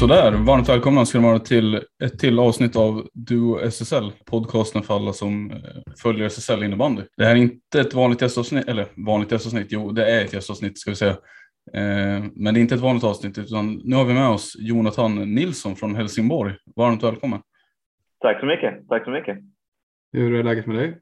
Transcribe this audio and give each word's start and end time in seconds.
Sådär, 0.00 0.32
varmt 0.46 0.68
välkomna 0.68 1.04
ska 1.04 1.18
ni 1.18 1.26
vara 1.26 1.38
till 1.38 1.74
ett 2.04 2.18
till 2.18 2.38
avsnitt 2.38 2.76
av 2.76 3.08
Duo 3.14 3.58
SSL, 3.58 4.12
podcasten 4.30 4.82
för 4.82 4.94
alla 4.94 5.12
som 5.12 5.50
eh, 5.50 5.56
följer 6.02 6.26
SSL 6.26 6.62
innebandy. 6.64 7.02
Det 7.16 7.24
här 7.24 7.36
är 7.36 7.40
inte 7.40 7.80
ett 7.80 7.94
vanligt 7.94 8.22
gästavsnitt, 8.22 8.68
eller 8.68 8.84
vanligt 9.06 9.32
gästavsnitt, 9.32 9.66
jo 9.70 9.92
det 9.92 10.10
är 10.10 10.24
ett 10.24 10.32
gästavsnitt 10.32 10.78
ska 10.78 10.90
vi 10.90 10.94
säga. 10.94 11.16
Eh, 11.74 12.18
men 12.34 12.54
det 12.54 12.60
är 12.60 12.62
inte 12.62 12.74
ett 12.74 12.80
vanligt 12.80 13.04
avsnitt 13.04 13.38
utan 13.38 13.80
nu 13.84 13.96
har 13.96 14.04
vi 14.04 14.14
med 14.14 14.28
oss 14.28 14.56
Jonathan 14.58 15.34
Nilsson 15.34 15.76
från 15.76 15.94
Helsingborg. 15.94 16.52
Varmt 16.76 17.02
välkommen. 17.02 17.40
Tack 18.20 18.40
så 18.40 18.46
mycket, 18.46 18.88
tack 18.88 19.04
så 19.04 19.10
mycket. 19.10 19.38
Hur 20.12 20.38
är 20.38 20.42
läget 20.42 20.66
med 20.66 20.76
dig? 20.76 20.98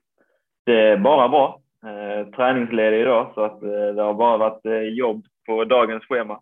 Det 0.66 0.80
är 0.80 0.96
bara 0.96 1.28
bra. 1.28 1.60
Eh, 1.84 2.30
träningsledig 2.30 3.00
idag 3.00 3.30
så 3.34 3.44
att 3.44 3.60
det 3.96 4.02
har 4.02 4.14
bara 4.14 4.36
varit 4.36 4.62
jobb 4.98 5.24
på 5.46 5.64
dagens 5.64 6.04
schema. 6.04 6.40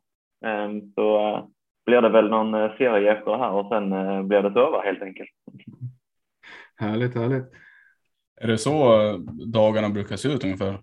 Så 0.94 1.40
blir 1.86 2.00
det 2.00 2.08
väl 2.08 2.28
någon 2.28 2.54
eh, 2.54 2.76
serie 2.76 3.12
efter 3.12 3.30
det 3.30 3.38
här 3.38 3.50
och 3.50 3.68
sen 3.68 3.92
eh, 3.92 4.22
blir 4.22 4.42
det 4.42 4.60
över 4.60 4.82
helt 4.84 5.02
enkelt. 5.02 5.30
Härligt, 6.76 7.14
härligt. 7.14 7.44
Är 8.40 8.48
det 8.48 8.58
så 8.58 9.02
eh, 9.02 9.18
dagarna 9.52 9.88
brukar 9.88 10.16
se 10.16 10.28
ut 10.28 10.44
ungefär? 10.44 10.78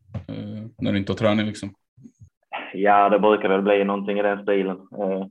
När 0.81 0.91
du 0.91 0.97
inte 0.97 1.11
har 1.11 1.17
träning 1.17 1.45
liksom? 1.45 1.69
Ja, 2.73 3.09
det 3.09 3.19
brukar 3.19 3.50
väl 3.50 3.61
bli 3.61 3.84
någonting 3.84 4.19
i 4.19 4.22
den 4.22 4.44
stilen. 4.44 4.78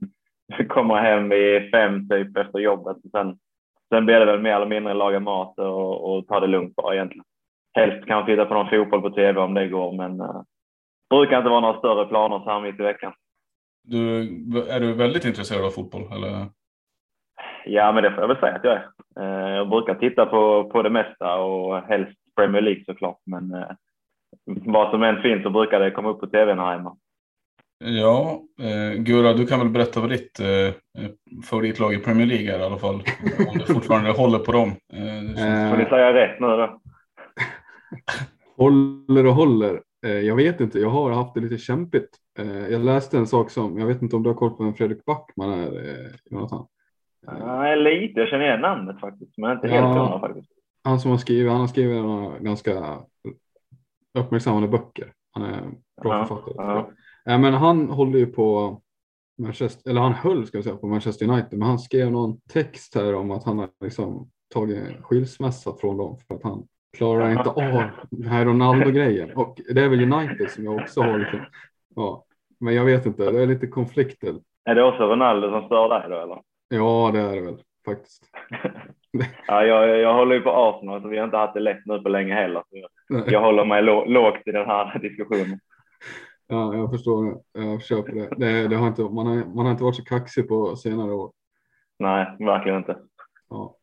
Kommer 0.69 0.95
hem 0.95 1.29
vid 1.29 1.71
fem 1.71 2.09
typ 2.09 2.37
efter 2.37 2.59
jobbet. 2.59 2.97
Sen, 3.11 3.37
sen 3.89 4.05
blir 4.05 4.19
det 4.19 4.25
väl 4.25 4.41
mer 4.41 4.55
eller 4.55 4.65
mindre 4.65 4.93
laga 4.93 5.19
mat 5.19 5.59
och, 5.59 6.17
och 6.17 6.27
ta 6.27 6.39
det 6.39 6.47
lugnt 6.47 6.75
bara 6.75 6.95
egentligen. 6.95 7.25
Helst 7.73 8.07
kan 8.07 8.17
man 8.17 8.25
titta 8.25 8.45
på 8.45 8.53
någon 8.53 8.69
fotboll 8.69 9.01
på 9.01 9.09
tv 9.09 9.41
om 9.41 9.53
det 9.53 9.67
går, 9.67 9.97
men 9.97 10.17
det 10.17 10.43
brukar 11.09 11.37
inte 11.37 11.49
vara 11.49 11.59
några 11.59 11.79
större 11.79 12.05
planer 12.05 12.39
så 12.39 12.49
här 12.49 12.61
mitt 12.61 12.79
i 12.79 12.83
veckan. 12.83 13.13
Du, 13.83 14.21
är 14.69 14.79
du 14.79 14.93
väldigt 14.93 15.25
intresserad 15.25 15.65
av 15.65 15.69
fotboll? 15.69 16.11
Eller? 16.11 16.45
Ja, 17.65 17.91
men 17.91 18.03
det 18.03 18.11
får 18.11 18.19
jag 18.19 18.27
väl 18.27 18.39
säga 18.39 18.55
att 18.55 18.63
jag 18.63 18.73
är. 18.73 18.89
Eh, 19.19 19.55
jag 19.55 19.69
brukar 19.69 19.95
titta 19.95 20.25
på, 20.25 20.69
på 20.69 20.81
det 20.81 20.89
mesta 20.89 21.35
och 21.35 21.77
helst 21.81 22.17
Premier 22.35 22.61
League 22.61 22.83
såklart. 22.85 23.19
Men 23.25 23.53
eh, 23.53 23.71
vad 24.45 24.91
som 24.91 25.03
än 25.03 25.21
finns 25.21 25.43
så 25.43 25.49
brukar 25.49 25.79
det 25.79 25.91
komma 25.91 26.09
upp 26.09 26.19
på 26.19 26.27
tv 26.27 26.53
här 26.53 26.71
hemma. 26.71 26.97
Ja, 27.83 28.41
eh, 28.61 29.01
Gura, 29.01 29.33
du 29.33 29.47
kan 29.47 29.59
väl 29.59 29.69
berätta 29.69 29.99
vad 29.99 30.09
ditt 30.09 30.39
eh, 30.39 30.73
favoritlag 31.49 31.93
i 31.93 31.97
Premier 31.97 32.27
League 32.27 32.55
är 32.55 32.59
i 32.59 32.63
alla 32.63 32.77
fall. 32.77 33.03
Om 33.47 33.57
du 33.57 33.73
fortfarande 33.73 34.11
håller 34.21 34.39
på 34.39 34.51
dem. 34.51 34.69
Eh, 34.93 35.35
känns... 35.37 35.71
Får 35.71 35.77
ni 35.77 35.85
säga 35.85 36.13
rätt 36.13 36.39
nu 36.39 36.47
då? 36.47 36.81
håller 38.57 39.25
och 39.25 39.33
håller. 39.33 39.81
Eh, 40.05 40.11
jag 40.11 40.35
vet 40.35 40.61
inte, 40.61 40.79
jag 40.79 40.89
har 40.89 41.11
haft 41.11 41.33
det 41.33 41.41
lite 41.41 41.57
kämpigt. 41.57 42.09
Eh, 42.39 42.67
jag 42.67 42.85
läste 42.85 43.17
en 43.17 43.27
sak 43.27 43.49
som, 43.49 43.79
jag 43.79 43.87
vet 43.87 44.01
inte 44.01 44.15
om 44.15 44.23
du 44.23 44.29
har 44.29 44.35
koll 44.35 44.49
på 44.49 44.63
vem 44.63 44.73
Fredrik 44.73 45.05
Backman 45.05 45.49
är, 45.49 45.89
eh, 45.89 46.11
Jonathan? 46.25 46.67
Nej, 47.39 47.77
lite. 47.77 48.19
Jag 48.19 48.29
känner 48.29 48.45
igen 48.45 48.61
namnet 48.61 48.99
faktiskt, 48.99 49.37
men 49.37 49.51
inte 49.51 49.67
helt 49.67 49.85
hundra 49.85 50.19
faktiskt. 50.19 50.51
Han 50.83 50.99
som 50.99 51.11
har 51.11 51.17
skrivit, 51.17 51.51
han 51.51 51.59
har 51.59 51.67
skrivit 51.67 52.03
några 52.03 52.39
ganska 52.39 52.99
uppmärksammade 54.19 54.67
böcker. 54.67 55.13
Han 55.31 55.43
är 55.43 55.61
bra 56.01 56.17
ja, 56.17 56.25
författare. 56.25 56.85
Ja. 57.25 57.37
Men 57.37 57.53
han 57.53 57.89
håller 57.89 58.19
ju 58.19 58.25
på 58.25 58.81
Manchester, 59.37 59.91
eller 59.91 60.01
han 60.01 60.13
höll 60.13 60.47
ska 60.47 60.57
jag 60.57 60.63
säga 60.63 60.75
på 60.75 60.87
Manchester 60.87 61.29
United, 61.29 61.59
men 61.59 61.67
han 61.67 61.79
skrev 61.79 62.11
någon 62.11 62.39
text 62.41 62.95
här 62.95 63.15
om 63.15 63.31
att 63.31 63.43
han 63.43 63.59
har 63.59 63.69
liksom 63.83 64.29
tagit 64.53 65.01
skilsmässa 65.01 65.73
från 65.81 65.97
dem 65.97 66.17
för 66.27 66.35
att 66.35 66.43
han 66.43 66.67
klarar 66.97 67.31
inte 67.31 67.49
av 67.49 67.83
den 68.09 68.27
här 68.27 68.45
Ronaldo-grejen. 68.45 69.31
Och 69.35 69.61
det 69.73 69.81
är 69.81 69.89
väl 69.89 70.13
United 70.13 70.51
som 70.51 70.63
jag 70.63 70.75
också 70.75 71.01
har 71.01 71.17
lite, 71.17 71.47
ja, 71.95 72.25
men 72.59 72.75
jag 72.75 72.85
vet 72.85 73.05
inte, 73.05 73.31
det 73.31 73.41
är 73.41 73.47
lite 73.47 73.67
konflikter. 73.67 74.35
Är 74.65 74.75
det 74.75 74.83
också 74.83 75.03
Ronaldo 75.03 75.49
som 75.49 75.65
stör 75.65 75.89
dig 75.89 76.09
då 76.09 76.21
eller? 76.21 76.41
Ja, 76.69 77.11
det 77.13 77.19
är 77.19 77.35
det 77.35 77.41
väl 77.41 77.63
faktiskt. 77.85 78.23
ja, 79.47 79.65
jag, 79.65 79.99
jag 79.99 80.13
håller 80.13 80.35
ju 80.35 80.41
på 80.41 80.51
Arsenal 80.51 81.01
så 81.01 81.07
vi 81.07 81.17
har 81.17 81.25
inte 81.25 81.37
haft 81.37 81.53
det 81.53 81.59
lätt 81.59 81.85
nu 81.85 82.01
på 82.01 82.09
länge 82.09 82.33
heller. 82.33 82.63
Jag, 82.69 83.31
jag 83.31 83.41
håller 83.41 83.65
mig 83.65 83.81
lågt 84.07 84.47
i 84.47 84.51
den 84.51 84.65
här 84.65 84.99
diskussionen. 85.01 85.59
Ja, 86.47 86.75
jag 86.75 86.91
förstår 86.91 87.25
det. 87.25 87.61
Jag 87.61 87.83
köper 87.83 88.11
det. 88.11 88.29
det, 88.37 88.67
det 88.67 88.75
har 88.75 88.87
inte, 88.87 89.01
man, 89.01 89.27
har, 89.27 89.55
man 89.55 89.65
har 89.65 89.71
inte 89.71 89.83
varit 89.83 89.95
så 89.95 90.03
kaxig 90.03 90.47
på 90.47 90.75
senare 90.75 91.11
år. 91.11 91.31
Nej, 91.99 92.35
verkligen 92.39 92.77
inte. 92.77 92.97
Ja 93.49 93.77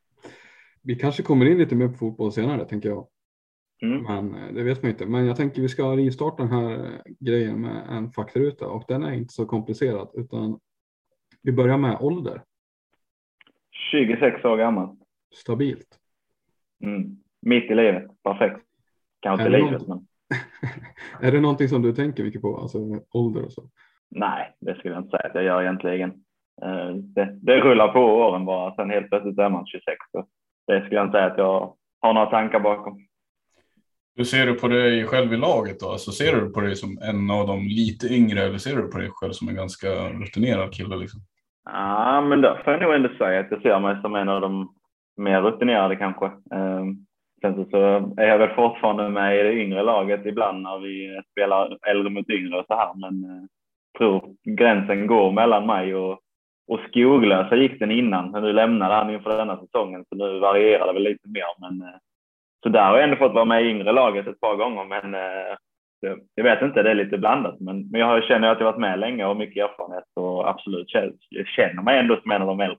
vi 0.82 0.94
kanske 0.94 1.22
kommer 1.22 1.46
in 1.46 1.58
lite 1.58 1.76
mer 1.76 1.88
på 1.88 1.94
fotboll 1.94 2.32
senare 2.32 2.64
tänker 2.64 2.88
jag. 2.88 3.06
Mm. 3.82 4.02
Men 4.02 4.34
eh, 4.34 4.54
det 4.54 4.62
vet 4.62 4.82
man 4.82 4.90
inte. 4.90 5.06
Men 5.06 5.26
jag 5.26 5.36
tänker 5.36 5.62
vi 5.62 5.68
ska 5.68 5.96
rivstarta 5.96 6.42
den 6.42 6.52
här 6.52 6.72
eh, 6.72 7.00
grejen 7.20 7.60
med 7.60 7.86
en 7.88 8.10
faktaruta 8.10 8.66
och 8.66 8.84
den 8.88 9.02
är 9.02 9.12
inte 9.12 9.34
så 9.34 9.46
komplicerad 9.46 10.10
utan 10.14 10.60
vi 11.42 11.52
börjar 11.52 11.78
med 11.78 11.96
ålder. 12.00 12.42
26 13.90 14.44
år 14.44 14.56
gammal. 14.56 14.96
Stabilt. 15.34 15.98
Mm. 16.84 17.16
Mitt 17.42 17.70
i 17.70 17.74
livet, 17.74 18.22
perfekt. 18.22 18.60
Kanske 19.20 19.46
inte 19.46 19.58
livet 19.58 19.88
men. 19.88 20.06
är 21.20 21.32
det 21.32 21.40
någonting 21.40 21.68
som 21.68 21.82
du 21.82 21.92
tänker 21.92 22.24
mycket 22.24 22.42
på, 22.42 22.56
alltså 22.56 22.78
ålder 23.12 23.44
och 23.44 23.52
så? 23.52 23.70
Nej, 24.10 24.56
det 24.60 24.74
skulle 24.74 24.94
jag 24.94 25.02
inte 25.02 25.16
säga 25.16 25.28
att 25.28 25.34
jag 25.34 25.44
gör 25.44 25.62
egentligen. 25.62 26.10
Eh, 26.62 26.94
det, 26.94 27.38
det 27.42 27.60
rullar 27.60 27.92
på 27.92 28.00
åren 28.00 28.44
bara, 28.44 28.74
sen 28.74 28.90
helt 28.90 29.08
plötsligt 29.08 29.38
är 29.38 29.50
man 29.50 29.66
26. 29.66 29.96
Så 30.12 30.26
det 30.68 30.80
skulle 30.80 30.96
jag 30.96 31.06
inte 31.06 31.18
säga 31.18 31.26
att 31.26 31.38
jag 31.38 31.74
har 32.00 32.12
några 32.12 32.30
tankar 32.30 32.60
bakom. 32.60 32.98
Hur 34.16 34.24
ser 34.24 34.46
du 34.46 34.54
på 34.54 34.68
dig 34.68 35.04
själv 35.04 35.32
i 35.32 35.36
laget 35.36 35.80
då? 35.80 35.90
Alltså, 35.90 36.10
ser 36.10 36.40
du 36.40 36.52
på 36.52 36.60
dig 36.60 36.76
som 36.76 36.98
en 37.02 37.30
av 37.30 37.46
de 37.46 37.62
lite 37.62 38.06
yngre 38.06 38.40
eller 38.40 38.58
ser 38.58 38.76
du 38.76 38.88
på 38.90 38.98
dig 38.98 39.10
själv 39.12 39.32
som 39.32 39.48
en 39.48 39.54
ganska 39.54 39.88
rutinerad 40.08 40.74
kille? 40.74 40.96
Liksom? 40.96 41.20
Ja, 41.64 42.20
men 42.20 42.40
då 42.40 42.58
får 42.64 42.72
jag 42.72 42.82
nog 42.82 42.94
ändå 42.94 43.08
säga 43.18 43.40
att 43.40 43.50
jag 43.50 43.62
ser 43.62 43.80
mig 43.80 44.02
som 44.02 44.14
en 44.14 44.28
av 44.28 44.40
de 44.40 44.74
mer 45.16 45.42
rutinerade 45.42 45.96
kanske. 45.96 46.26
Ehm, 46.26 46.96
sen 47.40 47.70
så 47.70 47.78
är 48.16 48.26
jag 48.26 48.38
väl 48.38 48.54
fortfarande 48.54 49.08
med 49.08 49.40
i 49.40 49.42
det 49.42 49.52
yngre 49.52 49.82
laget 49.82 50.26
ibland 50.26 50.62
när 50.62 50.78
vi 50.78 51.22
spelar 51.32 51.78
äldre 51.86 52.10
mot 52.10 52.30
yngre 52.30 52.58
och 52.58 52.66
så 52.66 52.74
här, 52.74 52.94
men 52.94 53.22
jag 53.22 53.36
eh, 53.36 53.44
tror 53.98 54.34
gränsen 54.44 55.06
går 55.06 55.32
mellan 55.32 55.66
mig 55.66 55.94
och 55.94 56.20
och 56.68 56.80
Skoglösa 56.88 57.56
gick 57.56 57.78
den 57.80 57.90
innan, 57.90 58.30
men 58.30 58.42
nu 58.42 58.52
lämnade 58.52 58.94
han 58.94 59.10
inför 59.10 59.38
denna 59.38 59.60
säsongen, 59.60 60.04
så 60.08 60.16
nu 60.16 60.38
varierar 60.38 60.86
det 60.86 60.92
väl 60.92 61.02
lite 61.02 61.28
mer. 61.28 61.60
Men, 61.60 61.82
eh, 61.82 61.98
så 62.62 62.68
där 62.68 62.84
har 62.84 62.94
jag 62.96 63.04
ändå 63.04 63.16
fått 63.16 63.34
vara 63.34 63.44
med 63.44 63.62
i 63.62 63.68
yngre 63.70 63.92
laget 63.92 64.26
ett 64.26 64.40
par 64.40 64.56
gånger, 64.56 64.84
men 64.84 65.14
eh, 65.14 65.56
jag 66.34 66.44
vet 66.44 66.62
inte, 66.62 66.82
det 66.82 66.90
är 66.90 66.94
lite 66.94 67.18
blandat. 67.18 67.60
Men, 67.60 67.88
men 67.90 68.00
jag 68.00 68.24
känner 68.24 68.48
att 68.48 68.58
jag 68.58 68.64
varit 68.66 68.80
med 68.80 68.98
länge 68.98 69.24
och 69.26 69.36
mycket 69.36 69.64
erfarenhet 69.64 70.04
och 70.14 70.48
absolut 70.48 70.86
jag 71.28 71.46
känner 71.46 71.82
mig 71.82 71.98
ändå 71.98 72.20
som 72.22 72.30
en 72.30 72.42
av 72.42 72.48
de 72.48 72.60
äldre. 72.60 72.78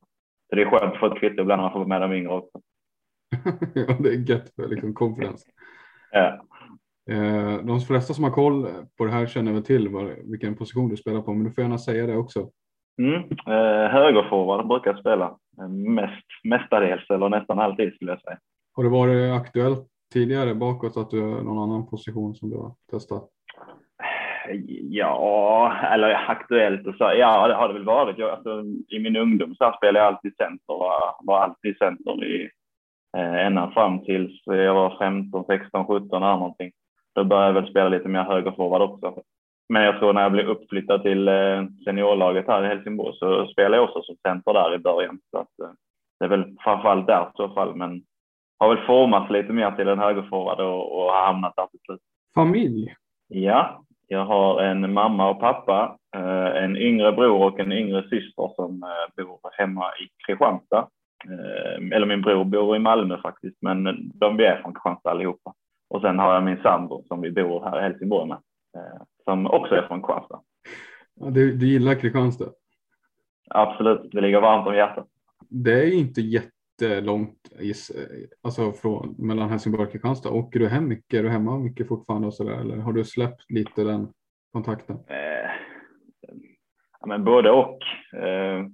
Så 0.49 0.55
det 0.55 0.61
är 0.61 0.65
skönt 0.65 0.93
att 0.93 0.99
få 0.99 1.05
ett 1.05 1.19
kvitto 1.19 1.41
ibland 1.41 1.61
när 1.61 1.63
man 1.63 1.71
får 1.71 1.79
vara 1.79 1.87
med 1.87 2.01
de 2.01 2.13
yngre 2.13 2.33
också. 2.33 2.61
ja, 3.75 3.97
det 3.99 4.09
är 4.09 4.29
gött 4.29 4.55
för 4.55 4.67
liksom 4.67 4.93
confidence. 4.93 5.49
ja. 6.11 6.45
Eh, 7.11 7.57
de 7.57 7.79
flesta 7.79 8.13
som 8.13 8.23
har 8.23 8.31
koll 8.31 8.67
på 8.97 9.05
det 9.05 9.11
här 9.11 9.27
känner 9.27 9.53
väl 9.53 9.63
till 9.63 9.89
vilken 10.31 10.55
position 10.55 10.89
du 10.89 10.97
spelar 10.97 11.21
på, 11.21 11.33
men 11.33 11.43
du 11.43 11.51
får 11.51 11.61
gärna 11.61 11.77
säga 11.77 12.05
det 12.05 12.17
också. 12.17 12.49
Mm. 12.99 13.23
Eh, 13.47 13.91
högerforward 13.91 14.67
brukar 14.67 14.93
spela 14.93 15.25
eh, 15.61 15.67
mest, 15.69 16.25
mestadels 16.43 17.09
eller 17.09 17.29
nästan 17.29 17.59
alltid 17.59 17.93
skulle 17.93 18.11
jag 18.11 18.21
säga. 18.21 18.37
Har 18.75 18.83
det 18.83 18.89
varit 18.89 19.41
aktuellt 19.41 19.87
tidigare 20.13 20.55
bakåt 20.55 20.97
att 20.97 21.09
du 21.09 21.21
har 21.21 21.41
någon 21.41 21.69
annan 21.69 21.87
position 21.89 22.35
som 22.35 22.49
du 22.49 22.57
har 22.57 22.71
testat? 22.91 23.29
Ja, 24.89 25.73
eller 25.93 26.13
aktuellt 26.27 26.87
och 26.87 26.95
så. 26.95 27.03
Ja, 27.03 27.47
det 27.47 27.53
har 27.53 27.67
det 27.67 27.73
väl 27.73 27.85
varit. 27.85 28.17
Jag, 28.17 28.29
alltså, 28.29 28.63
I 28.87 28.99
min 28.99 29.15
ungdom 29.15 29.55
så 29.55 29.73
spelade 29.77 29.99
jag 29.99 30.07
alltid 30.07 30.35
center 30.35 30.73
var, 30.73 31.15
var 31.19 31.39
alltid 31.39 31.77
center 31.77 32.23
i 32.23 32.49
eh, 33.17 33.45
ända 33.45 33.71
fram 33.71 34.05
tills 34.05 34.41
jag 34.45 34.73
var 34.73 34.97
15, 34.99 35.45
16, 35.45 35.87
17 35.87 36.23
eller 36.23 36.35
någonting. 36.35 36.71
Då 37.15 37.23
började 37.23 37.47
jag 37.47 37.61
väl 37.61 37.69
spela 37.69 37.89
lite 37.89 38.07
mer 38.07 38.23
högerforward 38.23 38.81
också. 38.81 39.21
Men 39.73 39.83
jag 39.83 39.99
tror 39.99 40.13
när 40.13 40.21
jag 40.21 40.31
blev 40.31 40.47
uppflyttad 40.47 41.03
till 41.03 41.27
eh, 41.27 41.65
seniorlaget 41.85 42.47
här 42.47 42.63
i 42.63 42.67
Helsingborg 42.67 43.17
så 43.17 43.47
spelade 43.47 43.75
jag 43.75 43.83
också 43.83 44.01
som 44.01 44.15
center 44.15 44.53
där 44.53 44.75
i 44.75 44.77
början. 44.77 45.19
Så 45.31 45.37
att, 45.37 45.59
eh, 45.59 45.71
det 46.19 46.25
är 46.25 46.29
väl 46.29 46.55
framförallt 46.63 47.07
där 47.07 47.21
i 47.21 47.31
så 47.35 47.49
fall. 47.49 47.75
Men 47.75 48.01
har 48.59 48.75
väl 48.75 48.85
formats 48.85 49.31
lite 49.31 49.53
mer 49.53 49.71
till 49.71 49.87
en 49.87 49.99
högerforward 49.99 50.59
och, 50.59 50.97
och 50.97 51.11
har 51.11 51.25
hamnat 51.25 51.53
där 51.55 51.67
till 51.67 51.79
slut. 51.79 51.99
Familj? 52.35 52.95
Ja, 53.27 53.83
jag 54.07 54.25
har 54.25 54.61
en 54.61 54.93
mamma 54.93 55.29
och 55.29 55.39
pappa, 55.39 55.97
eh, 56.15 56.63
en 56.63 56.77
yngre 56.77 57.11
bror 57.11 57.45
och 57.45 57.59
en 57.59 57.71
yngre 57.71 58.01
syster 58.01 58.51
som 58.55 58.79
bor 59.17 59.39
hemma 59.57 59.85
i 59.85 60.09
Kristianstad. 60.25 60.87
Eller 61.93 62.05
min 62.05 62.21
bror 62.21 62.43
bor 62.43 62.75
i 62.75 62.79
Malmö 62.79 63.21
faktiskt, 63.21 63.57
men 63.61 63.83
de 64.13 64.39
är 64.39 64.61
från 64.61 64.73
Kristianstad 64.73 65.11
allihopa. 65.11 65.53
Och 65.89 66.01
sen 66.01 66.19
har 66.19 66.33
jag 66.33 66.43
min 66.43 66.61
sambo 66.63 67.03
som 67.07 67.21
vi 67.21 67.31
bor 67.31 67.63
här 67.63 67.79
i 67.79 67.83
Helsingborg 67.83 68.29
med 68.29 68.37
som 69.29 69.47
också 69.47 69.75
är 69.75 69.87
från 69.87 70.01
Kristianstad. 70.01 70.41
Ja, 71.19 71.29
du, 71.29 71.55
du 71.55 71.67
gillar 71.67 71.95
Kristianstad? 71.95 72.49
Absolut, 73.49 74.11
det 74.11 74.21
ligger 74.21 74.41
varmt 74.41 74.67
om 74.67 74.75
hjärtat. 74.75 75.07
Det 75.49 75.73
är 75.73 75.93
inte 75.93 76.21
jättelångt 76.21 77.37
alltså 78.43 78.71
från, 78.71 79.15
mellan 79.17 79.49
Helsingborg 79.49 79.85
och 79.85 79.91
Kristianstad. 79.91 80.29
Åker 80.29 80.59
du 80.59 80.67
hem 80.67 80.87
mycket? 80.87 81.19
Är 81.19 81.23
du 81.23 81.29
hemma 81.29 81.57
mycket 81.57 81.87
fortfarande 81.87 82.27
och 82.27 82.33
så 82.33 82.43
där, 82.43 82.61
eller 82.61 82.77
har 82.77 82.93
du 82.93 83.03
släppt 83.03 83.51
lite 83.51 83.83
den 83.83 84.07
kontakten? 84.53 84.95
Eh, 85.07 85.49
ja, 86.99 87.07
men 87.07 87.23
både 87.23 87.51
och. 87.51 87.79
Eh, 88.13 88.65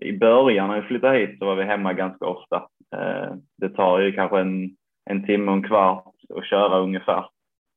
I 0.00 0.18
början 0.18 0.68
när 0.68 0.80
vi 0.80 0.88
flyttade 0.88 1.18
hit 1.18 1.38
så 1.38 1.44
var 1.44 1.56
vi 1.56 1.64
hemma 1.64 1.92
ganska 1.92 2.26
ofta. 2.26 2.56
Eh, 2.96 3.34
det 3.56 3.68
tar 3.68 4.00
ju 4.00 4.12
kanske 4.12 4.40
en, 4.40 4.76
en 5.10 5.26
timme 5.26 5.50
och 5.50 5.56
en 5.56 5.62
kvart 5.62 6.14
att 6.36 6.46
köra 6.46 6.78
ungefär 6.78 7.26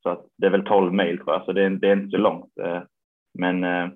så 0.05 0.11
att 0.11 0.25
det 0.37 0.45
är 0.45 0.51
väl 0.51 0.65
12 0.65 0.93
mil 0.93 1.17
tror 1.17 1.33
jag, 1.33 1.45
så 1.45 1.51
det 1.53 1.63
är, 1.63 1.69
det 1.69 1.87
är 1.87 1.93
inte 1.93 2.09
så 2.09 2.17
långt. 2.17 2.57
Eh, 2.61 2.81
men 3.39 3.63
eh, 3.63 3.87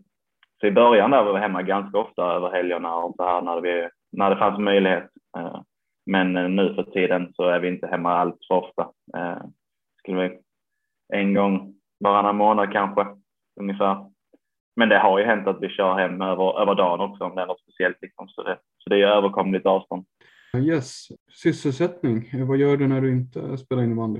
så 0.61 0.67
i 0.67 0.71
början 0.71 1.11
där 1.11 1.23
var 1.23 1.33
vi 1.33 1.39
hemma 1.39 1.61
ganska 1.61 1.97
ofta 1.97 2.23
över 2.23 2.51
helgerna 2.51 2.95
och 2.95 3.15
så 3.15 3.23
här 3.23 3.41
när, 3.41 3.61
vi, 3.61 3.89
när 4.11 4.29
det 4.29 4.37
fanns 4.37 4.59
möjlighet. 4.59 5.09
Eh, 5.37 5.61
men 6.05 6.33
nu 6.33 6.75
för 6.75 6.83
tiden 6.83 7.33
så 7.33 7.43
är 7.43 7.59
vi 7.59 7.67
inte 7.67 7.87
hemma 7.87 8.13
allt 8.13 8.37
för 8.47 8.55
ofta. 8.55 8.91
Skulle 9.99 10.29
vi 10.29 10.39
en 11.13 11.33
gång 11.33 11.73
varannan 11.99 12.35
månad 12.35 12.71
kanske 12.71 13.05
ungefär. 13.59 14.05
Men 14.75 14.89
det 14.89 14.99
har 14.99 15.19
ju 15.19 15.25
hänt 15.25 15.47
att 15.47 15.61
vi 15.61 15.69
kör 15.69 15.97
hem 15.97 16.21
över, 16.21 16.61
över 16.61 16.75
dagen 16.75 16.99
också 16.99 17.23
om 17.23 17.35
det 17.35 17.41
är 17.41 17.45
något 17.45 17.61
speciellt. 17.61 17.97
Liksom. 18.01 18.27
Så, 18.27 18.43
det, 18.43 18.57
så 18.77 18.89
det 18.89 19.01
är 19.01 19.07
överkomligt 19.07 19.65
avstånd. 19.65 20.05
Yes, 20.57 21.07
sysselsättning. 21.31 22.47
Vad 22.47 22.57
gör 22.57 22.77
du 22.77 22.87
när 22.87 23.01
du 23.01 23.11
inte 23.11 23.57
spelar 23.57 23.83
innebandy? 23.83 24.19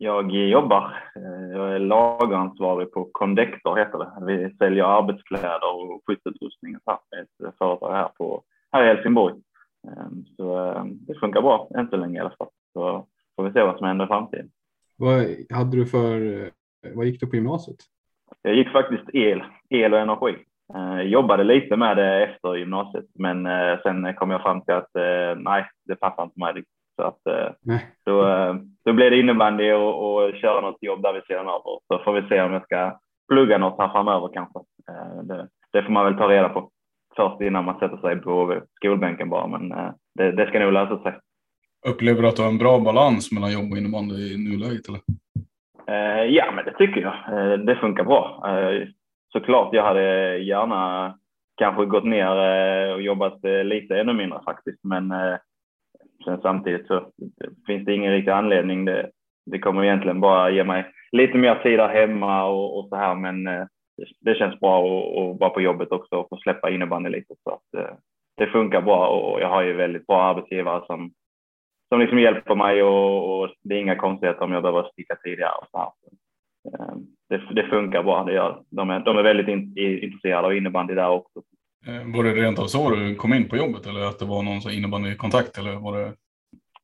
Jag 0.00 0.32
jobbar. 0.32 0.96
Eh, 1.16 1.56
jag 1.58 1.74
är 1.74 1.78
lageransvarig 1.78 2.92
på 2.92 3.08
Condector 3.12 3.76
heter 3.76 3.98
det. 3.98 4.26
Vi 4.26 4.56
säljer 4.56 4.84
arbetskläder 4.84 5.74
och 5.74 6.02
skyddsutrustning 6.06 6.74
ett 6.74 7.56
företag 7.58 7.92
här, 7.92 8.08
på, 8.08 8.42
här 8.72 8.84
i 8.84 8.86
Helsingborg. 8.86 9.34
Ehm, 9.88 10.24
så 10.36 10.56
ehm, 10.56 10.98
det 11.06 11.14
funkar 11.14 11.42
bra 11.42 11.70
än 11.74 11.88
så 11.88 11.96
länge 11.96 12.16
i 12.16 12.20
alla 12.20 12.34
fall. 12.38 12.48
Så 12.72 13.06
får 13.36 13.44
vi 13.44 13.52
se 13.52 13.62
vad 13.62 13.78
som 13.78 13.86
händer 13.86 14.04
i 14.04 14.08
framtiden. 14.08 14.50
Vad 14.96 15.24
hade 15.50 15.76
du 15.76 15.86
för, 15.86 16.42
eh, 16.42 16.48
vad 16.94 17.06
gick 17.06 17.20
du 17.20 17.26
på 17.26 17.36
gymnasiet? 17.36 17.76
Jag 18.42 18.54
gick 18.54 18.68
faktiskt 18.68 19.10
el, 19.12 19.42
el 19.68 19.94
och 19.94 20.00
energi. 20.00 20.36
Jag 20.74 21.00
eh, 21.00 21.02
jobbade 21.02 21.44
lite 21.44 21.76
med 21.76 21.96
det 21.96 22.24
efter 22.24 22.54
gymnasiet, 22.54 23.06
men 23.14 23.48
sen 23.82 24.14
kom 24.14 24.30
jag 24.30 24.42
fram 24.42 24.60
till 24.60 24.74
att 24.74 24.90
nej, 25.36 25.70
det 25.84 25.96
passar 25.96 26.22
inte 26.22 26.40
mig 26.40 26.54
så 26.98 27.04
att 27.04 27.26
eh, 27.26 27.76
då, 28.04 28.28
eh, 28.28 28.54
då 28.84 28.92
blir 28.92 29.10
det 29.10 29.20
innebandy 29.20 29.72
och, 29.72 30.14
och 30.14 30.34
köra 30.34 30.60
något 30.60 30.82
jobb 30.82 31.02
där 31.02 31.12
vid 31.12 31.22
sidan 31.22 31.48
av. 31.48 31.62
Så 31.62 31.98
får 32.04 32.12
vi 32.12 32.28
se 32.28 32.40
om 32.40 32.52
jag 32.52 32.62
ska 32.62 32.98
plugga 33.28 33.58
något 33.58 33.78
här 33.78 33.88
framöver 33.88 34.30
kanske. 34.34 34.58
Eh, 34.88 35.22
det, 35.22 35.48
det 35.72 35.82
får 35.82 35.92
man 35.92 36.04
väl 36.04 36.16
ta 36.16 36.28
reda 36.28 36.48
på 36.48 36.70
först 37.16 37.40
innan 37.40 37.64
man 37.64 37.78
sätter 37.78 37.96
sig 37.96 38.16
på 38.16 38.60
skolbänken 38.74 39.30
bara, 39.30 39.46
men 39.46 39.68
det, 40.14 40.32
det 40.32 40.46
ska 40.46 40.58
nog 40.58 40.72
lösa 40.72 41.02
sig. 41.02 41.14
Upplever 41.88 42.22
du 42.22 42.28
att 42.28 42.36
du 42.36 42.42
har 42.42 42.48
en 42.48 42.58
bra 42.58 42.78
balans 42.78 43.32
mellan 43.32 43.52
jobb 43.52 43.72
och 43.72 43.78
innebandy 43.78 44.14
i 44.14 44.36
nuläget? 44.36 44.88
Eller? 44.88 45.00
ja, 46.26 46.52
men 46.54 46.64
det 46.64 46.72
tycker 46.78 47.00
jag. 47.00 47.60
det 47.66 47.76
funkar 47.76 48.04
bra. 48.04 48.42
såklart, 49.32 49.68
jag 49.72 49.84
hade 49.84 50.38
gärna 50.38 51.14
kanske 51.56 51.84
gått 51.84 52.04
ner 52.04 52.36
och 52.94 53.02
jobbat 53.02 53.38
lite 53.64 54.00
ännu 54.00 54.12
mindre 54.12 54.40
faktiskt, 54.44 54.84
men 54.84 55.12
Sen 56.24 56.40
samtidigt 56.42 56.86
så 56.86 57.10
finns 57.66 57.84
det 57.84 57.94
ingen 57.94 58.12
riktig 58.12 58.30
anledning. 58.30 58.84
Det, 58.84 59.10
det 59.46 59.58
kommer 59.58 59.84
egentligen 59.84 60.20
bara 60.20 60.50
ge 60.50 60.64
mig 60.64 60.92
lite 61.12 61.38
mer 61.38 61.54
tid 61.54 61.78
där 61.78 61.88
hemma 61.88 62.44
och, 62.44 62.78
och 62.78 62.88
så 62.88 62.96
här, 62.96 63.14
men 63.14 63.44
det, 63.98 64.06
det 64.20 64.34
känns 64.34 64.60
bra 64.60 64.78
att 64.78 65.40
vara 65.40 65.50
på 65.50 65.60
jobbet 65.60 65.92
också 65.92 66.16
och 66.16 66.28
få 66.28 66.36
släppa 66.36 66.70
innebandy 66.70 67.10
lite 67.10 67.34
så 67.44 67.50
att 67.50 67.74
eh, 67.82 67.94
det 68.36 68.46
funkar 68.46 68.82
bra 68.82 69.08
och 69.08 69.40
jag 69.40 69.48
har 69.48 69.62
ju 69.62 69.72
väldigt 69.72 70.06
bra 70.06 70.22
arbetsgivare 70.22 70.86
som, 70.86 71.12
som 71.88 72.00
liksom 72.00 72.18
hjälper 72.18 72.54
mig 72.54 72.82
och, 72.82 73.40
och 73.40 73.50
det 73.62 73.74
är 73.74 73.80
inga 73.80 73.96
konstigheter 73.96 74.42
om 74.42 74.52
jag 74.52 74.62
behöver 74.62 74.88
sticka 74.92 75.16
tidigare 75.16 75.52
och 75.60 75.66
så 75.70 75.78
här. 75.78 75.90
Eh, 76.72 76.96
det, 77.28 77.54
det 77.54 77.68
funkar 77.68 78.02
bra, 78.02 78.24
det 78.24 78.32
gör 78.32 78.62
de 78.70 78.90
är, 78.90 79.00
de 79.00 79.18
är 79.18 79.22
väldigt 79.22 79.48
in, 79.48 79.78
intresserade 79.78 80.46
av 80.46 80.56
innebandy 80.56 80.94
där 80.94 81.08
också. 81.08 81.42
Eh, 81.86 82.14
var 82.14 82.24
det 82.24 82.34
rent 82.34 82.58
av 82.58 82.66
så 82.66 82.90
du 82.90 83.14
kom 83.14 83.34
in 83.34 83.48
på 83.48 83.56
jobbet 83.56 83.86
eller 83.86 84.00
att 84.00 84.18
det 84.18 84.24
var 84.24 84.42
någon 84.42 84.60
som 84.60 84.70
innebandykontakt 84.70 85.58
eller 85.58 85.72
var 85.72 85.98
det? 85.98 86.12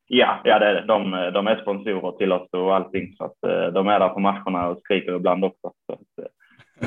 Ja, 0.06 0.40
ja 0.44 0.58
det 0.58 0.66
är 0.66 0.74
det. 0.74 0.86
De, 0.86 1.10
de 1.34 1.46
är 1.46 1.62
sponsorer 1.62 2.12
till 2.12 2.32
oss 2.32 2.48
och 2.52 2.74
allting 2.74 3.12
så 3.16 3.24
att 3.24 3.44
eh, 3.46 3.72
de 3.72 3.88
är 3.88 4.00
där 4.00 4.08
på 4.08 4.20
matcherna 4.20 4.68
och 4.68 4.78
skriker 4.78 5.16
ibland 5.16 5.44
också. 5.44 5.72
Så 5.86 5.92
att, 5.92 6.26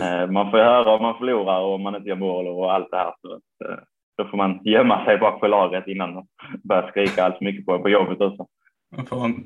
eh, 0.02 0.32
man 0.32 0.52
får 0.52 0.58
höra 0.58 0.92
om 0.96 1.02
man 1.02 1.18
förlorar 1.18 1.60
och 1.62 1.74
om 1.74 1.82
man 1.82 1.96
inte 1.96 2.10
gör 2.10 2.16
mål 2.16 2.48
och 2.48 2.74
allt 2.74 2.92
det 2.92 2.98
här. 2.98 3.14
Så 3.22 3.34
att, 3.34 3.80
då 4.18 4.26
får 4.26 4.38
man 4.38 4.60
gömma 4.64 5.06
sig 5.06 5.18
bak 5.18 5.40
på 5.40 5.48
lagret 5.48 5.88
innan 5.88 6.14
man 6.14 6.28
börjar 6.64 6.90
skrika 6.90 7.24
allt 7.24 7.38
för 7.38 7.46
mycket 7.46 7.66
på, 7.66 7.80
på 7.80 7.90
jobbet 7.90 8.22
också. 8.22 8.48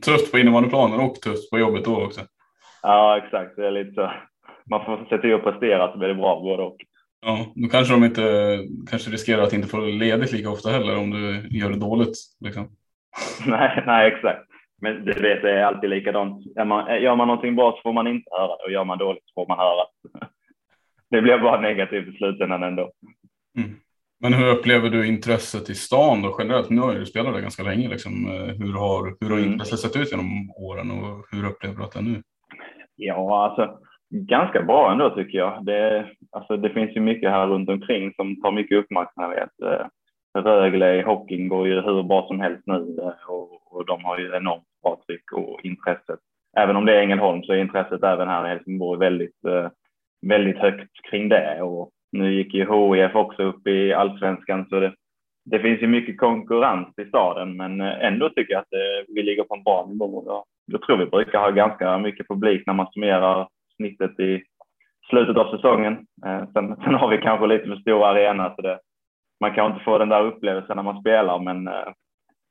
Tufft 0.05 0.31
på 0.31 0.39
innebandyplanen 0.39 0.99
och 0.99 1.15
tufft 1.15 1.49
på 1.49 1.59
jobbet 1.59 1.85
då 1.85 2.05
också. 2.05 2.21
Ja, 2.83 3.17
exakt. 3.17 3.55
Det 3.55 3.67
är 3.67 3.71
lite 3.71 3.93
så. 3.93 4.11
Man 4.65 4.85
får 4.85 5.05
se 5.09 5.17
till 5.17 5.33
att 5.33 5.43
prestera 5.43 5.91
så 5.91 5.97
blir 5.97 6.07
det 6.07 6.15
bra 6.15 6.39
både 6.39 6.63
och. 6.63 6.77
Ja, 7.21 7.45
då 7.55 7.69
kanske 7.69 7.93
de 7.93 8.03
inte 8.03 8.59
kanske 8.89 9.11
riskerar 9.11 9.43
att 9.43 9.53
inte 9.53 9.67
få 9.67 9.79
ledigt 9.79 10.31
lika 10.31 10.49
ofta 10.49 10.69
heller 10.69 10.97
om 10.97 11.09
du 11.09 11.47
gör 11.49 11.69
det 11.69 11.79
dåligt. 11.79 12.17
Liksom. 12.39 12.67
nej, 13.45 13.83
nej, 13.85 14.07
exakt. 14.07 14.41
Men 14.81 15.05
du 15.05 15.11
vet, 15.11 15.41
det 15.41 15.51
är 15.51 15.63
alltid 15.63 15.89
likadant. 15.89 16.45
Är 16.55 16.65
man, 16.65 17.01
gör 17.01 17.15
man 17.15 17.27
någonting 17.27 17.55
bra 17.55 17.71
så 17.71 17.81
får 17.81 17.93
man 17.93 18.07
inte 18.07 18.29
höra 18.31 18.57
det 18.57 18.63
och 18.63 18.71
gör 18.71 18.83
man 18.83 18.97
dåligt 18.97 19.23
så 19.25 19.33
får 19.33 19.47
man 19.47 19.57
höra 19.57 19.75
det. 19.75 20.27
Det 21.09 21.21
blir 21.21 21.37
bara 21.37 21.61
negativt 21.61 22.07
i 22.07 22.17
slutändan 22.17 22.63
ändå. 22.63 22.91
Mm. 23.57 23.69
Men 24.19 24.33
hur 24.33 24.47
upplever 24.47 24.89
du 24.89 25.07
intresset 25.07 25.69
i 25.69 25.75
stan 25.75 26.21
då 26.21 26.35
generellt? 26.39 26.69
Nu 26.69 26.81
har 26.81 26.93
du 26.93 27.05
spelat 27.05 27.33
där 27.33 27.41
ganska 27.41 27.63
länge. 27.63 27.89
Liksom. 27.89 28.27
Hur 28.57 28.73
har, 28.73 29.17
hur 29.21 29.29
har 29.29 29.37
mm. 29.37 29.51
intresset 29.51 29.79
sett 29.79 30.01
ut 30.01 30.11
genom 30.11 30.51
åren 30.57 30.91
och 30.91 31.25
hur 31.31 31.45
upplever 31.45 31.75
du 31.75 31.83
att 31.83 31.91
det 31.91 31.99
är 31.99 32.03
nu? 32.03 32.21
Ja, 32.95 33.45
alltså 33.45 33.79
ganska 34.09 34.61
bra 34.61 34.91
ändå 34.91 35.09
tycker 35.09 35.37
jag. 35.37 35.65
Det, 35.65 36.09
alltså, 36.31 36.57
det 36.57 36.69
finns 36.69 36.95
ju 36.95 36.99
mycket 36.99 37.31
här 37.31 37.47
runt 37.47 37.69
omkring 37.69 38.13
som 38.13 38.41
tar 38.41 38.51
mycket 38.51 38.77
uppmärksamhet. 38.77 39.49
Eh, 39.63 39.85
Rögle 40.33 40.95
i 40.95 41.01
hockeyn 41.01 41.49
går 41.49 41.67
ju 41.67 41.81
hur 41.81 42.03
bra 42.03 42.27
som 42.27 42.39
helst 42.39 42.63
nu 42.65 42.97
eh, 43.01 43.29
och, 43.29 43.75
och 43.75 43.85
de 43.85 44.03
har 44.03 44.17
ju 44.17 44.35
enormt 44.35 44.63
bra 44.83 45.01
tryck 45.07 45.31
och 45.31 45.59
intresset. 45.65 46.19
Även 46.57 46.75
om 46.75 46.85
det 46.85 46.95
är 46.95 47.01
Ängelholm 47.01 47.43
så 47.43 47.53
är 47.53 47.57
intresset 47.57 48.03
även 48.03 48.27
här 48.27 48.45
i 48.45 48.49
Helsingborg 48.49 48.99
väldigt, 48.99 49.45
eh, 49.45 49.69
väldigt 50.27 50.57
högt 50.57 51.01
kring 51.09 51.29
det 51.29 51.61
och 51.61 51.89
nu 52.11 52.33
gick 52.33 52.53
ju 52.53 52.59
HIF 52.59 53.15
också 53.15 53.43
upp 53.43 53.67
i 53.67 53.93
allsvenskan 53.93 54.65
så 54.69 54.79
det, 54.79 54.93
det 55.45 55.59
finns 55.59 55.81
ju 55.81 55.87
mycket 55.87 56.17
konkurrens 56.17 56.87
i 57.01 57.05
staden 57.05 57.57
men 57.57 57.81
ändå 57.81 58.29
tycker 58.29 58.53
jag 58.53 58.61
att 58.61 58.69
det, 58.71 59.05
vi 59.07 59.23
ligger 59.23 59.43
på 59.43 59.55
en 59.55 59.63
bra 59.63 59.87
nivå. 59.89 60.43
Jag 60.65 60.81
tror 60.81 60.97
vi 60.97 61.05
brukar 61.05 61.39
ha 61.39 61.49
ganska 61.49 61.97
mycket 61.97 62.27
publik 62.27 62.63
när 62.65 62.73
man 62.73 62.87
summerar 62.93 63.47
snittet 63.75 64.19
i 64.19 64.43
slutet 65.09 65.37
av 65.37 65.55
säsongen. 65.55 66.05
Sen, 66.53 66.75
sen 66.83 66.93
har 66.93 67.09
vi 67.09 67.17
kanske 67.17 67.47
lite 67.47 67.67
för 67.67 67.75
stor 67.75 68.05
arena 68.05 68.55
så 68.55 68.61
det, 68.61 68.79
man 69.39 69.53
kan 69.53 69.71
inte 69.71 69.83
få 69.83 69.97
den 69.97 70.09
där 70.09 70.25
upplevelsen 70.25 70.75
när 70.75 70.83
man 70.83 71.01
spelar 71.01 71.39
men 71.39 71.69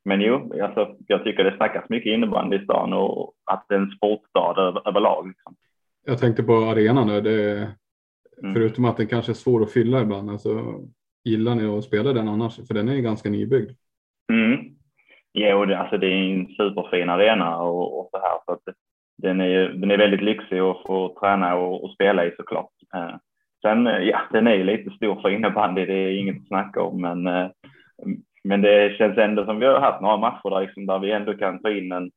men 0.04 0.20
jo, 0.20 0.52
alltså, 0.62 0.96
jag 1.06 1.24
tycker 1.24 1.44
det 1.44 1.56
snackas 1.56 1.88
mycket 1.88 2.12
innebandy 2.12 2.56
i 2.56 2.64
stan 2.64 2.92
och 2.92 3.32
att 3.44 3.64
det 3.68 3.74
är 3.74 3.78
en 3.78 3.90
sportstad 3.90 4.60
över, 4.60 4.88
överlag. 4.88 5.28
Liksom. 5.28 5.54
Jag 6.06 6.18
tänkte 6.18 6.42
på 6.42 6.52
arenan 6.52 7.06
nu. 7.06 7.20
Det, 7.20 7.56
mm. 8.42 8.54
Förutom 8.54 8.84
att 8.84 8.96
den 8.96 9.06
kanske 9.06 9.32
är 9.32 9.34
svår 9.34 9.62
att 9.62 9.72
fylla 9.72 10.00
ibland. 10.00 10.30
Alltså, 10.30 10.80
gillar 11.24 11.54
ni 11.54 11.78
att 11.78 11.84
spela 11.84 12.12
den 12.12 12.28
annars? 12.28 12.66
För 12.66 12.74
den 12.74 12.88
är 12.88 12.94
ju 12.94 13.02
ganska 13.02 13.30
nybyggd. 13.30 13.70
Mm. 14.32 14.56
Jo, 15.32 15.64
det, 15.64 15.78
alltså, 15.78 15.98
det 15.98 16.06
är 16.06 16.34
en 16.34 16.46
superfin 16.46 17.10
arena 17.10 17.58
och, 17.58 18.00
och 18.00 18.08
så 18.10 18.18
här. 18.18 18.38
Så 18.44 18.52
att 18.52 18.74
den, 19.22 19.40
är, 19.40 19.68
den 19.68 19.90
är 19.90 19.98
väldigt 19.98 20.22
lyxig 20.22 20.58
att 20.58 20.82
få 20.86 21.16
träna 21.20 21.54
och, 21.54 21.84
och 21.84 21.92
spela 21.92 22.26
i 22.26 22.32
såklart. 22.36 22.70
Eh, 22.94 23.16
sen, 23.62 23.86
eh, 23.86 23.98
ja, 23.98 24.20
den 24.32 24.46
är 24.46 24.54
ju 24.54 24.64
lite 24.64 24.90
stor 24.90 25.20
för 25.20 25.28
innebandy. 25.28 25.86
Det 25.86 25.94
är 25.94 26.18
inget 26.18 26.36
att 26.36 26.46
snacka 26.46 26.82
om, 26.82 27.00
men 27.00 27.26
eh, 27.26 27.48
men 28.44 28.62
det 28.62 28.96
känns 28.98 29.18
ändå 29.18 29.44
som 29.44 29.58
vi 29.58 29.66
har 29.66 29.80
haft 29.80 30.00
några 30.00 30.16
matcher 30.16 30.50
där, 30.50 30.60
liksom, 30.60 30.86
där 30.86 30.98
vi 30.98 31.12
ändå 31.12 31.34
kan 31.34 31.62
ta 31.62 31.70
in 31.70 31.92
en 31.92 32.10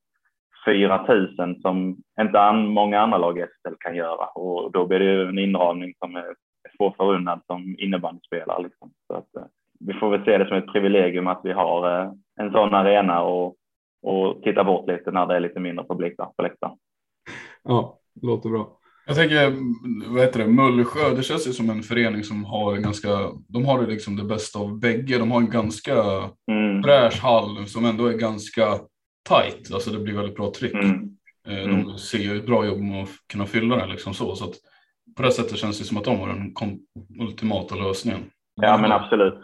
4 0.66 1.06
000 1.38 1.62
som 1.62 1.98
inte 2.22 2.40
an, 2.40 2.68
många 2.68 3.00
andra 3.00 3.18
lag 3.18 3.40
i 3.40 3.42
SHL 3.42 3.76
kan 3.80 3.96
göra 3.96 4.26
och 4.26 4.72
då 4.72 4.86
blir 4.86 5.00
det 5.00 5.06
ju 5.06 5.28
en 5.28 5.40
inramning 5.40 5.94
som 6.00 6.16
är 6.16 6.36
få 6.78 6.94
förunnad 6.98 7.42
som 7.48 7.76
innebandyspelare. 7.80 8.64
Liksom. 8.64 8.92
Så 9.08 9.14
att, 9.14 9.36
eh, 9.36 9.44
vi 9.80 9.94
får 9.94 10.10
väl 10.10 10.26
se 10.26 10.38
det 10.38 10.48
som 10.48 10.58
ett 10.58 10.74
privilegium 10.74 11.28
att 11.28 11.42
vi 11.44 11.52
har 11.52 12.00
eh, 12.00 12.12
en 12.40 12.52
sån 12.52 12.74
arena 12.74 13.24
och, 13.24 13.56
och 14.04 14.44
titta 14.44 14.64
bort 14.64 14.88
lite 14.88 15.12
när 15.12 15.26
det 15.26 15.36
är 15.36 15.40
lite 15.40 15.60
mindre 15.60 15.86
publik 15.86 16.14
där 16.18 16.28
på 16.38 16.44
läktaren. 16.44 16.78
Ja, 17.64 18.00
låter 18.22 18.50
bra. 18.50 18.78
Jag 19.06 19.16
tänker, 19.16 19.54
vad 20.14 20.22
heter 20.22 20.40
det, 20.40 20.48
Mullsjö, 20.48 21.16
det 21.16 21.24
känns 21.24 21.48
ju 21.48 21.52
som 21.52 21.70
en 21.70 21.84
förening 21.84 22.24
som 22.24 22.46
har 22.46 22.78
ganska, 22.78 23.10
de 23.48 23.66
har 23.66 23.82
det 23.82 23.88
liksom 23.88 24.16
det 24.16 24.24
bästa 24.24 24.60
av 24.60 24.80
bägge. 24.80 25.18
De 25.18 25.32
har 25.32 25.42
en 25.42 25.50
ganska 25.50 25.94
mm. 26.52 26.84
fräsch 26.84 27.24
hall 27.24 27.68
som 27.68 27.86
ändå 27.86 28.06
är 28.06 28.14
ganska 28.14 28.80
tight, 29.30 29.74
alltså 29.74 29.92
det 29.92 30.00
blir 30.00 30.16
väldigt 30.16 30.36
bra 30.36 30.52
tryck. 30.52 30.74
Mm. 30.74 31.10
Eh, 31.48 31.68
de 31.68 31.82
mm. 31.82 31.98
ser 31.98 32.18
ju 32.18 32.38
ett 32.38 32.46
bra 32.46 32.66
jobb 32.66 32.80
med 32.80 33.04
att 33.04 33.10
kunna 33.32 33.46
fylla 33.46 33.76
den 33.76 33.90
liksom 33.90 34.14
så. 34.14 34.36
så 34.36 34.46
att 34.46 34.56
på 35.18 35.24
det 35.24 35.32
sättet 35.32 35.58
känns 35.58 35.80
det 35.80 35.86
som 35.86 35.98
att 35.98 36.04
de 36.04 36.20
har 36.20 36.28
den 36.28 36.54
ultimata 37.20 37.76
lösningen. 37.76 38.20
Ja 38.62 38.78
men 38.78 38.92
absolut. 38.92 39.40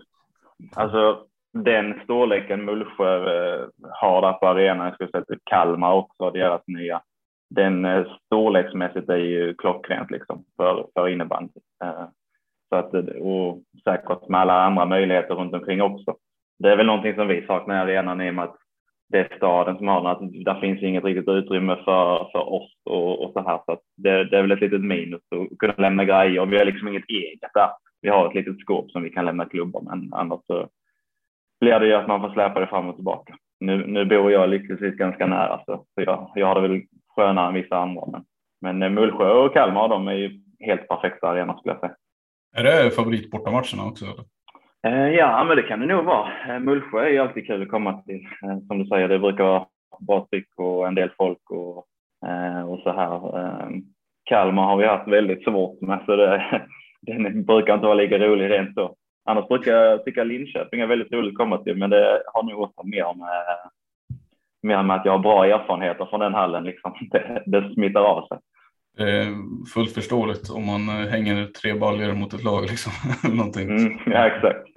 Alltså 0.76 1.24
den 1.54 2.00
storleken 2.04 2.66
Mullsjö 2.66 3.16
eh, 3.16 3.68
har 3.92 4.22
där 4.22 4.34
på 4.34 4.48
arenan, 4.48 4.86
jag 4.86 4.94
skulle 4.96 5.10
säga 5.10 5.22
att 5.22 5.38
Kalmar 5.44 5.94
också, 5.94 6.32
deras 6.32 6.62
nya 6.68 7.02
den 7.50 7.86
eh, 7.86 8.06
storleksmässigt 8.26 9.10
är 9.10 9.18
ju 9.18 9.54
klockrent 9.54 10.12
liksom 10.12 10.44
för, 10.58 10.88
för 10.94 11.08
innebandy. 11.08 11.60
Eh, 11.84 12.06
så 12.70 12.76
att, 12.76 12.94
eh, 12.94 13.04
och 13.04 13.62
säkert 13.84 14.28
med 14.28 14.40
alla 14.40 14.64
andra 14.64 14.86
möjligheter 14.86 15.36
runt 15.36 15.54
omkring 15.54 15.82
också. 15.82 16.16
Det 16.60 16.70
är 16.70 16.78
väl 16.78 16.86
någonting 16.86 17.16
som 17.16 17.28
vi 17.28 17.46
saknar 17.46 17.76
i 17.76 17.80
arenan 17.98 18.22
i 18.22 18.30
och 18.30 18.34
med 18.34 18.44
att 18.44 18.56
det 19.10 19.20
är 19.20 19.38
staden 19.38 19.78
som 19.78 19.88
har 19.88 20.02
den, 20.02 20.12
att 20.12 20.46
där 20.46 20.62
finns 20.62 20.84
inget 20.84 21.04
riktigt 21.04 21.28
utrymme 21.28 21.76
för, 21.76 22.30
för 22.32 22.54
oss 22.54 22.72
och, 22.86 23.24
och 23.24 23.34
så 23.34 23.40
här. 23.40 23.60
Så 23.66 23.72
att 23.72 23.82
det, 23.98 24.24
det 24.24 24.38
är 24.38 24.42
väl 24.42 24.52
ett 24.52 24.62
litet 24.62 24.82
minus 24.82 25.22
att 25.32 25.58
kunna 25.58 25.74
lämna 25.78 26.06
grejer. 26.06 26.46
Vi 26.46 26.58
har 26.58 26.66
liksom 26.66 26.88
inget 26.88 27.10
eget 27.10 27.54
där. 27.54 27.70
Vi 28.02 28.10
har 28.10 28.28
ett 28.28 28.36
litet 28.36 28.60
skåp 28.60 28.92
som 28.92 29.04
vi 29.04 29.10
kan 29.10 29.26
lämna 29.26 29.46
klubbar 29.46 29.82
men 29.82 30.14
annars 30.14 30.40
så 30.48 30.68
blir 31.60 31.80
det 31.80 31.88
ju 31.88 31.94
att 31.94 32.08
man 32.08 32.22
får 32.22 32.30
släpa 32.30 32.60
det 32.60 32.68
fram 32.68 32.88
och 32.88 32.96
tillbaka. 32.96 33.36
Nu, 33.60 33.88
nu 33.88 34.06
bor 34.06 34.32
jag 34.32 34.50
lyckligtvis 34.50 34.96
ganska 34.96 35.28
nära 35.28 35.62
så, 35.66 35.76
så 35.76 36.02
jag, 36.02 36.32
jag 36.36 36.48
har 36.48 36.56
det 36.56 36.68
väl 36.68 36.82
skönare 37.20 37.48
än 37.48 37.54
vissa 37.54 37.78
andra. 37.78 38.04
Men, 38.12 38.24
men 38.62 38.84
eh, 38.84 38.90
Mullsjö 38.90 39.32
och 39.32 39.54
Kalmar 39.54 39.88
de 39.88 40.08
är 40.08 40.14
ju 40.14 40.40
helt 40.60 40.88
perfekta 40.88 41.28
arenor 41.28 41.58
skulle 41.58 41.74
jag 41.74 41.80
säga. 41.80 41.96
Är 42.58 42.64
det 42.64 42.92
favoritbortamatcherna 42.92 43.86
också? 43.86 44.06
Eller? 44.06 44.26
Eh, 44.88 45.16
ja, 45.16 45.44
men 45.44 45.58
det 45.58 45.64
kan 45.64 45.80
det 45.80 45.86
nog 45.86 46.06
vara. 46.06 46.30
Eh, 46.48 46.60
Mullsjö 46.60 47.00
är 47.00 47.10
ju 47.10 47.18
alltid 47.18 47.48
kul 47.48 47.62
att 47.62 47.70
komma 47.70 48.02
till. 48.02 48.28
Som 48.68 48.80
du 48.80 48.86
säger, 48.86 49.08
det 49.08 49.20
brukar 49.20 49.44
vara 49.44 49.66
bra 50.00 50.28
tryck 50.32 50.50
och 50.58 50.88
en 50.88 50.96
del 50.96 51.10
folk 51.18 51.52
och, 51.52 51.78
och 52.68 52.80
så 52.84 52.92
här. 52.92 53.22
Kalmar 54.24 54.64
har 54.64 54.78
vi 54.78 54.86
haft 54.86 55.08
väldigt 55.08 55.44
svårt 55.44 55.82
med, 55.82 56.00
så 56.06 56.16
det, 56.16 56.62
den 57.02 57.46
brukar 57.46 57.74
inte 57.74 57.86
vara 57.86 57.94
lika 57.94 58.20
rolig 58.20 58.50
rent 58.50 58.74
så. 58.74 58.96
Annars 59.26 59.48
brukar 59.48 59.72
jag 59.72 60.06
tycka 60.06 60.24
Linköping 60.24 60.82
är 60.82 60.88
väldigt 60.88 61.14
roligt 61.14 61.34
att 61.34 61.38
komma 61.38 61.58
till, 61.58 61.78
men 61.78 61.90
det 61.90 62.22
har 62.34 62.44
nog 62.44 62.62
också 62.62 62.84
mer 62.84 63.14
med 63.18 63.58
mer 64.64 64.84
med 64.84 64.96
att 64.96 65.06
jag 65.06 65.12
har 65.12 65.20
bra 65.20 65.46
erfarenheter 65.46 66.06
från 66.06 66.20
den 66.20 66.34
hallen. 66.34 66.64
Liksom. 66.64 66.94
Det, 67.12 67.44
det 67.46 67.74
smittar 67.74 68.02
av 68.02 68.28
sig. 68.28 68.38
Är 68.98 69.26
fullt 69.74 69.94
förståeligt 69.94 70.50
om 70.50 70.66
man 70.66 70.90
eh, 70.90 71.10
hänger 71.10 71.46
tre 71.46 71.74
baljor 71.74 72.14
mot 72.14 72.34
ett 72.34 72.44
lag. 72.44 72.62
Liksom. 72.70 72.92
Någonting. 73.38 73.70
Mm, 73.70 74.00
ja, 74.06 74.28
exakt. 74.28 74.68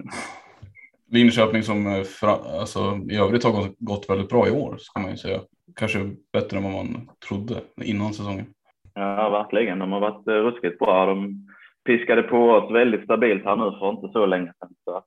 Linköping 1.11 1.63
som 1.63 1.87
eh, 1.87 2.29
alltså, 2.59 2.79
i 3.09 3.17
övrigt 3.17 3.43
har 3.43 3.69
gått 3.79 4.09
väldigt 4.09 4.29
bra 4.29 4.47
i 4.47 4.51
år 4.51 4.75
ska 4.79 4.99
man 4.99 5.11
ju 5.11 5.17
säga. 5.17 5.39
Kanske 5.75 5.99
bättre 6.33 6.57
än 6.57 6.63
vad 6.63 6.73
man 6.73 7.09
trodde 7.27 7.55
innan 7.81 8.13
säsongen. 8.13 8.45
Ja, 8.93 9.29
verkligen. 9.29 9.79
De 9.79 9.91
har 9.91 9.99
varit 9.99 10.27
eh, 10.27 10.33
ruskigt 10.33 10.79
bra. 10.79 11.05
De 11.05 11.47
piskade 11.85 12.23
på 12.23 12.49
oss 12.49 12.71
väldigt 12.71 13.03
stabilt 13.03 13.43
här 13.45 13.55
nu 13.55 13.77
för 13.79 13.89
inte 13.89 14.09
så 14.13 14.25
länge 14.25 14.53
sedan. 14.59 14.69
Så 14.83 14.97
att, 14.97 15.05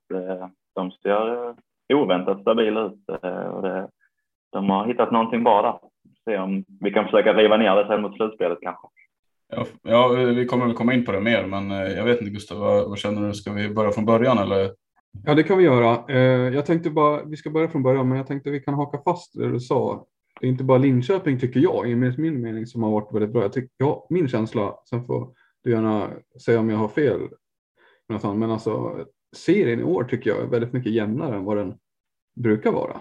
de 0.74 0.90
ser 0.90 1.54
oväntat 1.94 2.40
stabila 2.40 2.86
ut. 2.86 3.22
Och 3.52 3.62
det, 3.62 3.88
de 4.56 4.70
har 4.70 4.86
hittat 4.86 5.12
någonting 5.12 5.44
bra 5.44 5.62
där. 5.62 5.78
Se 6.24 6.38
om 6.38 6.64
vi 6.80 6.90
kan 6.90 7.04
försöka 7.04 7.34
riva 7.34 7.56
ner 7.56 7.76
det 7.76 7.86
sen 7.86 8.02
mot 8.02 8.16
slutspelet 8.16 8.58
kanske. 8.62 8.88
Ja, 9.48 9.66
ja, 9.82 10.08
vi 10.08 10.46
kommer 10.46 10.66
väl 10.66 10.74
komma 10.74 10.94
in 10.94 11.04
på 11.04 11.12
det 11.12 11.20
mer, 11.20 11.46
men 11.46 11.70
eh, 11.70 11.78
jag 11.78 12.04
vet 12.04 12.20
inte 12.20 12.30
Gustav, 12.30 12.58
vad, 12.58 12.88
vad, 12.88 12.98
känner 12.98 13.28
du? 13.28 13.34
Ska 13.34 13.52
vi 13.52 13.68
börja 13.68 13.90
från 13.90 14.04
början 14.04 14.38
eller? 14.38 14.70
Ja, 15.24 15.34
det 15.34 15.42
kan 15.42 15.58
vi 15.58 15.64
göra. 15.64 16.04
Eh, 16.08 16.54
jag 16.54 16.66
tänkte 16.66 16.90
bara, 16.90 17.24
vi 17.24 17.36
ska 17.36 17.50
börja 17.50 17.68
från 17.68 17.82
början, 17.82 18.08
men 18.08 18.18
jag 18.18 18.26
tänkte 18.26 18.50
vi 18.50 18.60
kan 18.60 18.74
haka 18.74 18.98
fast 18.98 19.38
det 19.38 19.50
du 19.50 19.60
sa. 19.60 20.06
Det 20.40 20.46
är 20.46 20.50
inte 20.50 20.64
bara 20.64 20.78
Linköping 20.78 21.38
tycker 21.40 21.60
jag, 21.60 21.90
enligt 21.90 22.18
min 22.18 22.42
mening, 22.42 22.66
som 22.66 22.82
har 22.82 22.90
varit 22.90 23.14
väldigt 23.14 23.32
bra. 23.32 23.42
Jag 23.42 23.52
tycker, 23.52 23.70
ja, 23.76 24.06
min 24.10 24.28
känsla, 24.28 24.74
sen 24.90 25.04
får 25.04 25.28
du 25.64 25.70
gärna 25.70 26.10
säga 26.44 26.60
om 26.60 26.70
jag 26.70 26.76
har 26.76 26.88
fel, 26.88 27.20
men 28.08 28.50
alltså 28.50 29.04
serien 29.36 29.80
i 29.80 29.84
år 29.84 30.04
tycker 30.04 30.30
jag 30.30 30.40
är 30.40 30.46
väldigt 30.46 30.72
mycket 30.72 30.92
jämnare 30.92 31.36
än 31.36 31.44
vad 31.44 31.56
den 31.56 31.74
brukar 32.34 32.72
vara. 32.72 33.00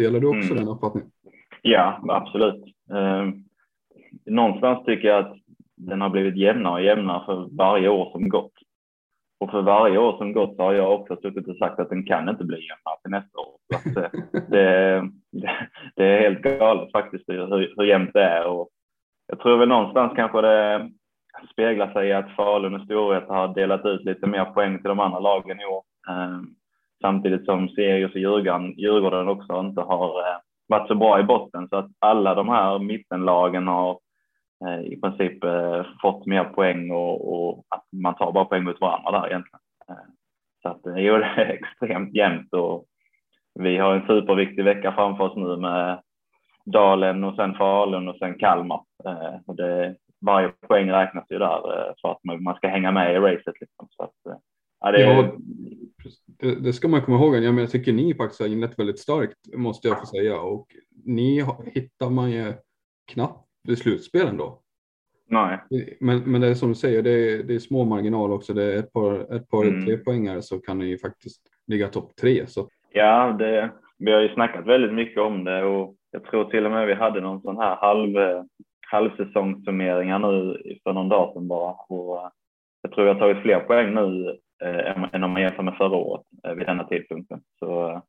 Delar 0.00 0.20
du 0.20 0.26
också 0.26 0.52
mm. 0.52 0.56
den 0.56 0.68
uppfattningen? 0.68 1.10
Ja, 1.62 2.00
absolut. 2.08 2.64
Eh, 2.92 3.28
någonstans 4.26 4.84
tycker 4.84 5.08
jag 5.08 5.18
att 5.18 5.36
den 5.76 6.00
har 6.00 6.10
blivit 6.10 6.36
jämnare 6.36 6.72
och 6.72 6.82
jämnare 6.82 7.24
för 7.26 7.48
varje 7.56 7.88
år 7.88 8.10
som 8.12 8.28
gått. 8.28 8.52
Och 9.40 9.50
för 9.50 9.62
varje 9.62 9.98
år 9.98 10.18
som 10.18 10.32
gått 10.32 10.58
har 10.58 10.72
jag 10.72 11.00
också 11.00 11.16
suttit 11.16 11.48
och 11.48 11.56
sagt 11.56 11.80
att 11.80 11.88
den 11.88 12.06
kan 12.06 12.28
inte 12.28 12.44
bli 12.44 12.56
jämnare 12.56 12.98
till 13.02 13.10
nästa 13.10 13.38
år. 13.38 13.54
Att, 13.74 13.96
eh, 13.96 14.20
det, 14.48 15.10
det, 15.32 15.68
det, 15.96 16.04
är 16.04 16.20
helt 16.20 16.42
galet 16.42 16.92
faktiskt 16.92 17.28
hur, 17.28 17.74
hur 17.76 17.84
jämnt 17.84 18.12
det 18.12 18.24
är. 18.24 18.46
Och 18.46 18.68
jag 19.26 19.40
tror 19.40 19.58
väl 19.58 19.68
någonstans 19.68 20.12
kanske 20.16 20.40
det 20.40 20.90
speglar 21.52 21.92
sig 21.92 22.08
i 22.08 22.12
att 22.12 22.36
Falun 22.36 22.74
och 22.74 22.84
Storvreta 22.84 23.32
har 23.32 23.54
delat 23.54 23.86
ut 23.86 24.04
lite 24.04 24.26
mer 24.26 24.44
poäng 24.44 24.78
till 24.78 24.88
de 24.88 25.00
andra 25.00 25.18
lagen 25.18 25.60
i 25.60 25.64
år. 25.64 25.82
Samtidigt 27.00 27.44
som 27.44 27.68
Sirius 27.68 28.12
och 28.12 28.20
Djurgården, 28.20 28.72
Djurgården 28.78 29.28
också 29.28 29.60
inte 29.60 29.80
har 29.80 30.18
eh, 30.18 30.36
varit 30.68 30.88
så 30.88 30.94
bra 30.94 31.20
i 31.20 31.22
botten 31.22 31.68
så 31.68 31.76
att 31.76 31.90
alla 31.98 32.34
de 32.34 32.48
här 32.48 32.78
mittenlagen 32.78 33.66
har 33.66 33.98
eh, 34.66 34.80
i 34.80 35.00
princip 35.00 35.44
eh, 35.44 35.86
fått 36.02 36.26
mer 36.26 36.44
poäng 36.44 36.90
och, 36.90 37.32
och, 37.32 37.64
att 37.68 37.84
man 37.92 38.14
tar 38.14 38.32
bara 38.32 38.44
poäng 38.44 38.64
mot 38.64 38.80
varandra 38.80 39.10
där 39.10 39.26
egentligen. 39.26 39.60
Eh, 39.88 39.94
så 40.62 40.68
att 40.68 40.80
jo, 40.84 41.16
det 41.16 41.24
är 41.24 41.38
extremt 41.60 42.14
jämnt 42.14 42.54
och 42.54 42.84
vi 43.54 43.76
har 43.76 43.94
en 43.94 44.06
superviktig 44.06 44.64
vecka 44.64 44.92
framför 44.92 45.24
oss 45.24 45.36
nu 45.36 45.56
med 45.56 46.02
Dalen 46.64 47.24
och 47.24 47.36
sen 47.36 47.54
Falun 47.54 48.08
och 48.08 48.16
sen 48.16 48.38
Kalmar. 48.38 48.80
Eh, 49.04 49.34
och 49.46 49.56
det, 49.56 49.96
varje 50.26 50.48
poäng 50.48 50.90
räknas 50.90 51.24
ju 51.30 51.38
där 51.38 51.78
eh, 51.78 51.92
för 52.02 52.12
att 52.12 52.40
man 52.40 52.54
ska 52.54 52.68
hänga 52.68 52.90
med 52.90 53.14
i 53.14 53.18
racet. 53.18 53.60
Liksom. 53.60 53.88
Så 53.90 54.02
att, 54.02 54.40
ja, 54.80 54.92
det, 54.92 55.04
är, 55.04 55.32
det, 56.26 56.54
det, 56.54 56.72
ska 56.72 56.88
man 56.88 57.02
komma 57.02 57.18
ihåg. 57.18 57.36
Jag, 57.36 57.54
men 57.54 57.58
jag 57.58 57.70
tycker 57.70 57.92
ni 57.92 58.14
faktiskt 58.14 58.40
har 58.40 58.48
inlett 58.48 58.78
väldigt 58.78 58.98
starkt 58.98 59.36
måste 59.54 59.88
jag 59.88 60.00
få 60.00 60.06
säga 60.06 60.40
och 60.40 60.66
ni 61.04 61.44
hittar 61.74 62.10
man 62.10 62.30
ju 62.30 62.52
knappt 63.12 63.48
vid 63.68 63.78
slutspelen 63.78 64.36
då. 64.36 64.62
Nej. 65.30 65.58
Men, 66.00 66.18
men 66.18 66.40
det 66.40 66.46
är 66.46 66.54
som 66.54 66.68
du 66.68 66.74
säger, 66.74 67.02
det 67.02 67.10
är, 67.10 67.42
det 67.42 67.54
är 67.54 67.58
små 67.58 67.84
marginaler 67.84 68.34
också. 68.34 68.54
Det 68.54 68.64
är 68.64 68.78
ett 68.78 68.92
par, 68.92 69.34
ett 69.36 69.48
par 69.48 69.64
mm. 69.64 69.86
tre 69.86 69.96
poängare 69.96 70.42
så 70.42 70.58
kan 70.58 70.78
ni 70.78 70.98
faktiskt 70.98 71.42
ligga 71.66 71.88
topp 71.88 72.16
tre. 72.20 72.46
Så. 72.46 72.68
Ja, 72.92 73.36
det, 73.38 73.70
vi 73.98 74.12
har 74.12 74.20
ju 74.20 74.34
snackat 74.34 74.66
väldigt 74.66 74.94
mycket 74.94 75.18
om 75.18 75.44
det 75.44 75.64
och 75.64 75.94
jag 76.10 76.24
tror 76.24 76.44
till 76.44 76.66
och 76.66 76.72
med 76.72 76.86
vi 76.86 76.94
hade 76.94 77.20
någon 77.20 77.42
sån 77.42 77.56
här 77.56 77.76
halv, 77.76 78.16
halvsäsongssummeringar 78.86 80.18
nu 80.18 80.62
för 80.82 80.92
någon 80.92 81.08
dag 81.08 81.32
sedan 81.32 81.48
bara. 81.48 81.72
Och 81.72 82.30
jag 82.82 82.92
tror 82.92 83.06
jag 83.06 83.14
har 83.14 83.20
tagit 83.20 83.42
fler 83.42 83.60
poäng 83.60 83.94
nu 83.94 84.28
eh, 84.28 84.34
än 85.12 85.24
om 85.24 85.30
man 85.30 85.42
jämför 85.42 85.62
med 85.62 85.76
förra 85.76 85.96
året 85.96 86.26
eh, 86.44 86.54
vid 86.54 86.66
denna 86.66 86.84
tidpunkten. 86.84 87.40
Så 87.58 87.90
eh, 87.90 88.00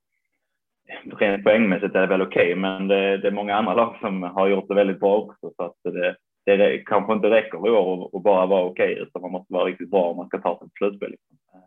rent 1.18 1.44
poängmässigt 1.44 1.96
är 1.96 2.02
det 2.02 2.08
väl 2.08 2.22
okej, 2.22 2.46
okay, 2.46 2.56
men 2.56 2.88
det, 2.88 3.18
det, 3.18 3.28
är 3.28 3.32
många 3.32 3.56
andra 3.56 3.74
lag 3.74 3.98
som 4.02 4.24
har 4.24 4.48
gjort 4.48 4.68
det 4.68 4.76
väldigt 4.76 5.00
bra 5.00 5.18
också. 5.18 5.52
Så 5.56 5.64
att 5.64 5.76
det, 5.84 6.16
det 6.46 6.78
kanske 6.78 7.14
inte 7.14 7.30
räcker 7.30 7.68
i 7.68 7.72
år 7.72 8.18
att 8.18 8.24
bara 8.24 8.46
vara 8.46 8.64
okej, 8.64 8.92
okay, 8.92 9.04
utan 9.04 9.22
man 9.22 9.32
måste 9.32 9.54
vara 9.54 9.66
riktigt 9.66 9.92
bra 9.92 10.04
om 10.04 10.18
man 10.18 10.28
ska 10.28 10.42
ta 10.42 10.60
sig 10.60 10.68
till 10.68 10.78
slutspel. 10.78 11.12
Liksom. 11.12 11.38
Eh, 11.54 11.60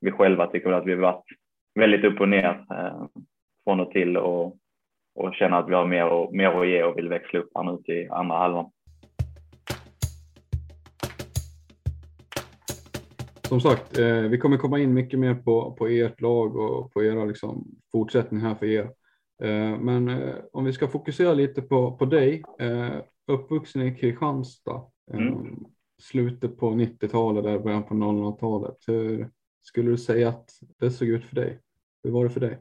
vi 0.00 0.10
själva 0.10 0.46
tycker 0.46 0.72
att 0.72 0.86
vi 0.86 0.92
har 0.92 1.00
varit 1.00 1.24
väldigt 1.74 2.04
upp 2.04 2.20
och 2.20 2.28
ner 2.28 2.64
eh, 2.70 3.04
från 3.64 3.80
och 3.80 3.90
till 3.90 4.16
och, 4.16 4.56
och 5.14 5.34
känner 5.34 5.58
att 5.58 5.68
vi 5.68 5.74
har 5.74 5.86
mer, 5.86 6.06
och, 6.06 6.34
mer 6.34 6.60
att 6.60 6.68
ge 6.68 6.82
och 6.82 6.98
vill 6.98 7.08
växla 7.08 7.40
upp 7.40 7.50
här 7.54 7.62
nu 7.62 7.78
till 7.84 8.10
andra 8.10 8.36
halvan. 8.36 8.70
Som 13.50 13.60
sagt, 13.60 13.98
eh, 13.98 14.22
vi 14.22 14.38
kommer 14.38 14.56
komma 14.56 14.78
in 14.78 14.94
mycket 14.94 15.18
mer 15.18 15.34
på, 15.34 15.72
på 15.72 15.86
ert 15.86 16.20
lag 16.20 16.56
och 16.56 16.92
på 16.92 17.04
era 17.04 17.24
liksom, 17.24 17.64
fortsättning 17.92 18.40
här 18.40 18.54
för 18.54 18.66
er. 18.66 18.84
Eh, 19.42 19.78
men 19.78 20.08
eh, 20.08 20.34
om 20.52 20.64
vi 20.64 20.72
ska 20.72 20.88
fokusera 20.88 21.34
lite 21.34 21.62
på, 21.62 21.96
på 21.96 22.04
dig, 22.04 22.42
eh, 22.60 22.96
uppvuxen 23.26 23.82
i 23.82 23.94
Kristianstad, 23.94 24.82
eh, 25.12 25.18
mm. 25.18 25.64
slutet 26.02 26.58
på 26.58 26.70
90-talet, 26.70 27.44
där 27.44 27.58
början 27.58 27.82
på 27.82 27.94
00-talet. 27.94 28.76
Hur 28.86 29.28
skulle 29.62 29.90
du 29.90 29.96
säga 29.96 30.28
att 30.28 30.50
det 30.80 30.90
såg 30.90 31.08
ut 31.08 31.24
för 31.24 31.36
dig? 31.36 31.58
Hur 32.04 32.10
var 32.10 32.24
det 32.24 32.30
för 32.30 32.40
dig? 32.40 32.58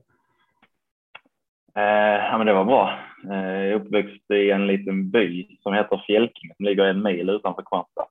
Eh, 1.75 2.25
ja, 2.31 2.37
men 2.37 2.47
det 2.47 2.53
var 2.53 2.65
bra. 2.65 2.99
Jag 3.23 3.47
är 3.47 3.73
uppväxt 3.73 4.31
i 4.31 4.51
en 4.51 4.67
liten 4.67 5.09
by 5.09 5.57
som 5.63 5.73
heter 5.73 6.03
Fjälkinge 6.07 6.53
som 6.57 6.65
ligger 6.65 6.83
en 6.83 7.03
mil 7.03 7.29
utanför 7.29 7.61
Kristianstad. 7.61 8.07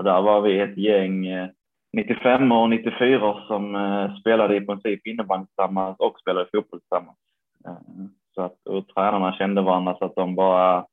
Och 0.00 0.04
där 0.04 0.22
var 0.22 0.40
vi 0.40 0.60
ett 0.60 0.76
gäng 0.76 1.26
eh, 1.26 1.48
95 1.92 2.52
och 2.52 2.70
94 2.70 3.42
som 3.46 3.74
eh, 3.74 4.14
spelade 4.20 4.56
i 4.56 4.60
princip 4.60 5.06
innebandy 5.06 5.46
tillsammans 5.46 5.96
och 5.98 6.20
spelade 6.20 6.48
fotboll 6.52 6.80
tillsammans. 6.80 7.18
Eh, 7.66 8.06
så 8.34 8.42
att 8.42 8.66
och 8.66 8.88
tränarna 8.88 9.32
kände 9.32 9.62
varandra 9.62 9.96
så 9.98 10.04
att 10.04 10.14
de 10.14 10.34
bara 10.34 10.86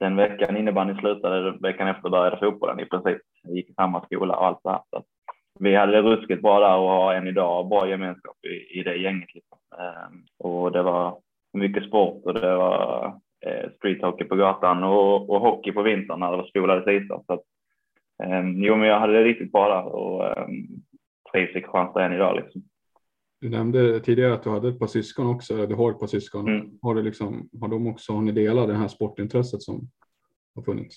den 0.00 0.16
veckan 0.16 0.56
innebandyn 0.56 0.96
slutade, 0.96 1.50
veckan 1.50 1.88
efter 1.88 2.08
började 2.08 2.38
fotbollen 2.38 2.80
i 2.80 2.84
princip. 2.84 3.18
Vi 3.42 3.54
gick 3.54 3.70
i 3.70 3.74
samma 3.74 4.04
skola 4.04 4.36
och 4.36 4.46
allt 4.46 4.60
det 4.62 4.70
här. 4.70 4.82
Så 4.92 5.02
vi 5.58 5.74
hade 5.74 5.92
det 5.92 6.02
ruskigt 6.02 6.42
bra 6.42 6.60
där 6.60 6.76
och 6.76 6.90
har 6.90 7.14
än 7.14 7.28
idag 7.28 7.68
bra 7.68 7.88
gemenskap 7.88 8.36
i, 8.44 8.80
i 8.80 8.82
det 8.82 8.96
gänget. 8.96 9.34
Liksom. 9.34 9.58
Och 10.38 10.72
det 10.72 10.82
var 10.82 11.18
mycket 11.52 11.84
sport 11.84 12.24
och 12.24 12.34
det 12.34 12.56
var 12.56 13.14
street 13.40 13.76
streethockey 13.76 14.24
på 14.24 14.36
gatan 14.36 14.84
och, 14.84 15.30
och 15.30 15.40
hockey 15.40 15.72
på 15.72 15.82
vintern 15.82 16.20
när 16.20 16.30
det 16.30 16.36
var 16.36 16.46
spolade 16.46 16.92
isar. 16.92 17.22
Så 17.26 17.32
att, 17.32 17.42
jo, 18.54 18.76
men 18.76 18.88
jag 18.88 19.00
hade 19.00 19.12
det 19.12 19.24
riktigt 19.24 19.52
bra 19.52 19.68
där 19.68 19.94
och 19.94 20.34
trivs 21.32 21.50
i 21.50 21.52
Kristianstad 21.52 22.04
än 22.04 22.12
idag. 22.12 22.36
Liksom. 22.36 22.62
Du 23.40 23.48
nämnde 23.48 24.00
tidigare 24.00 24.34
att 24.34 24.42
du 24.42 24.50
hade 24.50 24.68
ett 24.68 24.78
par 24.78 24.86
syskon 24.86 25.26
också, 25.26 25.66
du 25.66 25.74
har 25.74 25.90
ett 25.90 25.98
par 25.98 26.06
syskon. 26.06 26.48
Mm. 26.48 26.70
Har, 26.82 26.94
du 26.94 27.02
liksom, 27.02 27.48
har 27.60 27.68
de 27.68 27.86
också, 27.86 28.12
har 28.12 28.22
ni 28.22 28.32
delat 28.32 28.68
det 28.68 28.74
här 28.74 28.88
sportintresset 28.88 29.62
som 29.62 29.80
har 30.54 30.62
funnits? 30.62 30.96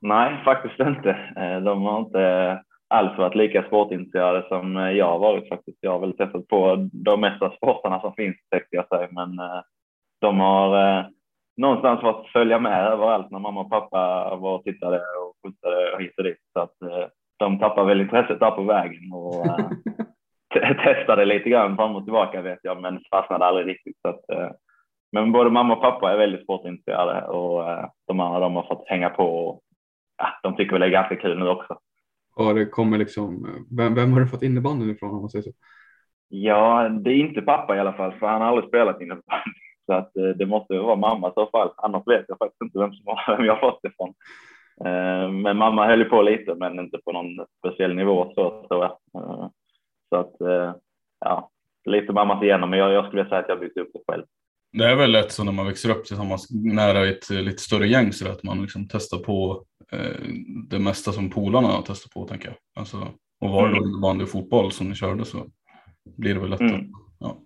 Nej, 0.00 0.44
faktiskt 0.44 0.80
inte. 0.80 1.10
Eh, 1.36 1.60
de 1.60 1.82
har 1.82 2.00
inte 2.00 2.62
alls 2.88 3.18
varit 3.18 3.34
lika 3.34 3.62
sportintresserade 3.62 4.48
som 4.48 4.76
jag 4.76 5.06
har 5.06 5.18
varit 5.18 5.48
faktiskt. 5.48 5.78
Jag 5.80 5.90
har 5.90 5.98
väl 5.98 6.16
testat 6.16 6.48
på 6.48 6.88
de 6.92 7.20
mesta 7.20 7.50
sporterna 7.50 8.00
som 8.00 8.12
finns 8.12 8.36
tänkte 8.50 8.76
jag 8.76 8.88
säga, 8.88 9.08
men 9.10 9.38
eh, 9.38 9.62
de 10.20 10.40
har 10.40 10.98
någonstans 11.58 12.00
fått 12.00 12.28
följa 12.28 12.58
med 12.58 12.86
överallt 12.86 13.30
när 13.30 13.38
mamma 13.38 13.60
och 13.60 13.70
pappa 13.70 14.36
var 14.36 14.54
och 14.54 14.64
tittade 14.64 14.96
och 14.96 15.34
skjutsade 15.42 15.92
och 15.92 16.00
hit 16.00 16.14
och 16.18 16.24
dit. 16.24 16.38
Så 16.52 16.60
att 16.60 16.74
de 17.38 17.58
tappar 17.58 17.84
väl 17.84 18.00
intresset 18.00 18.40
där 18.40 18.50
på 18.50 18.62
vägen 18.62 19.12
och 19.12 19.46
testade 20.84 21.24
lite 21.24 21.50
grann 21.50 21.76
fram 21.76 21.96
och 21.96 22.04
tillbaka 22.04 22.42
vet 22.42 22.58
jag, 22.62 22.82
men 22.82 23.00
fastnade 23.10 23.44
aldrig 23.44 23.66
riktigt. 23.66 23.96
Så 24.02 24.08
att, 24.08 24.20
men 25.12 25.32
både 25.32 25.50
mamma 25.50 25.76
och 25.76 25.82
pappa 25.82 26.12
är 26.12 26.18
väldigt 26.18 26.42
sportintresserade 26.42 27.26
och 27.26 27.64
de 28.06 28.20
andra 28.20 28.40
de 28.40 28.56
har 28.56 28.62
fått 28.62 28.88
hänga 28.88 29.10
på 29.10 29.24
och 29.24 29.60
ja, 30.18 30.28
de 30.42 30.56
tycker 30.56 30.72
väl 30.72 30.80
det 30.80 30.86
är 30.86 31.00
ganska 31.00 31.16
kul 31.16 31.38
nu 31.38 31.48
också. 31.48 31.78
Och 32.36 32.54
det 32.54 32.66
kommer 32.66 32.98
liksom, 32.98 33.46
vem, 33.78 33.94
vem 33.94 34.12
har 34.12 34.20
du 34.20 34.28
fått 34.28 34.42
innebandyn 34.42 34.90
ifrån 34.90 35.10
om 35.14 35.20
man 35.20 35.28
säger 35.28 35.42
så? 35.42 35.50
Ja, 36.28 36.88
det 36.88 37.10
är 37.10 37.16
inte 37.16 37.42
pappa 37.42 37.76
i 37.76 37.80
alla 37.80 37.92
fall, 37.92 38.12
för 38.12 38.26
han 38.26 38.40
har 38.40 38.48
aldrig 38.48 38.68
spelat 38.68 39.00
innebandy. 39.00 39.67
Så 39.88 39.94
att 39.94 40.16
eh, 40.16 40.24
det 40.24 40.46
måste 40.46 40.78
vara 40.78 40.96
mamma 40.96 41.28
i 41.28 41.32
så 41.34 41.46
fall. 41.46 41.70
Annars 41.76 42.02
vet 42.06 42.24
jag 42.28 42.38
faktiskt 42.38 42.62
inte 42.62 42.78
vem, 42.78 42.92
som 42.92 43.04
vem 43.36 43.44
jag 43.44 43.54
har 43.54 43.70
fått 43.70 43.80
det 43.82 43.88
ifrån. 43.88 44.14
Eh, 44.84 45.30
men 45.30 45.56
mamma 45.56 45.86
höll 45.86 46.04
på 46.04 46.22
lite, 46.22 46.54
men 46.54 46.78
inte 46.78 46.98
på 47.04 47.12
någon 47.12 47.46
speciell 47.58 47.94
nivå 47.94 48.32
så 48.34 48.66
tror 48.68 48.84
jag. 48.84 49.22
Eh, 49.22 49.48
så 50.08 50.16
att 50.16 50.36
ja, 51.20 51.50
lite 51.84 52.12
mammas 52.12 52.42
igenom, 52.42 52.70
men 52.70 52.78
jag, 52.78 52.92
jag 52.92 53.06
skulle 53.06 53.28
säga 53.28 53.38
att 53.38 53.48
jag 53.48 53.60
byggt 53.60 53.76
upp 53.76 53.90
det 53.92 54.12
själv. 54.12 54.24
Det 54.72 54.84
är 54.84 54.96
väl 54.96 55.12
lätt 55.12 55.32
så 55.32 55.44
när 55.44 55.52
man 55.52 55.66
växer 55.66 55.90
upp 55.90 56.04
tillsammans 56.04 56.48
nära 56.50 57.06
ett 57.06 57.30
lite 57.30 57.62
större 57.62 57.88
gäng 57.88 58.12
så 58.12 58.28
att 58.28 58.42
man 58.42 58.62
liksom 58.62 58.88
testar 58.88 59.18
på 59.18 59.64
eh, 59.92 60.22
det 60.70 60.78
mesta 60.78 61.12
som 61.12 61.30
polarna 61.30 61.68
har 61.68 61.82
testat 61.82 62.12
på 62.12 62.24
tänker 62.24 62.48
jag. 62.48 62.56
Alltså, 62.78 62.96
och 63.40 63.50
var 63.50 63.68
det 63.68 63.76
mm. 63.76 64.00
vanlig 64.00 64.28
fotboll 64.28 64.72
som 64.72 64.88
ni 64.88 64.94
körde 64.94 65.24
så 65.24 65.46
blir 66.16 66.34
det 66.34 66.40
väl 66.40 66.50
lättare. 66.50 66.68
Mm. 66.68 66.90
Ja. 67.18 67.36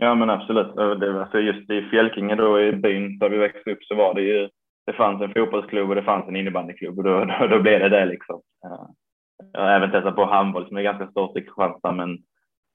Ja 0.00 0.14
men 0.14 0.30
absolut. 0.30 0.76
Det 0.76 1.20
alltså 1.20 1.38
just 1.38 1.70
i 1.70 1.82
Fjälkinge 1.82 2.34
då 2.34 2.60
i 2.60 2.72
byn 2.72 3.18
där 3.18 3.28
vi 3.28 3.38
växte 3.38 3.70
upp 3.70 3.84
så 3.84 3.94
var 3.94 4.14
det 4.14 4.22
ju 4.22 4.48
det 4.86 4.92
fanns 4.92 5.22
en 5.22 5.32
fotbollsklubb 5.32 5.88
och 5.88 5.94
det 5.94 6.02
fanns 6.02 6.28
en 6.28 6.36
innebandyklubb 6.36 6.98
och 6.98 7.04
då, 7.04 7.24
då, 7.24 7.46
då 7.46 7.60
blev 7.60 7.80
det 7.80 7.88
det 7.88 8.06
liksom. 8.06 8.40
Jag 9.52 9.60
har 9.60 9.70
även 9.70 9.90
testat 9.90 10.16
på 10.16 10.24
handboll 10.24 10.68
som 10.68 10.76
är 10.76 10.82
ganska 10.82 11.10
stort 11.10 11.36
i 11.36 11.40
Kristianstad 11.40 11.92
men, 11.92 12.18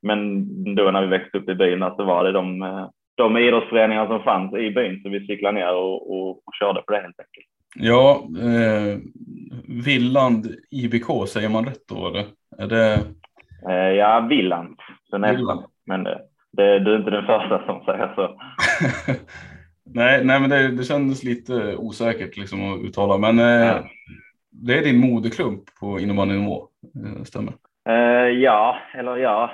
men 0.01 0.45
då 0.75 0.91
när 0.91 1.01
vi 1.01 1.07
växte 1.07 1.37
upp 1.37 1.49
i 1.49 1.55
byn 1.55 1.79
så 1.97 2.03
var 2.03 2.23
det 2.23 2.31
de 2.31 2.61
eh, 2.61 2.89
de 3.15 3.37
idrottsföreningar 3.37 4.07
som 4.07 4.23
fanns 4.23 4.53
i 4.53 4.71
byn 4.71 5.01
så 5.03 5.09
vi 5.09 5.27
cyklade 5.27 5.59
ner 5.59 5.75
och, 5.75 6.11
och, 6.11 6.29
och 6.29 6.53
körde 6.59 6.81
på 6.81 6.91
det 6.91 7.01
helt 7.01 7.19
enkelt. 7.19 7.47
Ja, 7.75 8.27
eh, 8.39 8.99
Villand 9.85 10.47
IBK, 10.71 11.27
säger 11.27 11.49
man 11.49 11.65
rätt 11.65 11.87
då 11.87 12.07
eller? 12.07 12.25
Är 12.57 12.67
det... 12.67 12.93
Eh, 13.69 13.91
ja, 13.97 14.27
Villand, 14.29 14.79
så 15.09 15.17
nästan. 15.17 15.63
Men 15.85 16.03
det, 16.03 16.21
det, 16.55 16.79
du 16.79 16.93
är 16.93 16.97
inte 16.97 17.11
den 17.11 17.25
första 17.25 17.65
som 17.65 17.85
säger 17.85 18.13
så. 18.15 18.39
nej, 19.93 20.25
nej, 20.25 20.39
men 20.39 20.49
det, 20.49 20.67
det 20.67 20.83
kändes 20.83 21.23
lite 21.23 21.75
osäkert 21.75 22.37
liksom 22.37 22.73
att 22.73 22.83
uttala, 22.83 23.17
men 23.17 23.39
eh, 23.39 23.45
ja. 23.45 23.83
det 24.51 24.77
är 24.77 24.83
din 24.83 24.99
moderklubb 24.99 25.59
på 25.79 25.99
innebandynivå, 25.99 26.67
eh, 27.05 27.23
stämmer? 27.23 27.53
Eh, 27.89 28.29
ja, 28.29 28.77
eller 28.93 29.17
ja, 29.17 29.51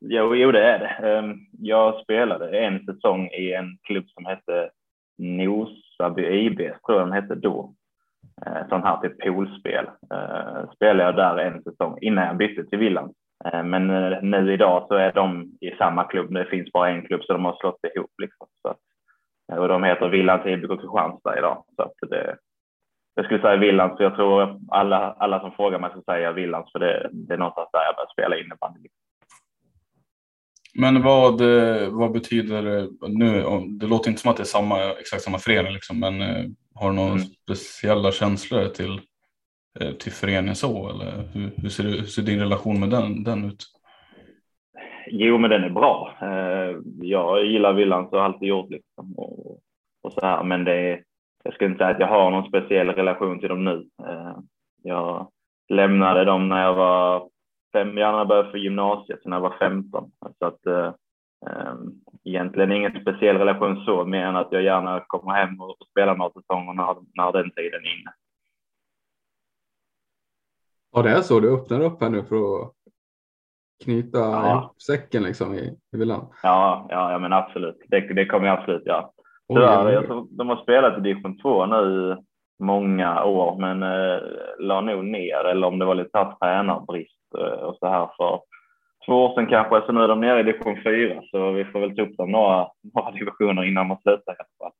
Jo, 0.00 0.34
jo, 0.34 0.52
det 0.52 0.64
är 0.64 0.78
det. 0.78 1.08
Ehm, 1.08 1.36
jag 1.60 2.02
spelade 2.02 2.58
en 2.58 2.84
säsong 2.84 3.26
i 3.26 3.52
en 3.52 3.78
klubb 3.82 4.08
som 4.08 4.26
hette 4.26 4.70
Nosaby 5.18 6.22
IB, 6.22 6.58
tror 6.58 6.98
jag 6.98 7.00
den 7.00 7.12
hette 7.12 7.34
då. 7.34 7.74
Sån 8.68 8.82
här 8.82 8.96
typ 9.00 9.20
poolspel. 9.20 9.86
Spelade 10.76 11.02
jag 11.02 11.16
där 11.16 11.38
en 11.38 11.62
säsong 11.62 11.98
innan 12.00 12.26
jag 12.26 12.36
bytte 12.36 12.64
till 12.64 12.78
Villan. 12.78 13.12
Eh, 13.44 13.64
men 13.64 13.86
nu 14.30 14.52
idag 14.52 14.86
så 14.88 14.94
är 14.94 15.12
de 15.12 15.58
i 15.60 15.70
samma 15.70 16.04
klubb. 16.04 16.34
Det 16.34 16.44
finns 16.44 16.72
bara 16.72 16.90
en 16.90 17.06
klubb 17.06 17.22
så 17.22 17.32
de 17.32 17.44
har 17.44 17.56
slått 17.60 17.84
ihop. 17.96 18.10
Liksom. 18.22 18.46
Så 18.62 18.68
att, 18.68 19.58
och 19.58 19.68
de 19.68 19.84
heter 19.84 20.08
Villans 20.08 20.46
IBK 20.46 20.80
Kristianstad 20.80 21.38
idag. 21.38 21.64
Så 21.76 21.82
att 21.82 22.10
det, 22.10 22.36
jag 23.14 23.24
skulle 23.24 23.40
säga 23.40 23.56
Villans, 23.56 23.96
för 23.96 24.04
jag 24.04 24.14
tror 24.14 24.60
alla, 24.68 25.12
alla 25.12 25.40
som 25.40 25.52
frågar 25.52 25.78
mig 25.78 25.90
så 25.94 26.02
säger 26.02 26.24
jag 26.24 26.32
Villans, 26.32 26.72
för 26.72 26.78
det, 26.78 27.10
det 27.12 27.34
är 27.34 27.38
någonstans 27.38 27.68
där 27.72 27.84
jag 27.84 27.94
börjar 27.94 28.12
spela 28.12 28.36
innebandy. 28.36 28.88
Men 30.74 31.02
vad, 31.02 31.40
eh, 31.40 31.88
vad 31.88 32.12
betyder 32.12 32.62
det 32.62 32.88
nu? 33.08 33.44
Det 33.80 33.86
låter 33.86 34.10
inte 34.10 34.22
som 34.22 34.30
att 34.30 34.36
det 34.36 34.42
är 34.42 34.44
samma, 34.44 34.92
exakt 34.92 35.22
samma 35.22 35.38
förening, 35.38 35.72
liksom, 35.72 36.00
men 36.00 36.22
eh, 36.22 36.44
har 36.74 36.90
du 36.90 36.96
några 36.96 37.12
mm. 37.12 37.24
speciella 37.24 38.12
känslor 38.12 38.68
till, 38.68 38.92
eh, 38.92 38.98
Eh, 39.80 39.92
till 39.92 40.12
föreningen 40.12 40.54
så? 40.54 40.90
Eller 40.90 41.12
hur, 41.32 41.50
hur, 41.62 41.68
ser, 41.68 41.84
hur 41.84 42.02
ser 42.02 42.22
din 42.22 42.40
relation 42.40 42.80
med 42.80 42.90
den, 42.90 43.24
den 43.24 43.44
ut? 43.44 43.64
Jo, 45.06 45.38
men 45.38 45.50
den 45.50 45.64
är 45.64 45.70
bra. 45.70 46.16
Eh, 46.20 46.76
jag 47.00 47.46
gillar 47.46 47.72
villan 47.72 48.10
så 48.10 48.16
har 48.16 48.24
alltid 48.24 48.48
gjort 48.48 48.70
liksom 48.70 49.14
och, 49.18 49.58
och 50.02 50.12
så 50.12 50.20
här, 50.26 50.42
men 50.42 50.64
det 50.64 50.74
är, 50.74 51.02
jag 51.44 51.54
skulle 51.54 51.70
inte 51.70 51.78
säga 51.78 51.90
att 51.90 52.00
jag 52.00 52.08
har 52.08 52.30
någon 52.30 52.48
speciell 52.48 52.88
relation 52.88 53.40
till 53.40 53.48
dem 53.48 53.64
nu. 53.64 53.88
Eh, 54.08 54.36
jag 54.82 55.28
lämnade 55.68 56.24
dem 56.24 56.48
när 56.48 56.62
jag 56.62 56.74
var 56.74 57.28
fem, 57.72 57.98
gärna 57.98 58.24
började 58.24 58.50
för 58.50 58.58
gymnasiet 58.58 59.20
när 59.24 59.36
jag 59.36 59.40
var 59.40 59.58
15. 59.58 60.10
Så 60.38 60.46
att, 60.46 60.66
ehm, 60.66 61.92
egentligen 62.24 62.72
ingen 62.72 63.00
speciell 63.00 63.38
relation 63.38 63.84
så, 63.84 64.04
mer 64.04 64.26
än 64.26 64.36
att 64.36 64.52
jag 64.52 64.62
gärna 64.62 65.04
kommer 65.06 65.32
hem 65.34 65.60
och, 65.60 65.70
och 65.70 65.86
spelar 65.90 66.16
några 66.16 66.30
säsonger 66.30 66.72
när, 66.72 66.96
när 67.14 67.32
den 67.32 67.50
tiden 67.50 67.80
är 67.84 68.00
inne. 68.00 68.12
Ja, 70.94 71.02
det 71.02 71.10
är 71.10 71.20
så. 71.20 71.40
Du 71.40 71.54
öppnar 71.54 71.80
upp 71.80 72.00
här 72.00 72.10
nu 72.10 72.22
för 72.22 72.62
att 72.62 72.72
knyta 73.84 74.18
ja. 74.18 74.74
säcken 74.86 75.22
liksom 75.22 75.54
i, 75.54 75.78
i 75.92 75.96
villan. 75.96 76.26
Ja, 76.42 76.86
ja, 76.90 77.12
ja, 77.12 77.18
men 77.18 77.32
absolut. 77.32 77.76
Det, 77.88 78.00
det 78.00 78.26
kommer 78.26 78.46
jag 78.46 78.58
absolut 78.58 78.86
göra. 78.86 79.08
Tyvärr, 79.48 79.92
jag 79.92 80.06
tror 80.06 80.26
de 80.30 80.48
har 80.48 80.62
spelat 80.62 80.98
i 80.98 81.00
division 81.00 81.38
2 81.38 81.66
nu 81.66 82.16
många 82.58 83.24
år, 83.24 83.58
men 83.58 83.82
eh, 83.82 84.20
la 84.58 84.80
nog 84.80 85.04
ner, 85.04 85.44
eller 85.44 85.66
om 85.66 85.78
det 85.78 85.84
var 85.84 85.94
lite 85.94 86.34
tränarbrist 86.40 87.34
eh, 87.38 87.62
och 87.62 87.76
så 87.76 87.86
här 87.86 88.08
för 88.16 88.40
två 89.06 89.24
år 89.24 89.34
sedan 89.34 89.46
kanske, 89.46 89.82
så 89.86 89.92
nu 89.92 90.00
är 90.00 90.08
de 90.08 90.20
nere 90.20 90.40
i 90.40 90.42
division 90.42 90.82
4, 90.82 91.22
så 91.30 91.50
vi 91.50 91.64
får 91.64 91.80
väl 91.80 91.96
ta 91.96 92.02
upp 92.02 92.16
dem 92.16 92.30
några, 92.30 92.68
några 92.94 93.10
divisioner 93.10 93.64
innan 93.64 93.86
man 93.86 93.98
slutar 94.02 94.32
i 94.32 94.36
alla 94.38 94.70
fall. 94.70 94.72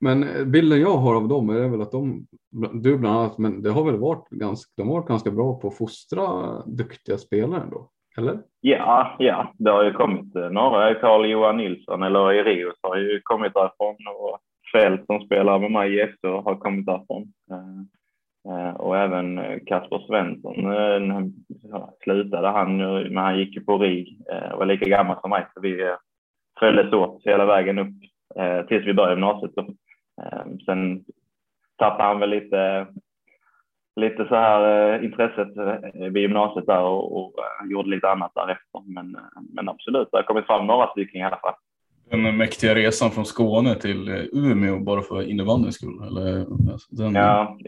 Men 0.00 0.22
eh, 0.22 0.44
bilden 0.44 0.80
jag 0.80 0.96
har 0.96 1.14
av 1.16 1.28
dem 1.28 1.50
är 1.50 1.68
väl 1.68 1.82
att 1.82 1.92
de, 1.92 2.26
du 2.72 2.98
bland 2.98 3.18
annat, 3.18 3.38
men 3.38 3.62
det 3.62 3.70
har 3.70 3.84
väl 3.84 4.00
varit 4.00 4.28
ganska, 4.30 4.72
de 4.76 4.88
har 4.88 4.94
varit 4.94 5.08
ganska 5.08 5.30
bra 5.30 5.60
på 5.60 5.68
att 5.68 5.78
fostra 5.78 6.26
duktiga 6.66 7.18
spelare 7.18 7.62
ändå, 7.62 7.90
eller? 8.18 8.38
Ja, 8.60 9.16
ja, 9.18 9.52
det 9.58 9.70
har 9.70 9.84
ju 9.84 9.92
kommit 9.92 10.36
eh, 10.36 10.50
några. 10.50 10.94
Carl 10.94 11.26
Johan 11.26 11.56
Nilsson 11.56 12.02
eller 12.02 12.32
Irius 12.32 12.78
har 12.82 12.96
ju 12.96 13.20
kommit 13.22 13.54
därifrån 13.54 13.96
och 14.18 14.38
Fält 14.72 15.06
som 15.06 15.20
spelar 15.20 15.58
med 15.58 15.70
mig 15.70 15.94
i 15.94 16.00
FD 16.00 16.28
har 16.28 16.54
kommit 16.54 16.86
därifrån. 16.86 17.32
Eh, 18.48 18.74
och 18.76 18.96
även 18.96 19.60
Kasper 19.66 19.98
Svensson 19.98 20.54
slutade 22.02 22.48
han, 22.48 22.76
men 22.76 23.16
han 23.16 23.38
gick 23.38 23.56
ju 23.56 23.64
på 23.64 23.78
RIG 23.78 24.20
och 24.52 24.58
var 24.58 24.66
lika 24.66 24.88
gammal 24.88 25.16
som 25.20 25.30
mig 25.30 25.46
så 25.54 25.60
vi 25.60 25.94
följdes 26.60 26.92
åt 26.92 27.22
hela 27.24 27.46
vägen 27.46 27.78
upp 27.78 27.94
tills 28.68 28.86
vi 28.86 28.94
började 28.94 29.14
gymnasiet 29.14 29.52
sen 30.66 31.04
tappade 31.78 32.08
han 32.08 32.20
väl 32.20 32.30
lite, 32.30 32.86
lite 33.96 34.28
så 34.28 34.34
här 34.34 34.92
eh, 34.94 35.04
intresset 35.04 35.56
eh, 35.56 36.10
vid 36.10 36.22
gymnasiet 36.22 36.66
där 36.66 36.82
och, 36.82 37.16
och 37.16 37.34
eh, 37.38 37.70
gjorde 37.70 37.90
lite 37.90 38.10
annat 38.10 38.32
därefter. 38.34 38.82
Men, 38.86 39.16
men 39.52 39.68
absolut, 39.68 40.08
det 40.12 40.18
har 40.18 40.22
kommit 40.22 40.46
fram 40.46 40.66
några 40.66 40.86
stycken 40.86 41.20
i 41.20 41.24
alla 41.24 41.36
fall. 41.36 41.54
Den 42.10 42.36
mäktiga 42.36 42.74
resan 42.74 43.10
från 43.10 43.24
Skåne 43.24 43.74
till 43.74 44.28
Umeå 44.32 44.78
bara 44.78 45.02
för 45.02 45.30
innebandyns 45.30 45.74
skull? 45.74 46.02
Eller, 46.06 46.40
alltså, 46.72 46.94
den... 46.94 47.14
Ja, 47.14 47.58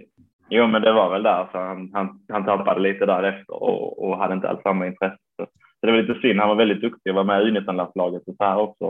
jo 0.48 0.66
men 0.66 0.82
det 0.82 0.92
var 0.92 1.10
väl 1.10 1.22
där. 1.22 1.48
Så 1.52 1.58
han, 1.58 1.90
han, 1.92 2.20
han 2.28 2.44
tappade 2.44 2.80
lite 2.80 3.06
därefter 3.06 3.62
och, 3.62 4.04
och 4.04 4.18
hade 4.18 4.34
inte 4.34 4.48
alls 4.48 4.62
samma 4.62 4.86
intresse. 4.86 5.18
Så 5.36 5.46
det 5.86 5.92
var 5.92 5.98
lite 5.98 6.20
synd. 6.20 6.40
Han 6.40 6.48
var 6.48 6.56
väldigt 6.56 6.80
duktig 6.80 7.12
och 7.12 7.16
var 7.16 7.24
med 7.24 7.42
i 7.42 7.50
U19-landslaget 7.50 8.22
och 8.26 8.34
så 8.36 8.44
här 8.44 8.56
också. 8.56 8.84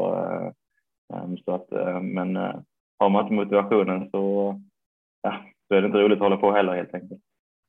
Ehm, 1.14 1.36
så 1.36 1.54
att, 1.54 1.68
men 2.02 2.38
har 3.00 3.10
man 3.10 3.22
inte 3.22 3.34
motivationen 3.34 4.10
så, 4.10 4.54
ja, 5.22 5.34
så 5.68 5.74
är 5.74 5.80
det 5.80 5.86
inte 5.86 5.98
roligt 5.98 6.16
att 6.16 6.22
hålla 6.22 6.36
på 6.36 6.52
heller 6.52 6.74
helt 6.74 6.94
enkelt. 6.94 7.20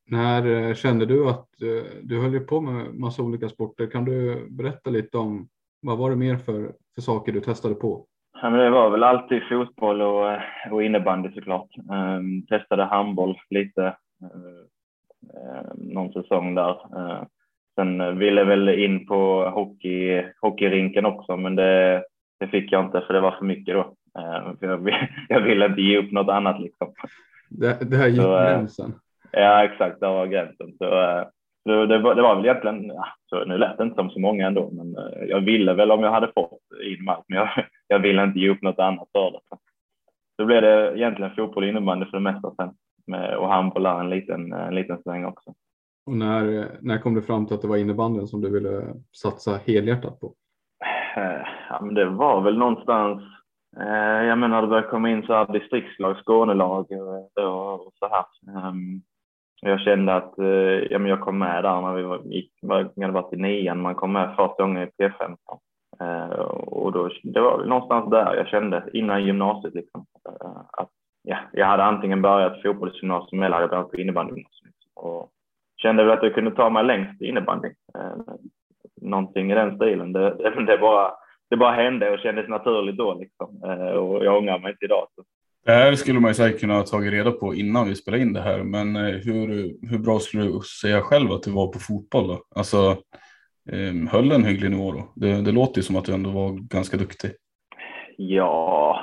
När 0.05 0.69
eh, 0.69 0.73
kände 0.73 1.05
du 1.05 1.29
att 1.29 1.61
eh, 1.61 1.99
du 2.03 2.21
höll 2.21 2.39
på 2.39 2.61
med 2.61 2.93
massa 2.93 3.23
olika 3.23 3.49
sporter? 3.49 3.87
Kan 3.87 4.05
du 4.05 4.47
berätta 4.49 4.89
lite 4.89 5.17
om 5.17 5.47
vad 5.81 5.97
var 5.97 6.09
det 6.09 6.15
mer 6.15 6.37
för, 6.37 6.73
för 6.95 7.01
saker 7.01 7.31
du 7.31 7.39
testade 7.39 7.75
på? 7.75 8.05
Ja, 8.41 8.49
men 8.49 8.59
det 8.59 8.69
var 8.69 8.89
väl 8.89 9.03
alltid 9.03 9.43
fotboll 9.49 10.01
och, 10.01 10.31
eh, 10.31 10.41
och 10.71 10.83
innebandy 10.83 11.31
såklart. 11.31 11.69
Um, 11.91 12.45
testade 12.45 12.83
handboll 12.83 13.37
lite 13.49 13.95
uh, 14.23 15.73
någon 15.75 16.13
säsong 16.13 16.55
där. 16.55 16.97
Uh, 16.97 17.23
sen 17.75 18.19
ville 18.19 18.43
väl 18.43 18.69
in 18.69 19.07
på 19.07 19.49
hockey, 19.49 20.23
hockeyrinken 20.41 21.05
också, 21.05 21.37
men 21.37 21.55
det, 21.55 22.03
det 22.39 22.47
fick 22.47 22.71
jag 22.71 22.85
inte 22.85 23.01
för 23.01 23.13
det 23.13 23.21
var 23.21 23.31
för 23.31 23.45
mycket 23.45 23.75
då. 23.75 23.95
Eh, 24.19 24.53
jag, 24.59 24.89
jag 25.29 25.41
ville 25.41 25.65
inte 25.65 25.81
ge 25.81 25.97
upp 25.97 26.11
något 26.11 26.29
annat 26.29 26.61
liksom. 26.61 26.93
Det, 27.49 27.89
det 27.89 27.97
här 27.97 28.07
gick 28.07 28.21
så, 28.21 28.37
eh, 28.37 28.43
gränsen. 28.43 28.93
Ja, 29.31 29.63
exakt. 29.63 29.99
Det 29.99 30.07
var 30.07 30.27
gränsen. 30.27 30.73
Så, 30.77 31.01
eh, 31.01 31.23
så 31.63 31.85
det, 31.85 31.99
var, 31.99 32.15
det 32.15 32.21
var 32.21 32.35
väl 32.35 32.45
egentligen, 32.45 32.85
ja, 32.87 33.05
så 33.25 33.45
nu 33.45 33.57
lät 33.57 33.77
det 33.77 33.83
inte 33.83 33.95
som 33.95 34.09
så 34.09 34.19
många 34.19 34.47
ändå, 34.47 34.69
men 34.71 34.95
jag 35.27 35.41
ville 35.41 35.73
väl 35.73 35.91
om 35.91 36.03
jag 36.03 36.11
hade 36.11 36.31
fått 36.35 36.59
in 36.83 37.09
allt, 37.09 37.25
men 37.27 37.37
jag, 37.37 37.49
jag 37.87 37.99
ville 37.99 38.23
inte 38.23 38.39
ge 38.39 38.49
upp 38.49 38.61
något 38.61 38.79
annat 38.79 39.07
för 39.11 39.31
det. 39.31 39.39
Så 40.35 40.45
blev 40.45 40.61
det 40.61 40.97
egentligen 40.97 41.35
fotboll 41.35 41.63
och 41.63 41.69
innebandy 41.69 42.05
för 42.05 42.17
det 42.17 42.23
mesta 42.23 42.55
sen 42.55 42.73
med, 43.07 43.37
och 43.37 43.47
handboll 43.47 43.85
en 43.85 44.09
liten, 44.09 44.53
en 44.53 44.75
liten 44.75 45.03
sväng 45.03 45.25
också. 45.25 45.53
Och 46.05 46.13
när, 46.13 46.67
när 46.81 46.97
kom 46.97 47.13
du 47.13 47.21
fram 47.21 47.45
till 47.45 47.55
att 47.55 47.61
det 47.61 47.67
var 47.67 47.77
innebandyn 47.77 48.27
som 48.27 48.41
du 48.41 48.49
ville 48.49 48.93
satsa 49.11 49.59
helhjärtat 49.67 50.19
på? 50.19 50.33
Ja, 51.69 51.79
men 51.81 51.95
det 51.95 52.05
var 52.05 52.41
väl 52.41 52.57
någonstans 52.57 53.23
Eh, 53.77 54.23
jag 54.25 54.37
menar, 54.37 54.61
det 54.61 54.67
började 54.67 54.87
komma 54.87 55.09
in 55.09 55.23
så 55.23 55.33
här 55.33 55.53
distriktslag, 55.53 56.17
Skånelag 56.17 56.91
eh, 56.91 57.43
och 57.43 57.93
så 57.99 58.09
här. 58.09 58.25
Ehm, 58.47 59.01
jag 59.61 59.79
kände 59.79 60.15
att 60.15 60.39
eh, 60.39 60.45
ja, 60.91 60.99
men 60.99 61.09
jag 61.09 61.21
kom 61.21 61.37
med 61.37 61.63
där 61.63 61.81
när 61.81 61.93
vi 61.93 62.03
var, 62.03 62.19
gick, 62.19 62.51
jag 62.61 63.01
hade 63.01 63.13
varit 63.13 63.33
i 63.33 63.37
nian, 63.37 63.81
man 63.81 63.95
kom 63.95 64.13
med 64.13 64.35
första 64.35 64.63
gången 64.63 64.83
i 64.83 65.03
P15. 65.03 65.35
Eh, 65.99 66.39
och 66.49 66.91
då, 66.91 67.09
det 67.23 67.41
var 67.41 67.65
någonstans 67.65 68.09
där 68.09 68.35
jag 68.35 68.47
kände 68.47 68.89
innan 68.93 69.25
gymnasiet 69.25 69.73
liksom, 69.73 70.05
eh, 70.29 70.57
att 70.71 70.89
ja, 71.23 71.37
jag 71.51 71.65
hade 71.65 71.83
antingen 71.83 72.21
börjat 72.21 72.61
fotbollsgymnasium 72.61 73.43
eller 73.43 73.55
hade 73.55 73.67
börjat 73.67 73.91
på 73.91 73.97
innebandygymnasium. 73.97 74.71
Och 74.95 75.29
kände 75.77 76.03
väl 76.03 76.17
att 76.17 76.23
jag 76.23 76.33
kunde 76.33 76.51
ta 76.51 76.69
mig 76.69 76.83
längst 76.83 77.21
i 77.21 77.25
innebandy. 77.25 77.69
Någonting 79.01 79.51
i 79.51 79.55
den 79.55 79.75
stilen. 79.75 80.13
Det, 80.13 80.29
det, 80.29 80.65
det 80.65 80.77
bara 80.77 81.11
det 81.51 81.57
bara 81.57 81.71
hände 81.71 82.09
och 82.09 82.19
kändes 82.19 82.49
naturligt 82.49 82.97
då 82.97 83.13
liksom. 83.13 83.61
Eh, 83.65 83.91
och 83.91 84.25
jag 84.25 84.37
ångrar 84.37 84.59
mig 84.59 84.71
inte 84.71 84.85
idag. 84.85 85.07
Så. 85.15 85.23
Det 85.65 85.71
här 85.71 85.93
skulle 85.93 86.19
man 86.19 86.29
ju 86.29 86.33
säkert 86.33 86.61
kunna 86.61 86.73
ha 86.73 86.83
tagit 86.83 87.13
reda 87.13 87.31
på 87.31 87.55
innan 87.55 87.87
vi 87.87 87.95
spelade 87.95 88.23
in 88.23 88.33
det 88.33 88.41
här, 88.41 88.63
men 88.63 88.95
eh, 88.95 89.01
hur, 89.01 89.47
hur 89.89 89.99
bra 89.99 90.19
skulle 90.19 90.43
du 90.43 90.59
säga 90.81 91.01
själv 91.01 91.31
att 91.31 91.43
du 91.43 91.51
var 91.51 91.67
på 91.67 91.79
fotboll 91.79 92.27
då? 92.27 92.43
Alltså, 92.55 92.77
eh, 93.71 94.11
höll 94.11 94.31
en 94.31 94.45
hygglig 94.45 94.71
nivå 94.71 94.91
då? 94.91 95.11
Det, 95.15 95.41
det 95.41 95.51
låter 95.51 95.77
ju 95.77 95.83
som 95.83 95.95
att 95.95 96.05
du 96.05 96.13
ändå 96.13 96.29
var 96.29 96.51
ganska 96.69 96.97
duktig. 96.97 97.31
Ja, 98.17 99.01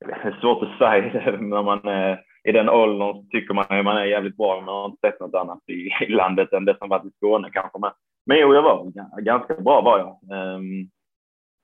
det 0.00 0.12
är 0.12 0.38
svårt 0.40 0.62
att 0.62 0.78
säga 0.78 1.36
när 1.40 1.62
man 1.62 1.88
är 1.88 2.20
i 2.48 2.52
den 2.52 2.68
åldern 2.68 3.28
tycker 3.28 3.54
man 3.54 3.64
att 3.68 3.84
man 3.84 3.96
är 3.96 4.04
jävligt 4.04 4.36
bra, 4.36 4.60
man 4.60 4.74
har 4.74 4.86
inte 4.86 5.08
sett 5.08 5.20
något 5.20 5.34
annat 5.34 5.58
i, 5.66 6.04
i 6.04 6.12
landet 6.12 6.52
än 6.52 6.64
det 6.64 6.76
som 6.78 6.88
varit 6.88 7.04
i 7.04 7.16
Skåne 7.16 7.50
kanske. 7.52 7.78
Men, 7.78 7.90
men 8.26 8.38
jo, 8.38 8.54
jag 8.54 8.62
var 8.62 8.92
ganska 9.20 9.54
bra 9.54 9.80
var 9.80 9.98
jag. 9.98 10.38
Um, 10.56 10.90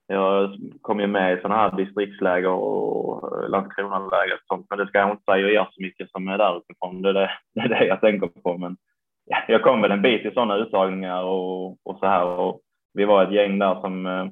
jag 0.06 0.56
kom 0.80 1.00
ju 1.00 1.06
med 1.06 1.38
i 1.38 1.40
sådana 1.40 1.60
här 1.60 1.76
distriktsläger 1.76 2.48
och 2.48 3.42
eh, 3.42 3.48
Landskronaläger 3.48 4.34
och 4.34 4.46
sånt, 4.46 4.66
men 4.70 4.78
det 4.78 4.86
ska 4.86 4.98
jag 4.98 5.10
inte 5.10 5.32
säga 5.32 5.46
och 5.46 5.52
göra 5.52 5.68
så 5.72 5.82
mycket 5.82 6.10
som 6.10 6.28
är 6.28 6.38
där 6.38 6.56
uppifrån. 6.56 7.02
Det 7.02 7.08
är 7.08 7.14
det, 7.14 7.30
det 7.54 7.60
är 7.60 7.68
det 7.68 7.86
jag 7.86 8.00
tänker 8.00 8.26
på. 8.26 8.58
Men 8.58 8.76
ja, 9.24 9.36
jag 9.48 9.62
kom 9.62 9.82
väl 9.82 9.90
en 9.90 10.02
bit 10.02 10.26
i 10.26 10.30
sådana 10.30 10.56
uttagningar 10.56 11.22
och, 11.22 11.70
och 11.70 11.98
så 11.98 12.06
här 12.06 12.24
och 12.24 12.60
vi 12.94 13.04
var 13.04 13.24
ett 13.24 13.32
gäng 13.32 13.58
där 13.58 13.80
som 13.80 14.06
eh, 14.06 14.26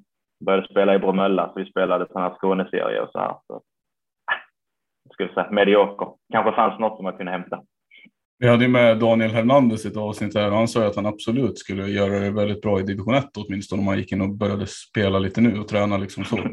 började 0.44 0.68
spela 0.68 0.94
i 0.94 0.98
Bromölla, 0.98 1.46
så 1.46 1.52
vi 1.54 1.70
spelade 1.70 2.06
sådana 2.06 2.28
här 2.28 2.36
Skåneserier 2.36 3.02
och 3.02 3.10
så 3.12 3.18
här. 3.18 3.34
Så, 3.46 3.54
eh, 3.54 4.40
jag 5.04 5.12
skulle 5.12 5.34
säga 5.34 5.50
medioker. 5.50 6.08
Kanske 6.32 6.52
fanns 6.52 6.78
något 6.78 6.96
som 6.96 7.04
man 7.04 7.16
kunde 7.16 7.32
hämta. 7.32 7.62
Vi 8.42 8.48
hade 8.48 8.68
med 8.68 8.98
Daniel 8.98 9.30
Hernandez 9.30 9.84
i 9.84 9.88
ett 9.88 9.96
avsnitt 9.96 10.34
här 10.34 10.50
och 10.50 10.56
han 10.56 10.68
sa 10.68 10.86
att 10.86 10.96
han 10.96 11.06
absolut 11.06 11.58
skulle 11.58 11.86
göra 11.86 12.20
det 12.20 12.30
väldigt 12.30 12.62
bra 12.62 12.80
i 12.80 12.82
division 12.82 13.14
1 13.14 13.24
åtminstone 13.36 13.82
om 13.82 13.88
han 13.88 13.98
gick 13.98 14.12
in 14.12 14.20
och 14.20 14.28
började 14.28 14.66
spela 14.66 15.18
lite 15.18 15.40
nu 15.40 15.60
och 15.60 15.68
träna 15.68 15.98
liksom 15.98 16.24
så. 16.24 16.38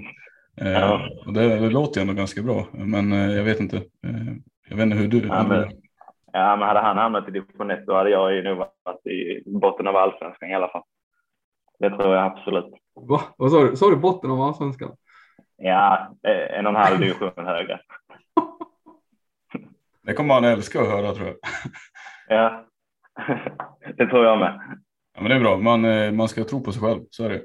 Eh, 0.62 0.72
ja. 0.72 1.10
och 1.26 1.34
det, 1.34 1.60
det 1.60 1.70
låter 1.70 2.00
ju 2.00 2.02
ändå 2.02 2.14
ganska 2.14 2.42
bra, 2.42 2.66
men 2.72 3.14
eh, 3.14 3.36
jag 3.36 3.44
vet 3.44 3.60
inte. 3.60 3.78
Eh, 3.78 4.34
jag 4.70 4.78
vet 4.78 4.84
inte 4.84 4.98
hur 4.98 5.08
du... 5.08 5.28
Ja, 5.28 5.46
men, 5.48 5.72
ja, 6.34 6.56
men 6.56 6.68
hade 6.68 6.80
han 6.80 6.98
hamnat 6.98 7.28
i 7.28 7.32
division 7.32 7.72
1 7.72 7.86
då 7.88 7.96
hade 7.96 8.10
jag 8.10 8.34
ju 8.34 8.44
nog 8.44 8.58
varit 8.58 9.08
i 9.08 9.44
botten 9.46 9.88
av 9.88 9.96
allsvenskan 9.96 10.50
i 10.50 10.56
alla 10.56 10.68
fall. 10.68 10.84
Det 11.80 11.90
tror 11.90 12.16
jag 12.16 12.26
absolut. 12.26 12.74
Va? 12.96 13.22
Vad 13.38 13.52
sa 13.52 13.64
du? 13.64 13.76
Sa 13.76 13.90
du 13.90 13.96
botten 13.96 14.32
av 14.32 14.42
allsvenskan? 14.42 14.92
Ja, 15.58 16.08
en 16.50 16.66
och 16.66 16.72
en 16.72 16.76
halv 16.76 17.00
division 17.00 17.46
högre. 17.46 17.80
Det 20.08 20.14
kommer 20.14 20.34
han 20.34 20.44
älska 20.44 20.82
att 20.82 20.88
höra 20.88 21.14
tror 21.14 21.28
jag. 21.28 21.36
Ja, 22.30 22.66
det 23.98 24.08
tror 24.08 24.26
jag 24.26 24.40
med. 24.40 24.60
Ja, 25.14 25.22
men 25.22 25.30
det 25.30 25.36
är 25.36 25.40
bra. 25.40 25.58
Man, 25.58 25.86
eh, 25.86 26.12
man 26.12 26.28
ska 26.28 26.44
tro 26.44 26.64
på 26.64 26.72
sig 26.72 26.82
själv, 26.82 27.02
så 27.10 27.24
är 27.26 27.30
det. 27.30 27.42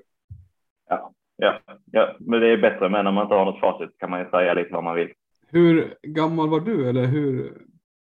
Ja, 0.88 1.12
ja, 1.36 1.58
ja, 1.92 2.16
men 2.20 2.40
det 2.40 2.48
är 2.48 2.56
bättre 2.56 2.88
med 2.88 3.04
när 3.04 3.12
man 3.12 3.22
inte 3.22 3.34
har 3.34 3.44
något 3.44 3.60
facit 3.60 3.98
kan 3.98 4.10
man 4.10 4.20
ju 4.20 4.30
säga 4.30 4.54
lite 4.54 4.74
vad 4.74 4.84
man 4.84 4.96
vill. 4.96 5.12
Hur 5.50 5.94
gammal 6.02 6.48
var 6.48 6.60
du 6.60 6.88
eller 6.88 7.06
hur? 7.06 7.52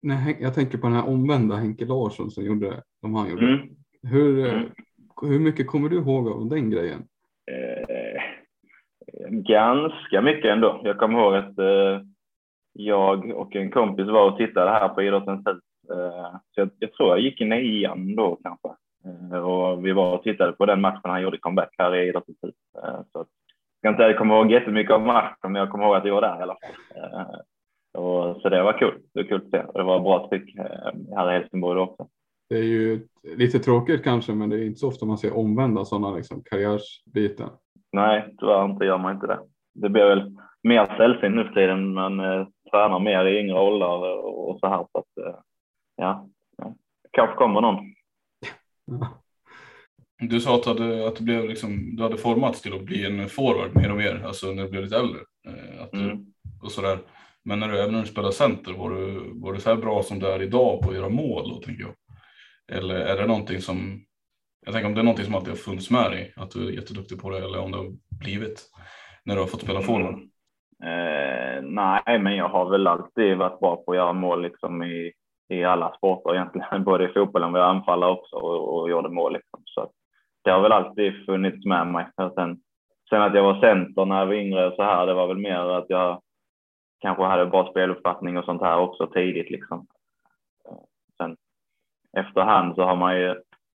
Nej, 0.02 0.38
jag 0.40 0.54
tänker 0.54 0.78
på 0.78 0.86
den 0.86 0.96
här 0.96 1.08
omvända 1.08 1.56
Henke 1.56 1.84
Larsson 1.84 2.30
som 2.30 2.44
gjorde 2.44 2.82
som 3.00 3.14
han 3.14 3.30
gjorde. 3.30 3.46
Mm. 3.46 3.68
Hur, 4.02 4.48
mm. 4.48 4.70
hur 5.22 5.40
mycket 5.40 5.66
kommer 5.66 5.88
du 5.88 5.96
ihåg 5.96 6.28
av 6.28 6.48
den 6.48 6.70
grejen? 6.70 7.02
Eh, 7.50 8.22
ganska 9.30 10.22
mycket 10.22 10.50
ändå. 10.50 10.80
Jag 10.84 10.98
kommer 10.98 11.18
ihåg 11.18 11.34
att 11.34 11.58
eh, 11.58 12.06
jag 12.78 13.30
och 13.30 13.56
en 13.56 13.70
kompis 13.70 14.06
var 14.06 14.30
och 14.30 14.36
tittade 14.36 14.70
här 14.70 14.88
på 14.88 15.02
Idrottens 15.02 15.46
hus. 15.46 15.62
Eh, 15.90 16.32
så 16.54 16.60
jag, 16.60 16.70
jag 16.78 16.92
tror 16.92 17.08
jag 17.08 17.20
gick 17.20 17.40
i 17.40 17.44
nian 17.44 18.16
då 18.16 18.38
kanske. 18.42 18.68
Eh, 19.04 19.38
och 19.38 19.86
vi 19.86 19.92
var 19.92 20.16
och 20.16 20.22
tittade 20.22 20.52
på 20.52 20.66
den 20.66 20.80
matchen 20.80 21.00
han 21.10 21.22
gjorde 21.22 21.38
comeback 21.38 21.74
här 21.78 21.96
i 21.96 22.08
Idrottens 22.08 22.38
hus. 22.42 22.54
Eh, 22.84 23.00
så 23.12 23.18
jag 23.18 23.26
ska 23.78 23.88
inte 23.88 23.98
säga 23.98 24.06
att 24.06 24.12
jag 24.12 24.18
kommer 24.18 24.34
ihåg 24.34 24.50
jättemycket 24.50 24.92
av 24.92 25.00
matchen, 25.00 25.52
men 25.52 25.54
jag 25.54 25.70
kommer 25.70 25.84
ihåg 25.84 25.96
att 25.96 26.04
jag 26.04 26.14
var 26.14 26.20
där 26.20 26.38
i 26.38 26.42
alla 26.42 26.56
fall. 26.62 27.40
Och, 27.98 28.40
så 28.40 28.48
det 28.48 28.62
var 28.62 28.78
kul. 28.78 28.94
Det 29.14 29.22
var 29.22 29.28
kul 29.28 29.42
att 29.44 29.50
se. 29.50 29.72
Det 29.74 29.82
var 29.82 30.00
bra 30.00 30.28
tryck 30.28 30.56
här 31.16 31.30
i 31.30 31.38
Helsingborg 31.38 31.80
också. 31.80 32.08
Det 32.48 32.58
är 32.58 32.62
ju 32.62 33.06
lite 33.36 33.58
tråkigt 33.58 34.04
kanske, 34.04 34.32
men 34.32 34.50
det 34.50 34.56
är 34.56 34.66
inte 34.66 34.78
så 34.78 34.88
ofta 34.88 35.06
man 35.06 35.18
ser 35.18 35.36
omvända 35.36 35.84
sådana 35.84 36.16
liksom, 36.16 36.42
karriärsbiten. 36.44 37.48
Nej, 37.92 38.34
tyvärr 38.38 38.64
inte 38.64 38.84
gör 38.84 38.98
man 38.98 39.14
inte 39.14 39.26
det. 39.26 39.38
Det 39.74 39.88
blir 39.88 40.04
väl 40.04 40.36
mer 40.62 40.86
sällsynt 40.96 41.34
nu 41.34 41.44
för 41.44 41.54
tiden, 41.54 41.94
men 41.94 42.20
tränar 42.70 42.98
mer 42.98 43.26
i 43.26 43.38
yngre 43.38 43.60
åldrar 43.60 44.18
och 44.26 44.58
så 44.60 44.68
här. 44.68 44.86
Så 44.92 44.98
att, 44.98 45.38
ja, 45.96 46.28
kanske 47.12 47.36
kommer 47.36 47.60
någon. 47.60 47.94
Du 50.20 50.40
sa 50.40 50.54
att, 50.54 50.76
du 50.76 51.04
att 51.06 51.16
du, 51.16 51.24
blev 51.24 51.44
liksom, 51.44 51.96
du 51.96 52.02
hade 52.02 52.16
formats 52.16 52.62
till 52.62 52.74
att 52.74 52.82
bli 52.82 53.06
en 53.06 53.28
forward 53.28 53.76
mer 53.76 53.90
och 53.90 53.96
mer, 53.96 54.22
alltså 54.26 54.46
när 54.46 54.62
du 54.62 54.68
blev 54.68 54.82
lite 54.82 54.96
äldre. 54.96 55.20
Att 55.80 55.92
du, 55.92 56.10
mm. 56.10 56.26
och 56.62 56.72
sådär. 56.72 56.98
Men 57.44 57.60
när 57.60 57.68
du, 57.68 57.78
även 57.78 57.92
när 57.92 58.00
du 58.00 58.06
spelade 58.06 58.32
center, 58.32 58.72
var 58.72 58.90
du, 58.90 59.32
var 59.34 59.52
du 59.52 59.60
så 59.60 59.70
här 59.70 59.76
bra 59.76 60.02
som 60.02 60.18
du 60.18 60.26
är 60.26 60.42
idag 60.42 60.82
på 60.82 60.90
att 60.90 60.96
göra 60.96 61.08
mål 61.08 61.48
då, 61.48 61.56
tänker 61.56 61.82
jag? 61.82 61.94
Eller 62.78 62.94
är 62.94 63.16
det 63.16 63.26
någonting 63.26 63.60
som, 63.60 64.04
jag 64.66 64.74
tänker 64.74 64.88
om 64.88 64.94
det 64.94 65.00
är 65.00 65.04
någonting 65.04 65.24
som 65.24 65.34
alltid 65.34 65.48
har 65.48 65.56
funnits 65.56 65.90
med 65.90 66.10
dig, 66.10 66.32
att 66.36 66.50
du 66.50 66.68
är 66.68 66.72
jätteduktig 66.72 67.20
på 67.20 67.30
det, 67.30 67.38
eller 67.38 67.58
om 67.58 67.72
det 67.72 67.78
har 67.78 67.92
blivit 68.10 68.70
när 69.24 69.34
du 69.34 69.40
har 69.40 69.48
fått 69.48 69.62
spela 69.62 69.82
forward? 69.82 70.28
Eh, 70.82 71.62
nej, 71.62 72.18
men 72.18 72.36
jag 72.36 72.48
har 72.48 72.70
väl 72.70 72.86
alltid 72.86 73.36
varit 73.36 73.60
bra 73.60 73.76
på 73.76 73.92
att 73.92 73.96
göra 73.96 74.12
mål 74.12 74.42
liksom 74.42 74.82
i, 74.82 75.12
i 75.48 75.64
alla 75.64 75.94
sporter 75.96 76.34
egentligen, 76.34 76.84
både 76.84 77.04
i 77.04 77.12
fotbollen, 77.12 77.52
vi 77.52 77.60
anfallare 77.60 78.10
också 78.10 78.36
och, 78.36 78.78
och 78.78 78.90
gjorde 78.90 79.08
mål. 79.08 79.32
Liksom. 79.32 79.62
Så 79.64 79.90
det 80.44 80.50
har 80.50 80.60
väl 80.60 80.72
alltid 80.72 81.26
funnits 81.26 81.66
med 81.66 81.86
mig. 81.86 82.06
Sen, 82.16 82.60
sen 83.10 83.22
att 83.22 83.34
jag 83.34 83.42
var 83.42 83.60
center 83.60 84.04
när 84.04 84.18
jag 84.18 84.26
var 84.26 84.34
yngre 84.34 84.66
och 84.66 84.74
så 84.74 84.82
här, 84.82 85.06
det 85.06 85.14
var 85.14 85.26
väl 85.26 85.38
mer 85.38 85.58
att 85.58 85.86
jag 85.88 86.22
kanske 87.00 87.24
hade 87.24 87.46
bra 87.46 87.70
speluppfattning 87.70 88.38
och 88.38 88.44
sånt 88.44 88.62
här 88.62 88.78
också 88.78 89.06
tidigt 89.06 89.50
liksom. 89.50 89.86
Sen 91.16 91.36
efterhand 92.16 92.74
så 92.74 92.82
har 92.82 92.96
man 92.96 93.16
ju, 93.16 93.34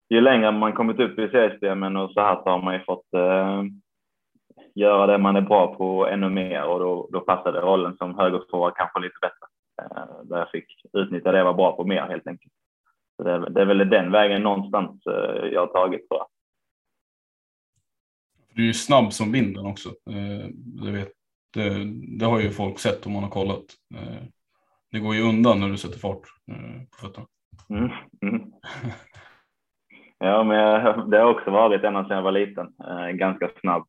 ju 0.09 0.21
längre 0.21 0.51
man 0.51 0.73
kommit 0.73 0.99
upp 0.99 1.19
i 1.19 1.27
seriesystemen 1.27 1.97
och 1.97 2.11
så 2.11 2.21
här 2.21 2.35
så 2.35 2.49
har 2.49 2.61
man 2.61 2.73
ju 2.73 2.79
fått 2.83 3.13
eh, 3.13 3.63
göra 4.75 5.07
det 5.07 5.17
man 5.17 5.35
är 5.35 5.41
bra 5.41 5.75
på 5.75 6.07
ännu 6.07 6.29
mer 6.29 6.63
och 6.63 6.79
då, 6.79 7.09
då 7.11 7.19
passade 7.19 7.61
rollen 7.61 7.97
som 7.97 8.19
högerforward 8.19 8.75
kanske 8.75 8.99
lite 8.99 9.17
bättre. 9.21 9.47
Eh, 9.81 10.23
där 10.23 10.37
jag 10.37 10.49
fick 10.51 10.65
utnyttja 10.93 11.31
det 11.31 11.37
jag 11.37 11.45
var 11.45 11.53
bra 11.53 11.75
på 11.75 11.83
mer 11.83 12.01
helt 12.01 12.27
enkelt. 12.27 12.53
Så 13.17 13.23
det, 13.23 13.49
det 13.49 13.61
är 13.61 13.65
väl 13.65 13.89
den 13.89 14.11
vägen 14.11 14.43
någonstans 14.43 15.05
eh, 15.05 15.45
jag 15.45 15.61
har 15.61 15.67
tagit 15.67 16.09
tror 16.09 16.19
jag. 16.19 16.27
Du 18.55 18.69
är 18.69 18.73
snabb 18.73 19.13
som 19.13 19.31
vinden 19.31 19.65
också. 19.65 19.89
Eh, 19.89 20.47
det, 20.53 20.91
vet, 20.91 21.11
det, 21.53 21.69
det, 22.19 22.25
har 22.25 22.39
ju 22.39 22.49
folk 22.49 22.79
sett 22.79 23.05
om 23.05 23.13
man 23.13 23.23
har 23.23 23.29
kollat. 23.29 23.65
Det 24.91 24.99
går 24.99 25.15
ju 25.15 25.21
undan 25.21 25.59
när 25.59 25.67
du 25.67 25.77
sätter 25.77 25.99
fart 25.99 26.21
på 26.91 27.07
fötterna. 27.07 27.27
Mm, 27.69 27.91
mm. 28.21 28.51
Ja, 30.17 30.43
men 30.43 31.09
det 31.09 31.17
har 31.17 31.31
också 31.31 31.51
varit 31.51 31.83
ända 31.83 32.03
sedan 32.03 32.15
jag 32.15 32.23
var 32.23 32.31
liten. 32.31 32.73
Ganska 33.13 33.49
snabb. 33.61 33.87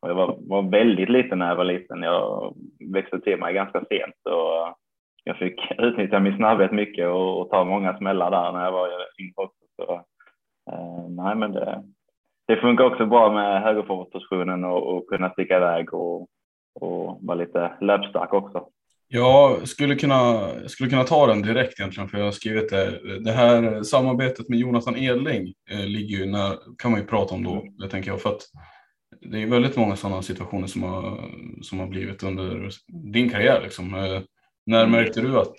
Och 0.00 0.10
jag 0.10 0.14
var, 0.14 0.36
var 0.40 0.62
väldigt 0.62 1.08
liten 1.08 1.38
när 1.38 1.48
jag 1.48 1.56
var 1.56 1.64
liten. 1.64 2.02
Jag 2.02 2.54
växte 2.92 3.20
till 3.20 3.38
mig 3.38 3.54
ganska 3.54 3.84
sent 3.88 4.14
och 4.24 4.76
jag 5.24 5.36
fick 5.36 5.60
utnyttja 5.78 6.20
min 6.20 6.36
snabbhet 6.36 6.72
mycket 6.72 7.08
och, 7.08 7.40
och 7.40 7.50
ta 7.50 7.64
många 7.64 7.98
smällar 7.98 8.30
där 8.30 8.52
när 8.52 8.64
jag 8.64 8.72
var 8.72 8.88
yngre 9.20 9.34
också. 9.36 9.64
Så, 9.76 9.92
eh, 10.72 11.08
nej, 11.08 11.36
men 11.36 11.52
det, 11.52 11.82
det 12.46 12.56
funkar 12.56 12.84
också 12.84 13.06
bra 13.06 13.32
med 13.32 13.62
högerforwardpositionen 13.62 14.64
och, 14.64 14.96
och 14.96 15.08
kunna 15.08 15.30
sticka 15.30 15.56
iväg 15.56 15.94
och, 15.94 16.22
och 16.80 17.18
vara 17.22 17.38
lite 17.38 17.72
löpstark 17.80 18.32
också. 18.32 18.68
Jag 19.08 19.68
skulle 19.68 19.94
kunna, 19.94 20.48
skulle 20.66 20.90
kunna 20.90 21.04
ta 21.04 21.26
den 21.26 21.42
direkt 21.42 21.80
egentligen 21.80 22.08
för 22.08 22.18
jag 22.18 22.24
har 22.24 22.32
skrivit 22.32 22.70
det. 22.70 23.18
Det 23.24 23.32
här 23.32 23.82
samarbetet 23.82 24.48
med 24.48 24.58
Jonathan 24.58 24.96
Edling 24.96 25.54
eh, 25.70 25.86
ligger 25.86 26.18
ju 26.18 26.26
när, 26.26 26.56
kan 26.78 26.90
man 26.90 27.00
ju 27.00 27.06
prata 27.06 27.34
om 27.34 27.44
då, 27.44 27.52
mm. 27.52 27.76
det 27.76 27.88
tänker 27.88 28.10
jag. 28.10 28.20
För 28.20 28.30
att 28.30 28.42
det 29.30 29.42
är 29.42 29.46
väldigt 29.46 29.76
många 29.76 29.96
sådana 29.96 30.22
situationer 30.22 30.66
som 30.66 30.82
har, 30.82 31.18
som 31.62 31.80
har 31.80 31.86
blivit 31.86 32.22
under 32.22 32.70
din 33.12 33.30
karriär. 33.30 33.60
Liksom. 33.62 33.94
Eh, 33.94 34.20
när 34.66 34.84
mm. 34.84 34.90
märkte 34.90 35.20
du 35.20 35.38
att, 35.38 35.54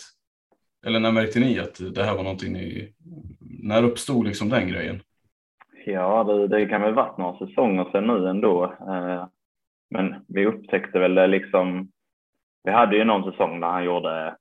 eller 0.86 0.99
när 0.99 1.12
märkte 1.12 1.39
ni 1.39 1.60
att 1.60 1.95
det 1.95 2.03
här 2.03 2.15
var 2.15 2.23
någonting 2.23 2.53
ni, 2.53 2.93
när 3.39 3.84
uppstod 3.84 4.25
liksom 4.25 4.49
den 4.49 4.67
grejen? 4.67 5.01
Ja, 5.86 6.23
det, 6.23 6.47
det 6.47 6.65
kan 6.65 6.82
väl 6.82 6.93
varit 6.93 7.17
några 7.17 7.47
säsonger 7.47 7.86
sedan 7.91 8.08
nu 8.08 8.30
ändå. 8.30 8.63
Eh, 8.63 9.27
men 9.89 10.15
vi 10.27 10.45
upptäckte 10.45 10.99
väl 10.99 11.15
det 11.15 11.27
liksom. 11.27 11.91
Vi 12.63 12.71
hade 12.71 12.97
ju 12.97 13.03
någon 13.03 13.32
säsong 13.32 13.60
där 13.60 13.67
han 13.67 13.84
gjorde, 13.84 14.36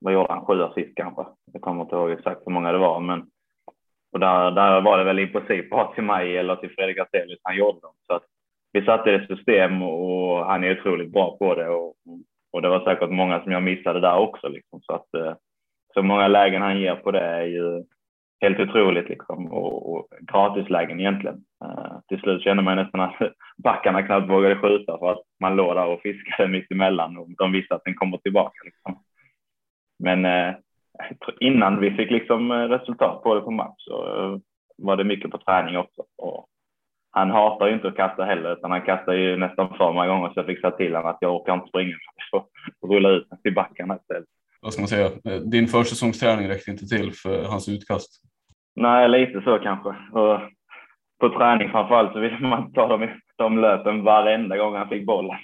vad 0.00 0.12
gjorde 0.12 0.32
han, 0.32 0.44
sju 0.46 0.62
assist 0.62 0.96
kanske. 0.96 1.26
Jag 1.52 1.62
kommer 1.62 1.82
inte 1.82 1.96
ihåg 1.96 2.10
exakt 2.10 2.40
hur 2.46 2.52
många 2.52 2.72
det 2.72 2.78
var, 2.78 3.00
men 3.00 3.30
och 4.12 4.20
där, 4.20 4.50
där 4.50 4.80
var 4.80 4.98
det 4.98 5.04
väl 5.04 5.18
i 5.18 5.26
princip 5.26 5.70
bara 5.70 5.92
till 5.92 6.04
mig 6.04 6.36
eller 6.36 6.56
till 6.56 6.70
Fredrik 6.70 6.98
Astelius 6.98 7.40
han 7.42 7.56
gjorde 7.56 7.80
dem. 7.80 7.92
Så 8.06 8.12
att 8.12 8.24
vi 8.72 8.84
satte 8.84 9.10
det 9.10 9.24
i 9.24 9.36
system 9.36 9.82
och 9.82 10.46
han 10.46 10.64
är 10.64 10.80
otroligt 10.80 11.12
bra 11.12 11.36
på 11.36 11.54
det 11.54 11.68
och, 11.68 11.94
och 12.52 12.62
det 12.62 12.68
var 12.68 12.84
säkert 12.84 13.10
många 13.10 13.42
som 13.42 13.52
jag 13.52 13.62
missade 13.62 14.00
där 14.00 14.16
också 14.16 14.48
liksom. 14.48 14.80
Så 14.82 14.92
att 14.92 15.14
eh, 15.14 15.34
så 15.94 16.02
många 16.02 16.28
lägen 16.28 16.62
han 16.62 16.80
ger 16.80 16.96
på 16.96 17.10
det 17.10 17.20
är 17.20 17.42
ju 17.42 17.84
helt 18.40 18.60
otroligt 18.60 19.08
liksom 19.08 19.52
och, 19.52 19.94
och 19.94 20.06
gratislägen 20.20 21.00
egentligen. 21.00 21.44
Uh, 21.64 21.98
till 22.08 22.20
slut 22.20 22.42
kände 22.42 22.62
man 22.62 22.76
nästan 22.76 23.00
att 23.00 23.16
backarna 23.64 24.02
knappt 24.02 24.30
vågade 24.30 24.56
skjuta 24.56 24.98
för 24.98 25.12
att 25.12 25.22
man 25.40 25.56
låg 25.56 25.74
där 25.74 25.86
och 25.86 26.00
fiskade 26.00 26.48
mitt 26.48 26.70
emellan 26.70 27.18
och 27.18 27.28
de 27.38 27.52
visste 27.52 27.74
att 27.74 27.84
den 27.84 27.94
kommer 27.94 28.18
tillbaka. 28.18 28.58
Liksom. 28.64 29.02
Men 29.98 30.24
uh, 30.24 30.54
innan 31.40 31.80
vi 31.80 31.90
fick 31.90 32.10
liksom 32.10 32.52
resultat 32.52 33.22
på 33.22 33.34
det 33.34 33.40
på 33.40 33.50
match 33.50 33.74
så 33.78 34.22
uh, 34.22 34.38
var 34.78 34.96
det 34.96 35.04
mycket 35.04 35.30
på 35.30 35.38
träning 35.38 35.76
också. 35.76 36.02
Och 36.18 36.46
han 37.10 37.30
hatar 37.30 37.66
ju 37.66 37.74
inte 37.74 37.88
att 37.88 37.96
kasta 37.96 38.24
heller 38.24 38.52
utan 38.52 38.70
han 38.70 38.82
kastar 38.82 39.12
ju 39.12 39.36
nästan 39.36 39.68
för 39.68 39.92
många 39.92 40.06
gånger 40.06 40.28
så 40.28 40.32
jag 40.36 40.46
fick 40.46 40.60
säga 40.60 40.70
till 40.70 40.94
honom 40.94 41.10
att 41.10 41.18
jag 41.20 41.36
orkar 41.36 41.54
inte 41.54 41.68
springa. 41.68 41.96
Jag 42.32 42.44
får 42.80 42.88
rulla 42.88 43.08
ut 43.08 43.28
till 43.42 43.54
backarna 43.54 43.96
istället. 43.96 44.28
Vad 44.62 44.72
ska 44.72 44.82
man 44.82 44.88
säga? 44.88 45.10
Din 45.44 45.66
försäsongsträning 45.66 46.48
räckte 46.48 46.70
inte 46.70 46.86
till 46.86 47.12
för 47.12 47.44
hans 47.44 47.68
utkast. 47.68 48.22
Nej, 48.76 49.08
lite 49.08 49.40
så 49.40 49.58
kanske. 49.58 49.88
Och 49.88 50.40
på 51.20 51.28
träning 51.38 51.70
framförallt 51.70 52.12
så 52.12 52.20
vill 52.20 52.38
man 52.40 52.72
ta 52.72 52.88
de, 52.88 53.08
de 53.36 53.58
löpen 53.58 54.04
varenda 54.04 54.56
gång 54.56 54.74
han 54.74 54.88
fick 54.88 55.06
bollen. 55.06 55.38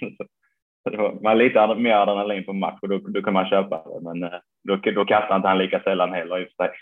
Så 0.95 0.97
man 0.97 1.25
har 1.25 1.35
lite 1.35 1.75
mer 1.75 1.95
adrenalin 1.95 2.45
på 2.45 2.53
match 2.53 2.79
och 2.81 2.89
då, 2.89 2.97
då 2.97 3.21
kan 3.21 3.33
man 3.33 3.49
köpa 3.49 3.75
det. 3.75 4.01
Men 4.01 4.23
eh, 4.23 4.39
då, 4.63 4.75
då 4.75 5.05
kastar 5.05 5.35
inte 5.35 5.47
han 5.47 5.57
lika 5.57 5.79
sällan 5.79 6.13
heller 6.13 6.39
i 6.39 6.43
och 6.43 6.47
för 6.57 6.63
sig. 6.63 6.73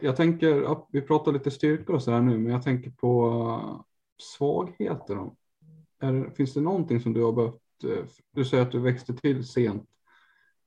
Jag 0.00 0.16
tänker, 0.16 0.76
vi 0.92 1.02
pratar 1.02 1.32
lite 1.32 1.50
styrkor 1.50 1.94
och 1.94 2.02
så 2.02 2.10
här 2.10 2.20
nu, 2.20 2.38
men 2.38 2.52
jag 2.52 2.62
tänker 2.62 2.90
på 2.90 3.40
eh, 4.22 4.36
svagheter. 4.36 5.30
Är, 6.00 6.30
finns 6.30 6.54
det 6.54 6.60
någonting 6.60 7.00
som 7.00 7.12
du 7.12 7.22
har 7.24 7.32
behövt? 7.32 7.60
Eh, 7.84 8.04
du 8.32 8.44
säger 8.44 8.62
att 8.62 8.72
du 8.72 8.80
växte 8.80 9.14
till 9.14 9.44
sent. 9.44 9.88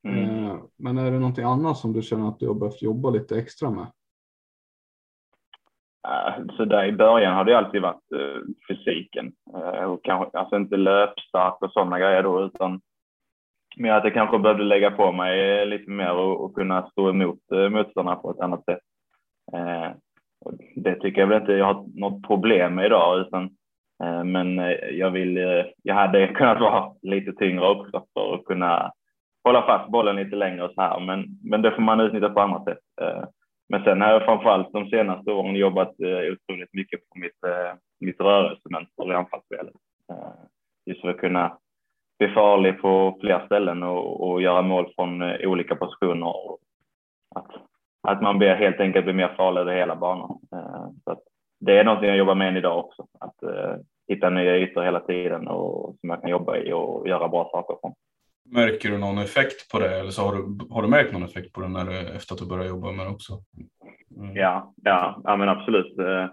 Mm. 0.08 0.60
Men 0.76 0.98
är 0.98 1.12
det 1.12 1.20
någonting 1.20 1.46
annat 1.46 1.78
som 1.78 1.94
du 1.94 2.02
känner 2.02 2.28
att 2.28 2.40
du 2.40 2.48
har 2.48 2.56
behövt 2.56 2.82
jobba 2.82 3.10
lite 3.10 3.40
extra 3.40 3.70
med? 3.70 3.88
Så 6.58 6.66
där 6.66 6.86
i 6.86 6.92
början 6.92 7.36
har 7.36 7.46
det 7.46 7.58
alltid 7.58 7.82
varit 7.82 8.12
uh, 8.16 8.42
fysiken 8.68 9.34
och 9.88 10.04
kanske 10.04 10.38
alltså 10.38 10.56
inte 10.56 10.78
löpstark 10.78 11.62
och 11.62 11.72
sådana 11.72 12.00
grejer 12.00 12.24
då 12.24 12.44
utan 12.46 12.82
mer 13.78 13.92
att 13.92 14.04
jag 14.04 14.14
kanske 14.14 14.40
behövde 14.40 14.64
lägga 14.64 14.92
på 14.92 15.12
mig 15.12 15.66
lite 15.66 15.92
mer 15.92 16.14
och, 16.14 16.46
och 16.46 16.56
kunna 16.56 16.90
stå 16.90 17.10
emot 17.10 17.40
motståndarna 17.72 18.16
på 18.16 18.32
ett 18.32 18.40
annat 18.40 18.66
sätt. 18.66 18.80
Det 20.76 20.96
tycker 20.96 21.22
jag 21.22 21.28
väl 21.28 21.42
inte 21.42 21.54
jag 21.54 21.66
har 21.66 21.86
något 21.96 22.28
problem 22.28 22.76
med 22.76 22.86
idag 22.86 23.20
utan 23.20 23.44
eh, 24.04 24.24
men 24.24 24.60
eh, 24.60 24.72
jag 24.92 25.12
vill, 25.12 25.38
eh, 25.38 25.66
jag 25.84 25.96
hade 25.96 26.28
kunnat 26.28 26.60
vara 26.60 26.92
lite 27.02 27.34
tyngre 27.34 27.68
också 27.68 28.06
för 28.14 28.36
att 28.36 28.46
kunna 28.46 28.92
hålla 29.44 29.62
fast 29.62 29.92
bollen 29.92 30.16
lite 30.16 30.36
längre 30.36 30.64
och 30.64 30.72
så 30.76 30.82
här 30.82 31.00
men, 31.00 31.26
men 31.44 31.62
det 31.62 31.72
får 31.72 31.82
man 31.82 32.00
utnyttja 32.00 32.30
på 32.30 32.42
andra 32.42 32.64
sätt. 32.64 32.80
Men 33.70 33.84
sen 33.84 34.02
har 34.02 34.10
jag 34.10 34.26
framförallt 34.26 34.74
de 34.74 34.90
senaste 34.90 35.32
åren 35.32 35.56
jobbat 35.56 35.94
otroligt 36.00 36.74
mycket 36.74 37.00
på 37.10 37.20
mitt, 37.20 37.40
mitt 38.00 38.22
rörelsemönster 38.22 39.12
i 39.12 39.16
anfallsspelet. 39.16 39.74
Just 40.86 41.02
för 41.02 41.10
att 41.10 41.18
kunna 41.18 41.58
bli 42.20 42.28
farlig 42.28 42.82
på 42.82 43.18
fler 43.22 43.46
ställen 43.46 43.84
och, 43.84 44.30
och 44.30 44.42
göra 44.42 44.62
mål 44.62 44.94
från 44.96 45.22
olika 45.24 45.76
positioner. 45.76 46.34
Att, 47.36 47.52
att 48.08 48.22
man 48.22 48.38
blir, 48.38 48.56
helt 48.56 48.80
enkelt 48.80 49.06
blir 49.06 49.14
mer 49.14 49.34
farlig 49.38 49.62
över 49.62 49.76
hela 49.76 49.96
banan. 49.96 50.40
Eh, 50.54 50.88
så 51.04 51.22
det 51.60 51.80
är 51.80 51.84
någonting 51.84 52.10
jag 52.10 52.18
jobbar 52.18 52.36
med 52.36 52.48
än 52.48 52.58
idag 52.58 52.86
också. 52.86 53.06
Att 53.20 53.44
eh, 53.44 53.76
hitta 54.08 54.30
nya 54.30 54.58
ytor 54.58 54.84
hela 54.84 55.00
tiden 55.00 55.48
och 55.48 55.96
som 56.00 56.10
jag 56.10 56.22
kan 56.22 56.30
jobba 56.30 56.58
i 56.58 56.74
och 56.74 57.08
göra 57.08 57.28
bra 57.28 57.50
saker 57.52 57.76
från. 57.82 57.94
Märker 58.52 58.90
du 58.90 58.98
någon 58.98 59.18
effekt 59.18 59.72
på 59.72 59.80
det 59.80 60.00
eller 60.00 60.12
så 60.12 60.22
har 60.22 60.36
du, 60.36 60.74
har 60.74 60.82
du 60.82 60.88
märkt 60.88 61.14
någon 61.14 61.24
effekt 61.24 61.54
på 61.54 61.62
det 61.62 61.68
när 61.68 61.86
du, 61.86 62.00
efter 62.00 62.34
att 62.34 62.40
du 62.40 62.48
började 62.48 62.70
jobba 62.70 62.92
med 62.92 63.06
det 63.06 63.12
också? 63.12 63.34
Mm. 64.18 64.36
Ja, 64.36 64.74
ja, 64.84 65.22
ja, 65.24 65.36
men 65.36 65.50
absolut. 65.50 66.00
Eh, 66.00 66.28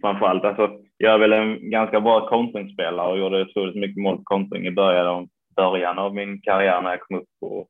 framförallt, 0.00 0.44
alltså, 0.44 0.70
jag 0.96 1.14
är 1.14 1.18
väl 1.18 1.32
en 1.32 1.70
ganska 1.70 2.00
bra 2.00 2.28
kontringsspelare 2.28 3.12
och 3.12 3.18
gjorde 3.18 3.42
otroligt 3.42 3.76
mycket 3.76 4.02
mål 4.02 4.16
på 4.16 4.22
kontring 4.24 4.66
i 4.66 4.70
början 4.70 5.06
av, 5.06 5.28
början 5.56 5.98
av 5.98 6.14
min 6.14 6.40
karriär 6.40 6.82
när 6.82 6.90
jag 6.90 7.00
kom 7.00 7.16
upp 7.16 7.28
och, 7.40 7.68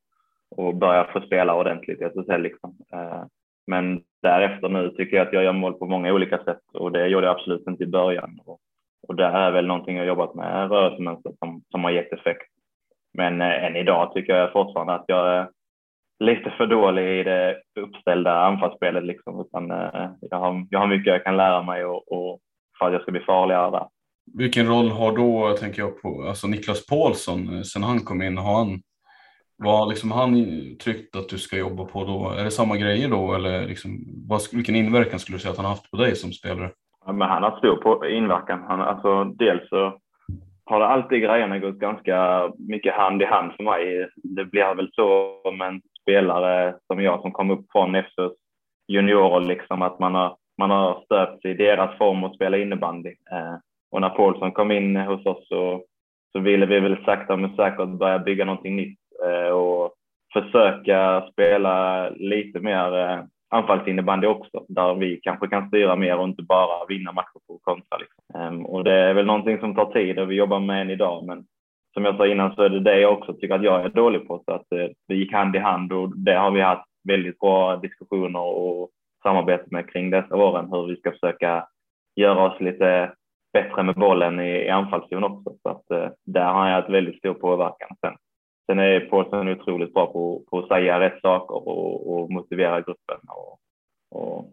och 0.56 0.74
börja 0.74 1.04
få 1.04 1.20
spela 1.20 1.54
ordentligt 1.54 2.00
i 2.00 2.04
SSL. 2.04 2.42
Liksom. 2.42 2.76
Eh, 2.92 3.24
men 3.66 4.02
därefter 4.22 4.68
nu 4.68 4.90
tycker 4.90 5.16
jag 5.16 5.26
att 5.26 5.32
jag 5.32 5.44
gör 5.44 5.52
mål 5.52 5.74
på 5.74 5.86
många 5.86 6.12
olika 6.12 6.38
sätt 6.38 6.62
och 6.72 6.92
det 6.92 7.06
gjorde 7.06 7.26
jag 7.26 7.36
absolut 7.36 7.66
inte 7.66 7.84
i 7.84 7.86
början. 7.86 8.40
Och, 8.44 8.58
och 9.08 9.16
det 9.16 9.24
är 9.24 9.50
väl 9.50 9.66
någonting 9.66 9.96
jag 9.96 10.06
jobbat 10.06 10.34
med, 10.34 10.70
rörelsemönster 10.70 11.32
som, 11.38 11.62
som 11.70 11.84
har 11.84 11.90
gett 11.90 12.12
effekt. 12.12 12.52
men 13.14 13.40
eh, 13.40 13.64
än 13.64 13.76
idag 13.76 14.12
tycker 14.14 14.36
jag 14.36 14.52
fortfarande 14.52 14.94
att 14.94 15.04
jag 15.06 15.34
är 15.34 15.48
lite 16.18 16.50
för 16.50 16.66
dålig 16.66 17.20
i 17.20 17.22
det 17.22 17.62
uppställda 17.80 18.32
anfallsspelet. 18.32 19.04
Liksom. 19.04 19.40
Utan, 19.40 19.70
eh, 19.70 20.10
jag, 20.20 20.38
har, 20.38 20.66
jag 20.70 20.78
har 20.78 20.86
mycket 20.86 21.12
jag 21.12 21.24
kan 21.24 21.36
lära 21.36 21.62
mig 21.62 21.84
och, 21.84 22.12
och 22.12 22.40
för 22.78 22.86
att 22.86 22.92
jag 22.92 23.02
ska 23.02 23.12
bli 23.12 23.20
farligare 23.20 23.70
där. 23.70 23.86
Vilken 24.38 24.66
roll 24.66 24.88
har 24.90 25.16
då, 25.16 25.56
tänker 25.56 25.82
jag 25.82 26.02
på, 26.02 26.24
alltså 26.28 26.46
Niklas 26.46 26.86
Paulsson 26.86 27.64
sen 27.64 27.82
han 27.82 28.00
kom 28.00 28.22
in? 28.22 28.38
Har 28.38 28.58
han, 28.58 28.82
vad 29.56 29.88
liksom 29.88 30.10
han 30.10 30.34
tryckt 30.84 31.16
att 31.16 31.28
du 31.28 31.38
ska 31.38 31.56
jobba 31.56 31.84
på 31.84 32.04
då? 32.04 32.28
Är 32.38 32.44
det 32.44 32.50
samma 32.50 32.76
grejer 32.76 33.08
då 33.08 33.34
eller 33.34 33.66
liksom, 33.66 34.04
vad, 34.28 34.40
vilken 34.52 34.76
inverkan 34.76 35.18
skulle 35.18 35.36
du 35.36 35.40
säga 35.40 35.52
att 35.52 35.56
han 35.56 35.66
har 35.66 35.72
haft 35.72 35.90
på 35.90 35.96
dig 35.96 36.16
som 36.16 36.32
spelare? 36.32 36.70
Ja, 37.06 37.12
men 37.12 37.28
han 37.28 37.42
har 37.42 37.58
stor 37.58 37.76
på 37.76 38.06
inverkan. 38.06 38.64
Han, 38.68 38.80
alltså, 38.80 39.24
dels 39.24 39.68
så 39.68 39.98
har 40.66 40.80
det 40.80 40.86
alltid 40.86 41.22
grejerna 41.22 41.58
gått 41.58 41.78
ganska 41.78 42.48
mycket 42.58 42.94
hand 42.94 43.22
i 43.22 43.24
hand 43.24 43.52
för 43.56 43.64
mig. 43.64 44.08
Det 44.16 44.44
blir 44.44 44.74
väl 44.74 44.90
så 44.92 45.40
med 45.58 45.68
en 45.68 45.80
spelare 46.02 46.74
som 46.86 47.02
jag 47.02 47.20
som 47.20 47.32
kom 47.32 47.50
upp 47.50 47.66
från 47.72 47.94
FCs 47.94 48.32
juniorer, 48.88 49.40
liksom, 49.40 49.82
att 49.82 49.98
man 49.98 50.14
har, 50.14 50.36
man 50.58 50.70
har 50.70 51.02
stöpt 51.04 51.44
i 51.44 51.54
deras 51.54 51.98
form 51.98 52.24
att 52.24 52.34
spela 52.34 52.56
innebandy. 52.56 53.08
Eh, 53.08 53.56
och 53.90 54.00
när 54.00 54.10
Paulsson 54.10 54.52
kom 54.52 54.70
in 54.70 54.96
hos 54.96 55.26
oss 55.26 55.48
så, 55.48 55.82
så 56.32 56.40
ville 56.40 56.66
vi 56.66 56.80
väl 56.80 57.04
sakta 57.04 57.36
men 57.36 57.56
säkert 57.56 57.88
börja 57.88 58.18
bygga 58.18 58.44
någonting 58.44 58.76
nytt 58.76 58.98
försöka 60.34 61.28
spela 61.32 62.08
lite 62.10 62.60
mer 62.60 62.98
eh, 62.98 63.24
anfallsinnebandy 63.50 64.26
också, 64.26 64.64
där 64.68 64.94
vi 64.94 65.20
kanske 65.22 65.48
kan 65.48 65.68
styra 65.68 65.96
mer 65.96 66.18
och 66.18 66.28
inte 66.28 66.42
bara 66.42 66.86
vinna 66.88 67.12
matcher 67.12 67.40
på 67.48 67.58
kontra. 67.62 67.98
Liksom. 67.98 68.40
Ehm, 68.40 68.66
och 68.66 68.84
det 68.84 68.92
är 68.92 69.14
väl 69.14 69.26
någonting 69.26 69.58
som 69.58 69.74
tar 69.74 69.92
tid 69.92 70.18
och 70.18 70.30
vi 70.30 70.34
jobbar 70.34 70.60
med 70.60 70.80
än 70.80 70.90
idag, 70.90 71.26
men 71.26 71.44
som 71.94 72.04
jag 72.04 72.16
sa 72.16 72.26
innan 72.26 72.54
så 72.54 72.62
är 72.62 72.68
det 72.68 72.80
det 72.80 73.00
jag 73.00 73.12
också 73.12 73.34
tycker 73.34 73.54
att 73.54 73.64
jag 73.64 73.84
är 73.84 73.88
dålig 73.88 74.28
på, 74.28 74.42
så 74.44 74.52
att 74.52 74.72
eh, 74.72 74.86
det 75.08 75.14
gick 75.14 75.32
hand 75.32 75.56
i 75.56 75.58
hand 75.58 75.92
och 75.92 76.16
det 76.16 76.34
har 76.34 76.50
vi 76.50 76.60
haft 76.60 76.88
väldigt 77.08 77.38
bra 77.38 77.76
diskussioner 77.76 78.40
och 78.40 78.90
samarbete 79.22 79.64
med 79.66 79.92
kring 79.92 80.10
dessa 80.10 80.36
åren, 80.36 80.68
hur 80.70 80.86
vi 80.86 80.96
ska 80.96 81.10
försöka 81.10 81.66
göra 82.16 82.44
oss 82.44 82.60
lite 82.60 83.12
bättre 83.52 83.82
med 83.82 83.94
bollen 83.94 84.40
i, 84.40 84.50
i 84.50 84.68
anfallszon 84.68 85.24
också. 85.24 85.52
Så 85.62 85.68
att, 85.68 85.90
eh, 85.90 86.08
där 86.26 86.52
har 86.52 86.68
jag 86.68 86.78
ett 86.78 86.90
väldigt 86.90 87.18
stor 87.18 87.34
påverkan. 87.34 87.88
Sen, 88.00 88.16
sen 88.66 88.78
är 88.78 89.00
Paulsson 89.00 89.48
otroligt 89.48 89.94
bra 89.94 90.12
på, 90.12 90.44
på 90.50 90.58
att 90.58 90.68
säga 90.68 91.00
rätt 91.00 91.20
saker 91.20 91.54
och, 91.68 92.14
och 92.14 92.30
motivera 92.30 92.80
gruppen. 92.80 93.18
Och, 93.28 93.58
och 94.10 94.52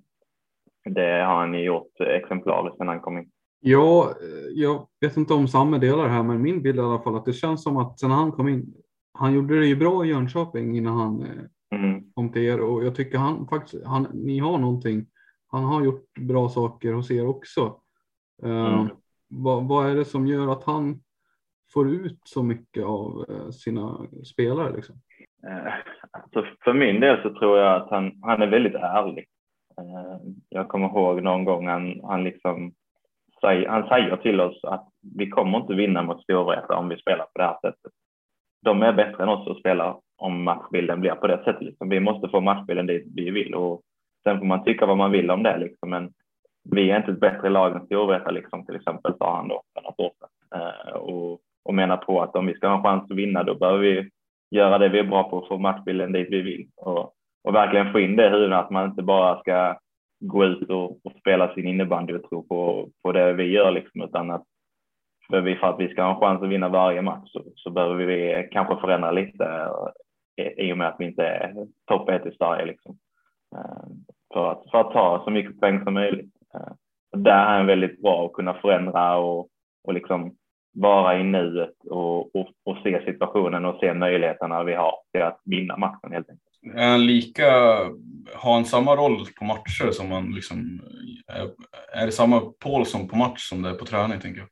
det 0.86 1.24
har 1.24 1.36
han 1.36 1.64
gjort 1.64 2.00
exemplariskt 2.00 2.78
sen 2.78 2.88
han 2.88 3.00
kom 3.00 3.18
in. 3.18 3.32
Ja, 3.64 4.14
jag 4.54 4.88
vet 5.02 5.18
inte 5.18 5.34
om 5.34 5.48
samma 5.48 5.78
delar 5.78 6.08
här, 6.08 6.24
men 6.24 6.42
min 6.42 6.62
bild 6.62 6.78
i 6.78 6.82
alla 6.82 7.00
fall 7.00 7.16
att 7.16 7.26
det 7.26 7.34
känns 7.34 7.64
som 7.64 7.78
att 7.78 8.00
sen 8.00 8.12
han 8.12 8.32
kom 8.32 8.48
in, 8.48 8.74
han 9.14 9.34
gjorde 9.34 9.60
det 9.60 9.66
ju 9.66 9.76
bra 9.76 10.06
i 10.06 10.10
Jönköping 10.10 10.78
innan 10.78 10.98
han 10.98 11.22
eh, 11.22 11.80
mm. 11.80 12.12
kom 12.14 12.32
till 12.32 12.42
er 12.42 12.62
och 12.62 12.86
jag 12.86 12.96
tycker 12.96 13.18
han 13.18 13.48
faktiskt, 13.48 13.86
han, 13.86 14.08
ni 14.14 14.40
har 14.40 14.58
någonting, 14.58 15.06
han 15.48 15.64
har 15.64 15.84
gjort 15.84 16.14
bra 16.20 16.50
saker 16.50 16.94
hos 16.94 17.12
er 17.12 17.28
också. 17.28 17.80
Eh, 18.44 18.74
mm. 18.74 18.90
vad, 19.28 19.68
vad, 19.68 19.90
är 19.90 19.96
det 19.96 20.06
som 20.06 20.28
gör 20.28 20.52
att 20.52 20.64
han 20.64 21.02
får 21.74 21.90
ut 21.90 22.20
så 22.24 22.44
mycket 22.44 22.84
av 22.84 23.26
eh, 23.30 23.50
sina 23.50 23.98
spelare? 24.34 24.76
Liksom? 24.76 24.96
Eh, 25.48 25.74
alltså 26.12 26.46
för 26.64 26.74
min 26.74 27.00
del 27.00 27.22
så 27.22 27.34
tror 27.34 27.58
jag 27.58 27.82
att 27.82 27.90
han, 27.90 28.20
han 28.22 28.42
är 28.42 28.48
väldigt 28.48 28.76
ärlig. 28.76 29.26
Eh, 29.78 30.18
jag 30.50 30.68
kommer 30.68 30.88
ihåg 30.88 31.24
någon 31.24 31.46
gång 31.46 31.68
han, 31.68 32.02
han 32.04 32.24
liksom 32.24 32.74
han 33.68 33.88
säger 33.88 34.18
till 34.18 34.42
oss 34.42 34.64
att 34.64 34.88
vi 35.18 35.30
kommer 35.30 35.58
inte 35.58 35.74
vinna 35.74 36.04
mot 36.04 36.24
Storvreta 36.24 36.76
om 36.76 36.90
vi 36.90 36.98
spelar 36.98 37.26
på 37.26 37.40
det 37.40 37.44
här 37.44 37.58
sättet. 37.62 37.92
De 38.62 38.82
är 38.82 38.94
bättre 38.94 39.24
än 39.24 39.30
oss 39.30 39.48
att 39.48 39.60
spela 39.60 39.98
om 40.18 40.44
matchbilden 40.44 41.02
blir 41.02 41.12
på 41.12 41.28
det 41.28 41.38
sättet. 41.38 41.62
Liksom. 41.62 41.90
Vi 41.90 42.00
måste 42.00 42.30
få 42.30 42.42
matchbilden 42.42 42.88
dit 42.88 43.08
vi 43.16 43.32
vill 43.32 43.56
och 43.56 43.82
sen 44.24 44.40
får 44.40 44.46
man 44.46 44.64
tycka 44.64 44.86
vad 44.86 44.98
man 44.98 45.12
vill 45.12 45.32
om 45.32 45.44
det. 45.44 45.58
Liksom. 45.58 45.90
Men 45.90 46.14
vi 46.64 46.92
är 46.92 46.98
inte 46.98 47.12
ett 47.12 47.20
bättre 47.20 47.50
lag 47.50 47.76
än 47.76 47.86
Storvreta 47.86 48.32
liksom, 48.32 48.66
till 48.66 48.76
exempel, 48.76 49.14
sa 49.18 49.36
han 49.36 49.48
då 49.48 49.64
för 49.74 49.82
något 49.82 50.00
år 50.00 50.12
sedan. 50.20 50.62
Eh, 50.62 50.94
och, 50.94 51.40
och 51.64 51.74
menar 51.74 51.98
på 52.22 52.30
att 52.30 52.36
om 52.36 52.46
vi 52.46 52.54
ska 52.54 52.68
ha 52.68 52.78
en 52.78 52.84
chans 52.84 53.12
att 53.12 53.18
vinna 53.18 53.44
då 53.44 53.56
behöver 53.56 53.80
vi 53.80 54.10
göra 54.52 54.78
det 54.78 54.90
vi 54.90 55.00
är 55.00 55.04
bra 55.04 55.30
på 55.30 55.38
och 55.38 55.48
få 55.48 55.58
matchbilden 55.58 56.12
dit 56.12 56.28
vi 56.32 56.42
vill. 56.42 56.68
Och, 56.76 57.14
och 57.44 57.56
verkligen 57.56 57.92
få 57.92 58.00
in 58.00 58.16
det 58.16 58.28
i 58.28 58.30
huvudet 58.30 58.58
att 58.58 58.70
man 58.70 58.90
inte 58.90 59.04
bara 59.04 59.40
ska 59.40 59.78
gå 60.20 60.46
ut 60.46 60.70
och, 60.70 60.92
och 61.06 61.14
spela 61.20 61.54
sin 61.54 61.68
innebandy 61.68 62.14
och 62.14 62.30
tro 62.30 62.48
på, 62.48 62.90
på 63.04 63.12
det 63.12 63.34
vi 63.34 63.44
gör 63.44 63.72
liksom, 63.72 64.02
utan 64.02 64.32
att 64.32 64.44
för, 65.30 65.42
vi, 65.42 65.56
för 65.56 65.68
att 65.68 65.80
vi 65.80 65.90
ska 65.90 66.04
ha 66.04 66.14
en 66.14 66.20
chans 66.20 66.44
att 66.44 66.50
vinna 66.50 66.70
varje 66.70 67.02
match 67.02 67.32
så, 67.32 67.44
så 67.56 67.70
behöver 67.70 68.06
vi 68.06 68.50
kanske 68.52 68.76
förändra 68.76 69.12
lite 69.12 69.70
eh, 70.38 70.66
i, 70.66 70.74
och 70.74 70.78
med 70.78 70.88
att 70.88 70.96
vi 71.00 71.06
inte 71.06 71.24
är 71.24 71.68
topp 71.86 72.10
ett 72.10 72.26
i 72.26 72.32
Sverige 72.32 72.66
liksom. 72.66 72.98
Eh, 73.56 73.88
för 74.34 74.52
att, 74.52 74.72
för 74.72 74.80
att 74.80 74.92
ta 74.92 75.22
så 75.24 75.30
mycket 75.32 75.60
poäng 75.60 75.84
som 75.84 75.94
möjligt. 75.94 76.36
Eh, 76.54 76.74
det 77.12 77.24
där 77.24 77.46
är 77.46 77.58
han 77.58 77.68
väldigt 77.68 78.02
bra 78.02 78.26
att 78.26 78.34
kunna 78.34 78.54
förändra 78.54 79.18
och, 79.18 79.48
och 79.84 79.94
liksom 79.94 80.36
vara 80.74 81.20
i 81.20 81.24
nuet 81.24 81.76
och, 81.90 82.36
och, 82.36 82.50
och 82.66 82.78
se 82.84 83.06
situationen 83.06 83.66
och 83.66 83.80
se 83.80 83.94
möjligheterna 83.94 84.64
vi 84.64 84.74
har 84.74 84.94
till 85.12 85.22
att 85.22 85.42
vinna 85.46 85.78
matchen 85.78 86.12
helt 86.12 86.30
enkelt. 86.30 86.76
Är 86.76 86.90
han 86.92 87.06
lika, 87.06 87.46
har 88.36 88.54
han 88.54 88.66
samma 88.66 88.96
roll 88.96 89.18
på 89.40 89.46
matcher 89.46 89.92
som 89.92 90.10
man 90.10 90.32
liksom, 90.32 90.82
är, 91.28 91.44
är 92.02 92.06
det 92.06 92.12
samma 92.12 92.42
Paulsson 92.64 93.08
på 93.08 93.16
match 93.16 93.40
som 93.40 93.62
det 93.62 93.70
är 93.70 93.74
på 93.74 93.86
träning 93.86 94.20
tänker 94.20 94.40
jag? 94.40 94.50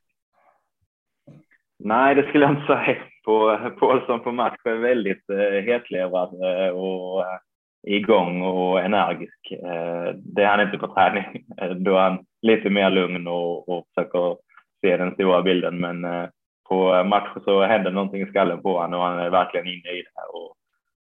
Nej, 1.84 2.14
det 2.14 2.28
skulle 2.28 2.44
jag 2.44 2.52
inte 2.52 2.66
säga. 2.66 2.96
På, 3.24 3.58
Paulsson 3.80 4.20
på 4.20 4.32
match 4.32 4.60
är 4.64 4.74
väldigt 4.74 5.30
eh, 5.30 5.64
hetlevrad 5.64 6.34
eh, 6.34 6.68
och 6.68 7.22
eh, 7.22 7.38
igång 7.86 8.42
och 8.42 8.80
energisk. 8.80 9.52
Eh, 9.52 10.14
det 10.14 10.42
är 10.42 10.46
han 10.46 10.60
inte 10.60 10.78
på 10.78 10.94
träning. 10.94 11.44
Då 11.84 11.96
är 11.96 12.00
han 12.00 12.24
lite 12.42 12.70
mer 12.70 12.90
lugn 12.90 13.26
och, 13.26 13.68
och 13.68 13.86
försöker 13.94 14.36
se 14.80 14.96
den 14.96 15.14
stora 15.14 15.42
bilden. 15.42 15.80
Men 15.80 16.04
eh, 16.04 16.28
på 16.68 17.04
match 17.04 17.28
så 17.44 17.62
händer 17.62 17.90
någonting 17.90 18.22
i 18.22 18.26
skallen 18.26 18.62
på 18.62 18.78
honom 18.78 19.00
och 19.00 19.06
han 19.06 19.18
är 19.18 19.30
verkligen 19.30 19.66
inne 19.66 19.90
i 19.90 20.02
det. 20.02 20.22
Och 20.32 20.56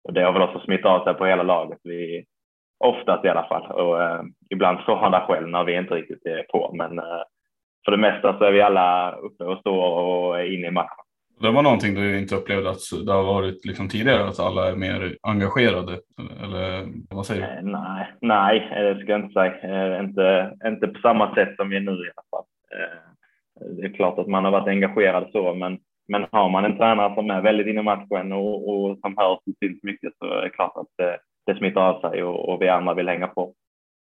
och 0.06 0.14
det 0.14 0.22
har 0.22 0.34
väl 0.34 0.42
också 0.42 0.60
smittat 0.60 0.86
av 0.86 1.04
sig 1.04 1.14
på 1.14 1.26
hela 1.26 1.44
laget. 1.44 1.80
Vi, 1.84 2.26
oftast 2.80 3.26
i 3.26 3.30
alla 3.30 3.48
fall. 3.48 3.72
Och, 3.72 4.04
eh, 4.04 4.22
ibland 4.50 4.80
står 4.80 4.96
han 4.96 5.12
där 5.12 5.26
själv 5.28 5.48
när 5.48 5.64
vi 5.64 5.78
inte 5.78 5.94
riktigt 5.94 6.26
är 6.26 6.44
på. 6.44 6.72
Men 6.74 7.00
eh, 7.00 7.24
för 7.86 7.92
det 7.92 7.98
mesta 7.98 8.38
så 8.38 8.44
är 8.44 8.52
vi 8.52 8.62
alla 8.62 9.12
uppe 9.12 9.44
och 9.44 9.60
står 9.60 10.00
och 10.00 10.40
är 10.40 10.54
inne 10.54 10.68
i 10.68 10.72
matchen. 10.72 11.06
Det 11.42 11.52
var 11.52 11.62
någonting 11.62 11.96
du 11.96 12.20
inte 12.20 12.36
upplevde 12.36 12.70
att 12.70 13.06
det 13.06 13.12
har 13.12 13.24
varit 13.24 13.66
liksom 13.66 13.90
tidigare, 13.90 14.28
att 14.28 14.40
alla 14.40 14.72
är 14.72 14.76
mer 14.76 15.18
engagerade? 15.22 16.00
Eller 16.44 16.86
vad 17.10 17.26
säger 17.26 17.42
du? 17.42 17.48
Eh, 17.48 17.80
nej, 17.82 18.08
nej, 18.22 18.70
det 18.84 19.02
ska 19.02 19.12
jag 19.12 19.22
inte 19.22 19.34
säga. 19.34 19.96
Eh, 19.96 20.00
inte, 20.00 20.54
inte 20.66 20.88
på 20.88 21.00
samma 21.00 21.36
sätt 21.36 21.56
som 21.56 21.70
vi 21.70 21.76
är 21.76 21.82
nu 21.82 21.92
i 21.92 22.12
alla 22.16 22.26
fall. 22.32 22.46
Det 23.60 23.86
är 23.86 23.94
klart 23.94 24.20
att 24.20 24.28
man 24.28 24.46
har 24.46 24.52
varit 24.52 24.68
engagerad 24.68 25.30
så, 25.32 25.54
men 25.54 25.80
men 26.08 26.26
har 26.32 26.50
man 26.50 26.66
en 26.66 26.78
tränare 26.78 27.16
som 27.16 27.30
är 27.30 27.42
väldigt 27.42 27.68
inne 27.68 27.80
i 27.80 27.84
matchen 27.84 28.32
och, 28.32 28.70
och 28.70 28.98
som 29.00 29.18
hörs 29.18 29.40
och 29.46 29.54
syns 29.60 29.84
mycket 29.84 30.14
så 30.20 30.26
är 30.26 30.42
det 30.42 30.50
klart 30.50 30.74
att 30.76 30.88
det, 30.98 31.20
det 31.46 31.58
smittar 31.58 31.82
av 31.82 32.02
sig 32.02 32.24
och, 32.24 32.50
och 32.50 32.62
vi 32.62 32.70
andra 32.70 32.94
vill 32.94 33.08
hänga 33.08 33.28
på. 33.28 33.54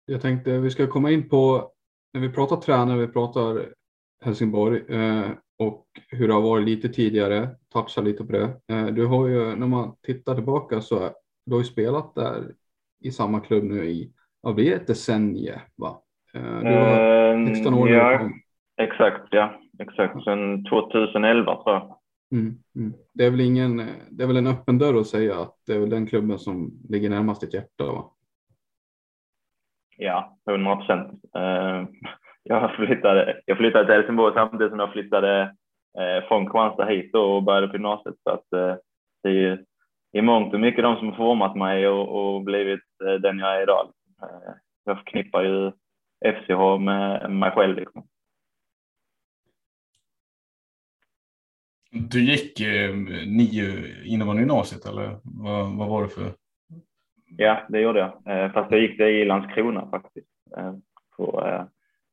Jag 0.07 0.23
tänkte 0.23 0.59
vi 0.59 0.71
ska 0.71 0.87
komma 0.87 1.11
in 1.11 1.29
på 1.29 1.71
när 2.13 2.21
vi 2.21 2.33
pratar 2.33 2.57
tränare, 2.57 2.99
vi 2.99 3.09
pratar 3.09 3.67
Helsingborg 4.25 4.83
eh, 4.89 5.31
och 5.59 5.87
hur 6.09 6.29
det 6.29 6.35
har 6.35 6.41
varit 6.41 6.65
lite 6.65 6.89
tidigare, 6.89 7.49
toucha 7.73 8.01
lite 8.01 8.25
på 8.25 8.33
det. 8.33 8.51
Eh, 8.73 8.87
du 8.87 9.07
har 9.07 9.27
ju, 9.27 9.57
när 9.57 9.67
man 9.67 9.97
tittar 10.03 10.35
tillbaka 10.35 10.81
så 10.81 11.11
du 11.47 11.53
har 11.53 11.61
ju 11.61 11.65
spelat 11.65 12.15
där 12.15 12.43
i 13.05 13.11
samma 13.11 13.41
klubb 13.41 13.65
nu 13.65 13.85
i, 13.85 14.13
ja 14.43 14.53
det 14.53 14.73
är 14.73 14.77
ett 14.77 14.87
decennium 14.87 15.59
va? 15.77 16.03
Eh, 16.35 16.61
du 16.61 16.75
var 16.75 17.47
16 17.47 17.75
år 17.75 17.91
ja, 17.91 18.31
Exakt, 18.77 19.29
ja 19.31 19.61
exakt. 19.79 20.25
Sen 20.25 20.65
2011 20.65 21.63
tror 21.63 21.75
jag. 21.75 21.99
Mm, 22.33 22.55
mm. 22.77 22.93
Det 23.15 23.25
är 23.25 23.31
väl 23.31 23.41
ingen, 23.41 23.77
det 24.11 24.23
är 24.23 24.27
väl 24.27 24.37
en 24.37 24.47
öppen 24.47 24.79
dörr 24.79 25.01
att 25.01 25.07
säga 25.07 25.41
att 25.41 25.55
det 25.67 25.75
är 25.75 25.81
väl 25.81 25.91
den 25.91 26.07
klubben 26.07 26.39
som 26.39 26.71
ligger 26.89 27.11
närmast 27.11 27.41
ditt 27.41 27.55
hjärta 27.55 27.85
va? 27.85 28.11
Ja, 29.97 30.39
100 30.51 30.77
procent. 30.77 31.25
Uh, 31.37 31.89
jag, 32.43 32.75
flyttade, 32.77 33.41
jag 33.47 33.57
flyttade 33.59 33.85
till 33.85 33.95
Helsingborg 33.95 34.35
samtidigt 34.35 34.71
som 34.71 34.79
jag 34.79 34.93
flyttade 34.93 35.43
uh, 35.99 36.29
från 36.29 36.47
Kristianstad 36.47 36.85
hit 36.85 37.15
och 37.15 37.43
började 37.43 37.69
på 37.69 37.75
gymnasiet. 37.75 38.15
Så 38.23 38.31
att, 38.31 38.47
uh, 38.57 38.75
det 39.23 39.29
är 39.29 39.33
ju 39.33 39.65
i 40.13 40.23
mångt 40.23 40.55
och 40.55 40.61
mycket 40.61 40.85
de 40.85 40.97
som 40.97 41.09
har 41.09 41.17
format 41.17 41.57
mig 41.57 41.89
och, 41.89 42.35
och 42.35 42.43
blivit 42.43 42.81
den 43.21 43.39
jag 43.39 43.57
är 43.57 43.63
idag. 43.63 43.89
jag 44.85 44.97
förknippar 44.97 45.43
ju 45.43 45.73
FCH 46.25 46.79
med 46.81 47.31
mig 47.31 47.51
själv. 47.51 47.77
Liksom. 47.77 48.07
Du 51.95 52.21
gick 52.21 52.61
eh, 52.61 52.95
nio 53.27 53.65
innebandygymnasiet 54.05 54.87
eller 54.87 55.17
vad, 55.23 55.77
vad 55.77 55.89
var 55.89 56.03
det 56.03 56.09
för? 56.09 56.33
Ja, 57.37 57.63
det 57.69 57.81
gjorde 57.81 57.99
jag. 57.99 58.37
Eh, 58.37 58.53
fast 58.53 58.71
jag 58.71 58.81
gick 58.81 58.99
det 58.99 59.11
i 59.11 59.25
Landskrona 59.25 59.89
faktiskt. 59.91 60.29
Eh, 60.57 60.75
så, 61.17 61.47
eh, 61.47 61.63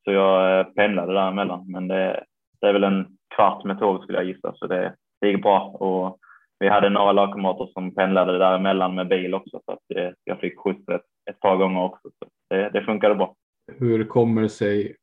så 0.03 0.11
jag 0.11 0.59
eh, 0.59 0.65
pendlade 0.65 1.13
däremellan. 1.13 1.71
Men 1.71 1.87
det, 1.87 2.23
det 2.61 2.67
är 2.67 2.73
väl 2.73 2.83
en 2.83 3.07
kvart 3.35 3.63
med 3.63 3.79
tåg 3.79 4.03
skulle 4.03 4.17
jag 4.17 4.27
gissa. 4.27 4.53
Så 4.55 4.67
det, 4.67 4.95
det 5.21 5.27
gick 5.27 5.41
bra. 5.41 5.63
Och 5.63 6.17
vi 6.59 6.69
hade 6.69 6.89
några 6.89 7.11
lagkamrater 7.11 7.69
som 7.73 7.95
pendlade 7.95 8.37
däremellan 8.37 8.95
med 8.95 9.07
bil 9.07 9.33
också 9.33 9.61
så 9.65 9.71
att 9.71 9.97
eh, 9.97 10.09
jag 10.23 10.39
fick 10.39 10.59
skjuts 10.59 10.89
ett, 10.89 11.05
ett 11.29 11.39
par 11.39 11.55
gånger 11.55 11.81
också. 11.81 12.09
Så 12.19 12.29
det, 12.49 12.69
det 12.69 12.81
funkade 12.81 13.15
bra. 13.15 13.35
Hur 13.79 14.03
kommer 14.03 14.41
det 14.41 14.49
sig? 14.49 14.95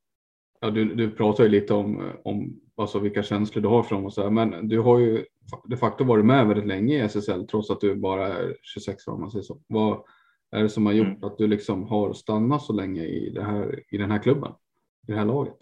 Ja, 0.61 0.71
du, 0.71 0.95
du 0.95 1.11
pratar 1.11 1.45
ju 1.45 1.51
lite 1.51 1.75
om, 1.75 2.13
om 2.25 2.61
alltså 2.77 2.99
vilka 2.99 3.23
känslor 3.23 3.63
du 3.63 3.69
har 3.69 3.83
för 3.83 3.95
dem 3.95 4.05
och 4.05 4.13
så 4.13 4.23
här, 4.23 4.31
men 4.31 4.69
du 4.69 4.81
har 4.81 4.99
ju 4.99 5.25
de 5.65 5.77
facto 5.77 6.05
varit 6.05 6.25
med 6.25 6.47
väldigt 6.47 6.67
länge 6.67 6.95
i 6.95 7.01
SSL 7.01 7.47
trots 7.47 7.71
att 7.71 7.81
du 7.81 7.95
bara 7.95 8.27
är 8.27 8.55
26 8.63 9.09
år 9.09 9.13
om 9.13 9.21
man 9.21 9.31
säger 9.31 9.43
så. 9.43 9.59
Vad 9.67 10.03
är 10.57 10.63
det 10.63 10.69
som 10.69 10.87
har 10.87 10.93
gjort 10.93 11.07
mm. 11.07 11.25
att 11.25 11.39
du 11.39 11.47
liksom 11.47 11.85
har 11.89 12.13
stannat 12.13 12.63
så 12.63 12.73
länge 12.73 13.03
i, 13.03 13.31
det 13.35 13.43
här, 13.43 13.81
i 13.91 13.99
den 13.99 14.11
här 14.11 14.19
klubben, 14.19 14.53
i 15.09 15.13
det 15.13 15.19
här 15.19 15.25
laget? 15.25 15.55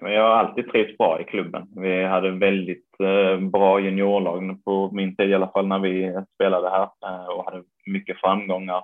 Men 0.00 0.12
jag 0.12 0.22
har 0.22 0.30
alltid 0.30 0.68
trivts 0.68 0.98
bra 0.98 1.20
i 1.20 1.24
klubben. 1.24 1.68
Vi 1.76 2.04
hade 2.04 2.30
väldigt 2.30 3.00
eh, 3.00 3.40
bra 3.40 3.80
juniorlag 3.80 4.64
på 4.64 4.90
min 4.92 5.16
tid 5.16 5.30
i 5.30 5.34
alla 5.34 5.48
fall 5.48 5.66
när 5.66 5.78
vi 5.78 6.22
spelade 6.34 6.70
här 6.70 6.82
eh, 6.82 7.26
och 7.26 7.44
hade 7.44 7.62
mycket 7.86 8.20
framgångar 8.20 8.82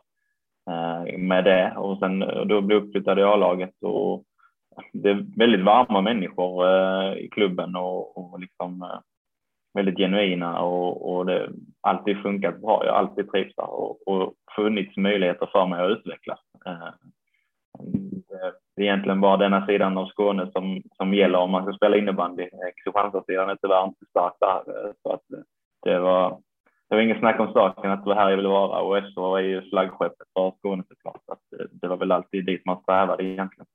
eh, 0.70 1.18
med 1.18 1.44
det. 1.44 1.74
Och 1.76 1.98
sen 1.98 2.18
då 2.18 2.60
blev 2.60 2.78
jag 2.78 2.86
uppflyttad 2.86 3.18
i 3.18 3.22
A-laget 3.22 3.74
och 3.82 4.24
det 4.92 5.10
är 5.10 5.26
väldigt 5.36 5.64
varma 5.64 6.00
människor 6.00 6.66
eh, 6.66 7.12
i 7.12 7.28
klubben 7.28 7.76
och, 7.76 8.18
och 8.18 8.40
liksom 8.40 8.82
eh, 8.82 8.98
väldigt 9.74 9.98
genuina 9.98 10.60
och, 10.60 11.16
och 11.16 11.26
det 11.26 11.50
har 11.80 11.90
alltid 11.90 12.22
funkat 12.22 12.60
bra. 12.60 12.82
Jag 12.84 12.92
har 12.92 12.98
alltid 12.98 13.30
trivts 13.30 13.56
där 13.56 13.70
och, 13.70 14.08
och 14.08 14.34
funnits 14.56 14.96
möjligheter 14.96 15.48
för 15.52 15.66
mig 15.66 15.84
att 15.84 15.90
utvecklas 15.90 16.40
eh, 16.66 16.88
det 18.76 18.82
är 18.82 18.86
egentligen 18.86 19.20
bara 19.20 19.36
denna 19.36 19.66
sidan 19.66 19.98
av 19.98 20.06
Skåne 20.06 20.50
som, 20.52 20.82
som 20.96 21.14
gäller 21.14 21.38
om 21.38 21.50
man 21.50 21.64
ska 21.64 21.72
spela 21.72 21.96
innebandy. 21.96 22.48
Kristianstadssidan 22.84 23.50
är 23.50 23.56
tyvärr 23.62 23.84
inte 23.84 24.06
stark 24.10 24.34
där. 24.40 24.62
Så 25.02 25.12
att 25.12 25.22
det, 25.82 25.98
var, 25.98 26.30
det 26.88 26.94
var 26.94 27.02
ingen 27.02 27.18
snack 27.18 27.40
om 27.40 27.52
saken 27.52 27.90
att 27.90 28.04
det 28.04 28.08
var 28.08 28.16
här 28.16 28.30
jag 28.30 28.36
ville 28.36 28.48
vara 28.48 28.80
och 28.80 28.98
SH 28.98 29.18
är 29.18 29.38
ju 29.38 29.68
flaggskeppet 29.70 30.28
för 30.34 30.52
Skåne 30.58 30.82
såklart. 30.88 31.22
Att 31.26 31.70
det 31.70 31.88
var 31.88 31.96
väl 31.96 32.12
alltid 32.12 32.46
dit 32.46 32.64
man 32.64 32.80
strävade 32.82 33.24
egentligen. 33.24 33.66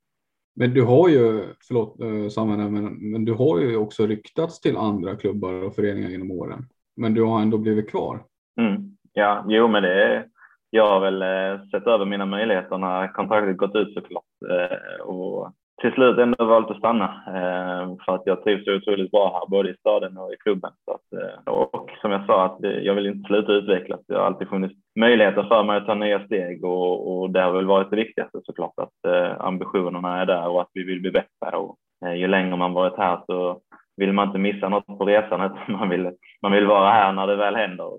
Men 0.55 0.73
du 0.73 0.83
har 0.83 1.09
ju, 1.09 1.43
förlåt 1.67 1.99
eh, 2.01 2.29
Samuel, 2.29 2.71
men, 2.71 3.11
men 3.11 3.25
du 3.25 3.33
har 3.33 3.59
ju 3.59 3.77
också 3.77 4.05
ryktats 4.05 4.61
till 4.61 4.77
andra 4.77 5.15
klubbar 5.15 5.53
och 5.53 5.75
föreningar 5.75 6.09
genom 6.09 6.31
åren. 6.31 6.65
Men 6.95 7.13
du 7.13 7.23
har 7.23 7.41
ändå 7.41 7.57
blivit 7.57 7.89
kvar. 7.89 8.23
Mm. 8.61 8.97
Ja, 9.13 9.45
jo 9.47 9.67
men 9.67 9.83
det 9.83 10.03
är 10.03 10.25
jag 10.73 10.87
har 10.87 10.99
väl 10.99 11.21
eh, 11.21 11.65
sett 11.65 11.87
över 11.87 12.05
mina 12.05 12.25
möjligheter 12.25 12.77
när 12.77 13.07
kontraktet 13.07 13.57
gått 13.57 13.75
ut 13.75 13.93
såklart 13.93 14.23
eh, 14.49 15.01
och 15.01 15.53
till 15.81 15.91
slut 15.91 16.17
ändå 16.17 16.45
valt 16.45 16.71
att 16.71 16.77
stanna 16.77 17.05
eh, 17.27 17.95
för 18.05 18.15
att 18.15 18.21
jag 18.25 18.43
trivs 18.43 18.65
så 18.65 18.75
otroligt 18.75 19.11
bra 19.11 19.39
här 19.39 19.49
både 19.49 19.69
i 19.69 19.75
staden 19.79 20.17
och 20.17 20.33
i 20.33 20.37
klubben. 20.37 20.71
Så 20.85 20.91
att, 20.91 21.21
eh, 21.21 21.53
och 21.53 21.91
som 22.01 22.11
jag 22.11 22.25
sa 22.25 22.45
att 22.45 22.57
jag 22.61 22.95
vill 22.95 23.05
inte 23.05 23.27
sluta 23.27 23.51
utvecklas. 23.51 23.99
Det 24.07 24.15
har 24.15 24.25
alltid 24.25 24.49
funnits 24.49 24.75
möjligheter 24.99 25.43
för 25.43 25.63
mig 25.63 25.77
att 25.77 25.85
ta 25.85 25.93
nya 25.93 26.25
steg 26.25 26.65
och, 26.65 27.21
och 27.21 27.29
det 27.29 27.41
har 27.41 27.51
väl 27.51 27.65
varit 27.65 27.89
det 27.89 27.95
viktigaste 27.95 28.39
såklart 28.43 28.73
att 28.77 29.11
eh, 29.11 29.41
ambitionerna 29.41 30.21
är 30.21 30.25
där 30.25 30.47
och 30.47 30.61
att 30.61 30.69
vi 30.73 30.83
vill 30.83 31.01
bli 31.01 31.11
bättre 31.11 31.57
och 31.57 31.75
eh, 32.05 32.13
ju 32.13 32.27
längre 32.27 32.55
man 32.55 32.73
varit 32.73 32.97
här 32.97 33.19
så 33.25 33.59
vill 33.97 34.13
man 34.13 34.27
inte 34.27 34.39
missa 34.39 34.69
något 34.69 34.85
på 34.85 35.05
resan 35.05 35.57
man 35.67 35.89
vill, 35.89 36.11
man 36.41 36.51
vill 36.51 36.65
vara 36.65 36.89
här 36.91 37.13
när 37.13 37.27
det 37.27 37.35
väl 37.35 37.55
händer 37.55 37.89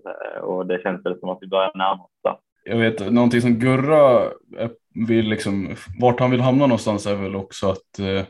och 0.43 0.67
det 0.67 0.83
känns 0.83 1.07
väl 1.07 1.21
som 1.21 1.29
att 1.29 1.39
vi 1.41 1.49
börjar 1.49 1.71
närma 1.75 2.05
oss 2.05 2.39
jag 2.65 2.77
vet 2.77 3.13
någonting 3.13 3.41
som 3.41 3.59
Gurra 3.59 4.31
vill 4.95 5.29
liksom, 5.29 5.69
vart 6.01 6.21
han 6.21 6.31
vill 6.31 6.41
hamna 6.41 6.67
någonstans 6.67 7.07
är 7.07 7.15
väl 7.15 7.37
också 7.37 7.71
att 7.71 7.99
eh, 7.99 8.25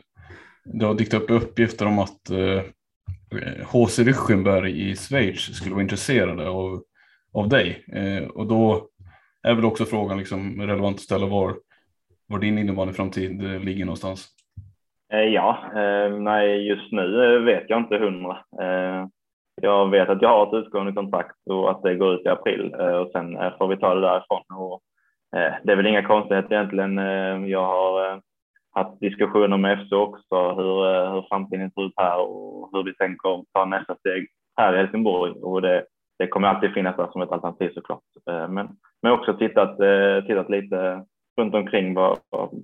det 0.65 0.85
har 0.85 0.93
dykt 0.93 1.13
upp 1.13 1.29
uppgifter 1.29 1.85
om 1.85 1.99
att 1.99 2.29
eh, 2.29 2.61
HC 3.71 3.99
Ryschenberg 3.99 4.89
i 4.89 4.95
Schweiz 4.95 5.55
skulle 5.55 5.73
vara 5.73 5.83
intresserade 5.83 6.49
av, 6.49 6.83
av 7.33 7.49
dig. 7.49 7.85
Eh, 7.93 8.27
och 8.27 8.47
då 8.47 8.87
är 9.43 9.53
väl 9.53 9.65
också 9.65 9.85
frågan 9.85 10.17
liksom 10.17 10.61
relevant 10.61 10.95
att 10.95 11.01
ställa 11.01 11.25
var, 11.25 11.55
var 12.27 12.39
din 12.39 12.57
innebandyframtid 12.57 13.45
eh, 13.45 13.59
ligger 13.59 13.85
någonstans. 13.85 14.27
Eh, 15.13 15.19
ja, 15.19 15.57
eh, 15.75 16.17
nej 16.17 16.67
just 16.67 16.91
nu 16.91 17.35
eh, 17.35 17.41
vet 17.41 17.63
jag 17.67 17.79
inte 17.79 17.97
hundra 17.97 18.37
eh, 18.61 19.07
jag 19.61 19.89
vet 19.89 20.09
att 20.09 20.21
jag 20.21 20.29
har 20.29 20.47
ett 20.47 20.65
utgående 20.65 20.93
kontrakt 20.93 21.47
och 21.49 21.71
att 21.71 21.83
det 21.83 21.95
går 21.95 22.13
ut 22.13 22.25
i 22.25 22.29
april 22.29 22.75
eh, 22.79 22.95
och 22.95 23.11
sen 23.11 23.37
får 23.57 23.67
vi 23.67 23.77
ta 23.77 23.95
det 23.95 24.01
därifrån. 24.01 24.41
Och 24.57 24.81
Eh, 25.35 25.53
det 25.63 25.71
är 25.71 25.75
väl 25.75 25.87
inga 25.87 26.07
konstigheter 26.07 26.55
egentligen. 26.55 26.99
Eh, 26.99 27.49
jag 27.49 27.65
har 27.65 28.11
eh, 28.11 28.19
haft 28.71 28.99
diskussioner 28.99 29.57
med 29.57 29.79
FC 29.79 29.91
också 29.91 30.35
hur, 30.35 31.11
hur 31.13 31.25
framtiden 31.29 31.71
ser 31.71 31.85
ut 31.85 31.93
här 31.97 32.19
och 32.19 32.69
hur 32.71 32.83
vi 32.83 32.95
tänker 32.95 33.43
ta 33.53 33.65
nästa 33.65 33.95
steg 33.95 34.27
här 34.57 34.73
i 34.73 34.77
Helsingborg 34.77 35.31
och 35.31 35.61
det, 35.61 35.85
det 36.19 36.27
kommer 36.27 36.47
alltid 36.47 36.73
finnas 36.73 36.95
där 36.95 37.07
som 37.11 37.21
ett 37.21 37.31
alternativ 37.31 37.71
såklart. 37.73 38.03
Men, 38.25 38.69
men 39.01 39.11
också 39.11 39.33
tittat, 39.33 39.77
tittat 40.27 40.49
lite 40.49 41.05
runt 41.37 41.55
omkring 41.55 41.93
vad, 41.93 42.17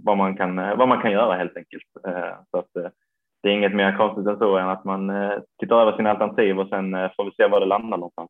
vad, 0.03 0.17
man 0.17 0.37
kan, 0.37 0.55
vad 0.55 0.87
man 0.87 1.01
kan 1.01 1.11
göra 1.11 1.35
helt 1.35 1.57
enkelt. 1.57 1.83
Så 2.51 2.57
att, 2.57 2.67
det 3.43 3.49
är 3.49 3.53
inget 3.53 3.75
mer 3.75 3.97
konstigt 3.97 4.27
än 4.27 4.37
så 4.37 4.57
än 4.57 4.69
att 4.69 4.85
man 4.85 5.11
tittar 5.59 5.81
över 5.81 5.97
sina 5.97 6.09
alternativ 6.09 6.59
och 6.59 6.69
sen 6.69 6.91
får 6.91 7.25
vi 7.25 7.31
se 7.31 7.47
var 7.47 7.59
det 7.59 7.65
landar 7.65 7.97
någonstans. 7.97 8.29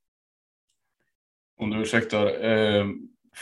Om 1.62 1.70
du 1.70 1.82
ursäktar, 1.82 2.26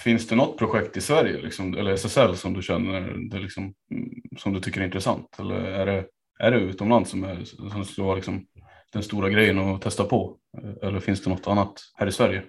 finns 0.04 0.28
det 0.28 0.36
något 0.36 0.58
projekt 0.58 0.98
i 0.98 1.02
Sverige 1.02 1.42
liksom, 1.42 1.74
eller 1.74 1.92
SSL 1.92 2.36
som 2.36 2.54
du 2.54 2.62
känner 2.62 3.02
det 3.32 3.40
liksom, 3.40 3.64
mm, 3.64 4.10
som 4.38 4.54
du 4.54 4.60
tycker 4.60 4.82
är 4.82 4.86
intressant? 4.86 5.40
Eller 5.40 5.56
är 5.56 5.86
det, 5.86 6.06
är 6.40 6.52
det 6.52 6.58
utomlands 6.58 7.10
som, 7.10 7.24
är, 7.24 7.44
som 7.44 7.86
skulle 7.86 8.08
vara 8.08 8.16
liksom, 8.16 8.46
den 8.94 9.04
stora 9.04 9.30
grejen 9.30 9.60
att 9.60 9.82
testa 9.82 10.04
på? 10.04 10.38
Eller 10.82 11.00
finns 11.00 11.24
det 11.24 11.30
något 11.30 11.48
annat 11.48 11.74
här 11.96 12.08
i 12.08 12.12
Sverige? 12.12 12.44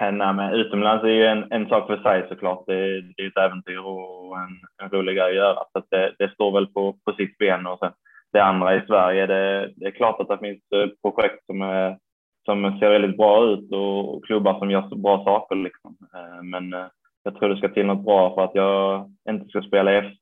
Nej, 0.00 0.34
men 0.34 0.52
utomlands 0.52 1.04
är 1.04 1.08
ju 1.08 1.26
en, 1.26 1.52
en 1.52 1.68
sak 1.68 1.86
för 1.86 1.96
sig 1.96 2.26
såklart. 2.28 2.64
Det, 2.66 3.00
det 3.00 3.22
är 3.22 3.26
ett 3.26 3.50
äventyr 3.50 3.78
och 3.78 4.36
en, 4.38 4.60
en 4.82 4.90
rolig 4.90 5.16
grej 5.16 5.30
att 5.30 5.34
göra. 5.34 5.54
Så 5.72 5.78
att 5.78 5.86
det, 5.90 6.14
det, 6.18 6.32
står 6.32 6.52
väl 6.52 6.66
på, 6.66 6.98
på 7.04 7.12
sitt 7.12 7.38
ben 7.38 7.66
och 7.66 7.78
sen 7.78 7.92
det 8.32 8.44
andra 8.44 8.76
i 8.76 8.86
Sverige. 8.86 9.26
Det, 9.26 9.72
det 9.76 9.86
är 9.86 9.90
klart 9.90 10.20
att 10.20 10.28
det 10.28 10.38
finns 10.38 10.62
eh, 10.74 10.88
projekt 11.02 11.46
som, 11.46 11.62
är, 11.62 11.98
som 12.44 12.78
ser 12.78 12.90
väldigt 12.90 13.16
bra 13.16 13.44
ut 13.44 13.72
och 13.72 14.24
klubbar 14.24 14.58
som 14.58 14.70
gör 14.70 14.88
så 14.88 14.96
bra 14.96 15.24
saker. 15.24 15.56
Liksom. 15.56 15.96
Eh, 16.14 16.42
men 16.42 16.72
eh, 16.72 16.86
jag 17.22 17.34
tror 17.34 17.48
det 17.48 17.56
ska 17.56 17.68
till 17.68 17.86
något 17.86 18.04
bra 18.04 18.34
för 18.34 18.44
att 18.44 18.54
jag 18.54 19.10
inte 19.30 19.48
ska 19.48 19.62
spela 19.62 19.98
i 19.98 20.12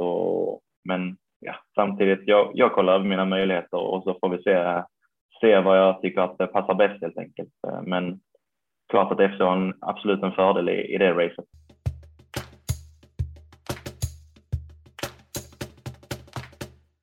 Men 0.85 1.17
ja, 1.41 1.55
samtidigt, 1.75 2.21
jag, 2.25 2.51
jag 2.55 2.73
kollar 2.73 2.95
över 2.95 3.05
mina 3.05 3.25
möjligheter 3.25 3.79
och 3.79 4.03
så 4.03 4.19
får 4.21 4.29
vi 4.29 4.43
se, 4.43 4.83
se 5.41 5.61
vad 5.61 5.79
jag 5.79 6.03
tycker 6.03 6.21
att 6.21 6.39
det 6.39 6.47
passar 6.47 6.75
bäst 6.75 7.03
helt 7.03 7.19
enkelt. 7.19 7.53
Eh, 7.69 7.83
men 7.83 8.21
klart 8.89 9.13
att 9.13 9.31
FC 9.31 9.41
har 9.41 9.57
en, 9.57 9.75
absolut 9.81 10.23
en 10.23 10.33
fördel 10.33 10.69
i, 10.69 10.95
i 10.95 10.99
det 10.99 11.13
racet. 11.13 11.45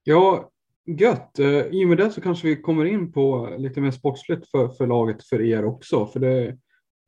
Ja, 0.04 0.50
Gött. 0.98 1.40
Eh, 1.40 1.48
I 1.48 1.86
och 1.86 1.90
med 1.90 1.98
det 1.98 2.10
så 2.10 2.22
kanske 2.22 2.48
vi 2.48 2.62
kommer 2.62 2.86
in 2.86 3.12
på 3.12 3.50
lite 3.58 3.82
mer 3.82 3.92
sportsligt 3.92 4.52
för, 4.52 4.68
för 4.68 4.88
laget 4.88 5.24
för 5.24 5.42
er 5.42 5.66
också. 5.66 6.06
För 6.06 6.20
det 6.20 6.58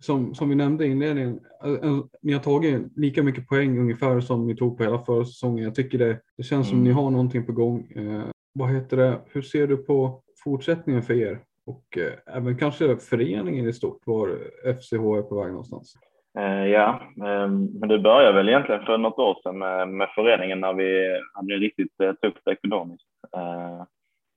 som, 0.04 0.36
som 0.36 0.50
vi 0.50 0.56
nämnde 0.56 0.86
i 0.86 0.92
inledningen, 0.92 1.40
eh, 1.66 1.98
ni 2.22 2.34
har 2.34 2.40
tagit 2.40 2.98
lika 2.98 3.24
mycket 3.24 3.48
poäng 3.48 3.80
ungefär 3.80 4.20
som 4.20 4.48
ni 4.48 4.56
tog 4.56 4.78
på 4.78 4.84
hela 4.84 5.00
förra 5.00 5.26
säsongen. 5.26 5.64
Jag 5.64 5.76
tycker 5.76 5.98
det, 5.98 6.20
det 6.38 6.44
känns 6.44 6.68
som 6.68 6.78
mm. 6.78 6.88
ni 6.88 6.94
har 6.94 7.12
någonting 7.12 7.46
på 7.46 7.52
gång. 7.52 7.92
Eh, 7.96 8.24
vad 8.54 8.70
heter 8.70 8.98
det? 8.98 9.20
Hur 9.32 9.42
ser 9.42 9.68
du 9.68 9.78
på 9.78 10.22
fortsättningen 10.44 11.04
för 11.04 11.14
er 11.14 11.40
och 11.66 11.98
eh, 11.98 12.36
även 12.38 12.58
kanske 12.58 12.98
föreningen 12.98 13.68
i 13.68 13.74
stort, 13.74 14.02
var 14.06 14.30
FCH 14.64 14.94
är 14.94 15.22
på 15.22 15.42
väg 15.42 15.52
någonstans? 15.52 15.94
Eh, 16.38 16.66
ja, 16.68 17.02
ehm, 17.26 17.66
men 17.66 17.90
det 17.90 18.00
började 18.00 18.34
väl 18.34 18.50
egentligen 18.50 18.86
för 18.86 18.98
något 18.98 19.20
år 19.20 19.38
sedan 19.44 19.58
med, 19.58 19.90
med 19.90 20.10
föreningen 20.16 20.60
när 20.60 20.74
vi 20.74 21.20
hade 21.34 21.54
det 21.54 21.66
riktigt 21.66 22.00
eh, 22.04 22.14
tufft 22.14 22.48
ekonomiskt. 22.48 23.11
Eh, 23.38 23.84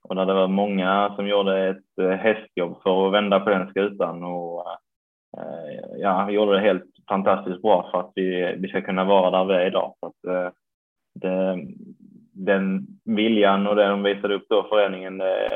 och 0.03 0.17
när 0.17 0.27
det 0.27 0.35
var 0.35 0.49
många 0.49 1.13
som 1.17 1.29
gjorde 1.29 1.69
ett 1.69 1.99
eh, 2.01 2.11
hästjobb 2.11 2.83
för 2.83 3.07
att 3.07 3.13
vända 3.13 3.41
på 3.41 3.51
den 3.51 3.71
skutan 3.71 4.25
och 4.25 4.71
eh, 5.37 5.99
ja, 5.99 6.25
vi 6.25 6.33
gjorde 6.33 6.53
det 6.53 6.61
helt 6.61 6.85
fantastiskt 7.09 7.63
bra 7.63 7.89
för 7.91 8.01
att 8.01 8.13
vi, 8.15 8.57
vi 8.59 8.69
ska 8.69 8.81
kunna 8.81 9.05
vara 9.05 9.31
där 9.31 9.45
vi 9.45 9.55
är 9.55 9.67
idag. 9.67 9.95
Så 10.01 10.07
att, 10.07 10.55
det, 11.15 11.59
den 12.33 12.87
viljan 13.05 13.67
och 13.67 13.77
det 13.77 13.89
de 13.89 14.03
visade 14.03 14.35
upp 14.35 14.47
då, 14.49 14.67
föreningen, 14.69 15.19
det, 15.19 15.49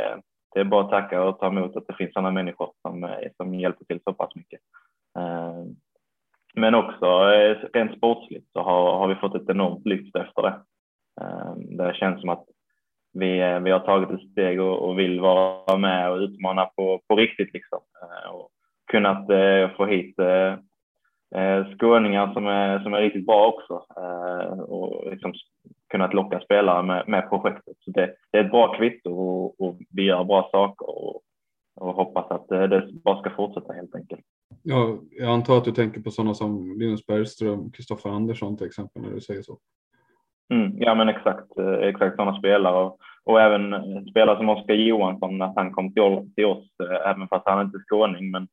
det 0.55 0.61
är 0.61 0.65
bara 0.65 0.85
att 0.85 0.91
tacka 0.91 1.23
och 1.25 1.39
ta 1.39 1.47
emot 1.47 1.77
att 1.77 1.87
det 1.87 1.95
finns 1.95 2.13
sådana 2.13 2.31
människor 2.31 2.73
som, 2.83 3.09
som 3.37 3.55
hjälper 3.55 3.85
till 3.85 4.01
så 4.05 4.13
pass 4.13 4.35
mycket. 4.35 4.61
Men 6.55 6.75
också 6.75 7.25
rent 7.73 7.97
sportsligt 7.97 8.53
så 8.53 8.63
har, 8.63 8.99
har 8.99 9.09
vi 9.09 9.15
fått 9.15 9.35
ett 9.35 9.51
enormt 9.51 9.87
lyft 9.87 10.17
efter 10.17 10.43
det. 10.43 10.61
Det 11.77 11.95
känns 11.95 12.21
som 12.21 12.29
att 12.29 12.45
vi, 13.13 13.41
eh, 13.41 13.61
vi 13.61 13.71
har 13.71 13.81
tagit 13.81 14.11
ett 14.11 14.31
steg 14.31 14.61
och, 14.61 14.89
och 14.89 14.99
vill 14.99 15.21
vara 15.21 15.77
med 15.77 16.11
och 16.11 16.19
utmana 16.19 16.65
på, 16.65 17.01
på 17.09 17.17
riktigt 17.17 17.53
liksom. 17.53 17.79
Eh, 18.03 18.31
och 18.31 18.51
kunnat 18.91 19.31
eh, 19.31 19.71
få 19.77 19.87
hit 19.87 20.17
skåningar 21.79 22.33
som 22.33 22.47
är, 22.47 22.79
som 22.79 22.95
är 22.95 23.01
riktigt 23.01 23.27
bra 23.27 23.47
också 23.47 23.75
och 24.69 25.11
liksom 25.11 25.33
kunnat 25.91 26.15
locka 26.15 26.41
spelare 26.41 26.83
med, 26.83 27.09
med 27.09 27.29
projektet. 27.29 27.77
Så 27.81 27.91
det, 27.91 28.15
det 28.33 28.39
är 28.39 28.45
ett 28.45 28.51
bra 28.51 28.75
kvitto 28.75 29.11
och, 29.11 29.61
och 29.61 29.77
vi 29.91 30.03
gör 30.03 30.25
bra 30.25 30.49
saker 30.53 30.91
och, 30.91 31.23
och 31.77 31.95
hoppas 31.95 32.31
att 32.31 32.49
det 32.49 32.89
bara 33.05 33.21
ska 33.21 33.31
fortsätta 33.31 33.73
helt 33.73 33.95
enkelt. 33.95 34.21
Ja, 34.63 34.99
jag 35.11 35.31
antar 35.31 35.59
att 35.59 35.65
du 35.65 35.73
tänker 35.73 36.01
på 36.01 36.11
sådana 36.11 36.35
som 36.35 36.79
Linus 36.79 37.07
Bergström, 37.07 37.71
Kristoffer 37.71 38.11
Andersson 38.11 38.57
till 38.57 38.67
exempel 38.67 39.03
när 39.03 39.11
du 39.11 39.21
säger 39.21 39.43
så. 39.43 39.59
Mm, 40.51 40.73
ja 40.79 40.95
men 40.95 41.09
exakt, 41.09 41.59
eh, 41.59 41.89
exakt 41.89 42.17
sådana 42.17 42.39
spelare 42.39 42.77
och, 42.77 42.99
och 43.25 43.41
även 43.41 43.73
eh, 43.73 44.03
spelare 44.11 44.37
som 44.37 44.49
Oskar 44.49 44.75
Johansson 44.75 45.39
när 45.39 45.53
han 45.57 45.73
kom 45.73 45.95
till, 45.95 46.35
till 46.35 46.45
oss, 46.45 46.67
eh, 46.83 47.11
även 47.11 47.29
fast 47.29 47.49
han 47.49 47.67
inte 47.67 47.79
är 47.79 47.83
skåning. 47.89 48.31
Men 48.31 48.49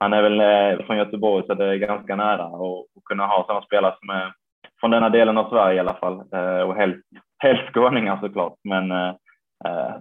han 0.00 0.12
är 0.12 0.22
väl 0.22 0.82
från 0.82 0.96
Göteborg 0.96 1.46
så 1.46 1.54
det 1.54 1.64
är 1.64 1.76
ganska 1.76 2.16
nära 2.16 2.46
och, 2.46 2.78
och 2.78 3.04
kunna 3.04 3.26
ha 3.26 3.44
sådana 3.46 3.66
spelare 3.66 3.94
som 4.00 4.10
är 4.10 4.32
från 4.80 4.90
denna 4.90 5.08
delen 5.08 5.38
av 5.38 5.50
Sverige 5.50 5.76
i 5.76 5.80
alla 5.80 5.94
fall 5.94 6.20
och 6.66 6.74
helst, 6.74 7.06
helst 7.38 7.72
skåningar 7.72 8.18
såklart. 8.20 8.54
Men 8.64 8.92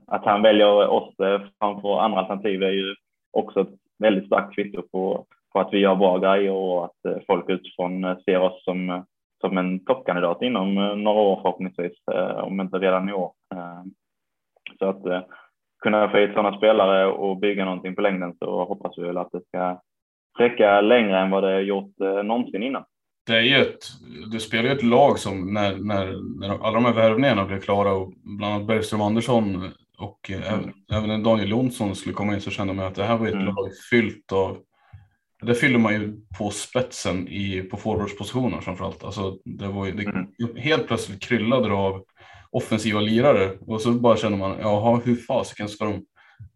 att 0.07 0.25
han 0.25 0.41
väljer 0.41 0.87
oss 0.87 1.15
framför 1.59 1.99
andra 1.99 2.19
alternativ 2.19 2.63
är 2.63 2.71
ju 2.71 2.95
också 3.33 3.61
ett 3.61 3.73
väldigt 3.99 4.25
starkt 4.25 4.55
kvitto 4.55 4.81
på, 4.81 5.25
på 5.53 5.59
att 5.59 5.73
vi 5.73 5.77
gör 5.77 5.95
bra 5.95 6.17
grejer 6.17 6.51
och 6.51 6.85
att 6.85 7.25
folk 7.27 7.49
utifrån 7.49 8.15
ser 8.25 8.39
oss 8.39 8.63
som 8.63 9.05
som 9.41 9.57
en 9.57 9.85
toppkandidat 9.85 10.41
inom 10.41 10.77
eh, 10.77 10.95
några 10.95 11.19
år 11.19 11.39
förhoppningsvis, 11.41 11.93
eh, 12.11 12.37
om 12.37 12.61
inte 12.61 12.77
redan 12.77 13.09
i 13.09 13.13
år. 13.13 13.31
Eh, 13.55 13.83
så 14.79 14.85
att 14.85 15.27
kunna 15.83 16.09
få 16.09 16.17
hit 16.17 16.33
sådana 16.33 16.57
spelare 16.57 17.07
och 17.07 17.37
bygga 17.37 17.65
någonting 17.65 17.95
på 17.95 18.01
längden 18.01 18.35
så 18.39 18.65
hoppas 18.65 18.97
vi 18.97 19.01
väl 19.01 19.17
att 19.17 19.31
det 19.31 19.41
ska 19.47 19.81
räcka 20.39 20.81
längre 20.81 21.19
än 21.19 21.29
vad 21.29 21.43
det 21.43 21.61
gjort 21.61 21.93
någonsin 22.23 22.63
innan. 22.63 22.83
Det 23.25 23.33
är 23.33 23.41
ju 23.41 23.55
ett, 23.55 23.79
det 24.31 24.39
spelar 24.39 24.63
ju 24.63 24.71
ett 24.71 24.83
lag 24.83 25.19
som 25.19 25.53
när, 25.53 25.75
när, 25.77 26.05
när 26.39 26.65
alla 26.65 26.73
de 26.73 26.85
här 26.85 26.93
värvningarna 26.93 27.45
blev 27.45 27.59
klara 27.59 27.93
och 27.93 28.13
bland 28.39 28.53
annat 28.53 28.67
Bergström 28.67 29.01
Andersson 29.01 29.71
och 29.97 30.31
även, 30.31 30.73
även 30.93 31.23
Daniel 31.23 31.49
Jonsson 31.49 31.95
skulle 31.95 32.15
komma 32.15 32.33
in 32.33 32.41
så 32.41 32.51
kände 32.51 32.73
man 32.73 32.85
att 32.85 32.95
det 32.95 33.03
här 33.03 33.17
var 33.17 33.27
ett 33.27 33.33
mm. 33.33 33.45
lag 33.45 33.69
fyllt 33.91 34.31
av 34.31 34.57
det 35.41 35.55
fyller 35.55 35.79
man 35.79 35.93
ju 35.93 36.15
på 36.37 36.49
spetsen 36.49 37.27
i, 37.27 37.61
på 37.61 37.77
forwardspositioner 37.77 38.61
framförallt. 38.61 39.03
Alltså, 39.03 39.37
det 39.45 39.67
var 39.67 39.85
ju, 39.85 39.91
det, 39.91 40.03
mm. 40.03 40.55
Helt 40.55 40.87
plötsligt 40.87 41.21
kryllade 41.21 41.67
det 41.67 41.73
av 41.75 42.03
offensiva 42.49 42.99
lirare 42.99 43.57
och 43.59 43.81
så 43.81 43.91
bara 43.91 44.17
känner 44.17 44.37
man, 44.37 44.57
jaha, 44.59 45.01
hur 45.05 45.15
fasiken 45.15 45.69
ska 45.69 45.85
de 45.85 46.05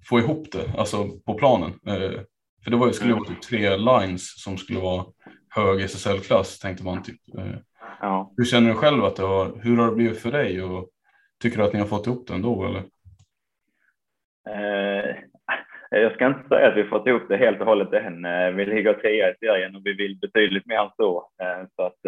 få 0.09 0.19
ihop 0.19 0.47
det 0.51 0.73
alltså 0.77 1.09
på 1.25 1.33
planen? 1.33 1.71
Eh, 1.87 2.21
för 2.63 2.71
det 2.71 2.77
var, 2.77 2.91
skulle 2.91 3.13
vara 3.13 3.29
typ 3.29 3.41
tre 3.41 3.77
lines 3.77 4.41
som 4.43 4.57
skulle 4.57 4.79
vara 4.79 5.05
hög 5.49 5.81
SSL-klass 5.81 6.59
tänkte 6.59 6.83
man. 6.83 7.03
Typ. 7.03 7.19
Eh, 7.37 7.55
ja. 8.01 8.33
Hur 8.37 8.45
känner 8.45 8.69
du 8.69 8.75
själv 8.75 9.05
att 9.05 9.15
det 9.15 9.23
har, 9.23 9.59
hur 9.61 9.77
har 9.77 9.89
det 9.89 9.95
blivit 9.95 10.19
för 10.19 10.31
dig 10.31 10.61
och 10.61 10.89
tycker 11.41 11.57
du 11.57 11.63
att 11.63 11.73
ni 11.73 11.79
har 11.79 11.87
fått 11.87 12.07
ihop 12.07 12.27
det 12.27 12.33
ändå 12.33 12.65
eller? 12.65 12.83
Eh, 14.49 15.15
Eh, 15.95 16.01
jag 16.01 16.13
ska 16.13 16.27
inte 16.27 16.47
säga 16.49 16.67
att 16.67 16.77
vi 16.77 16.83
fått 16.83 17.07
ihop 17.07 17.23
det 17.29 17.37
helt 17.37 17.61
och 17.61 17.67
hållet 17.67 17.93
än. 17.93 18.25
Eh, 18.25 18.51
vi 18.51 18.65
ligger 18.65 18.93
trea 18.93 19.31
i 19.31 19.35
serien 19.39 19.75
och 19.75 19.81
vi 19.85 19.93
vill 19.93 20.19
betydligt 20.19 20.65
mer 20.65 20.79
än 20.79 20.89
så. 20.97 21.29
Eh, 21.41 21.67
så 21.75 21.83
att, 21.83 21.99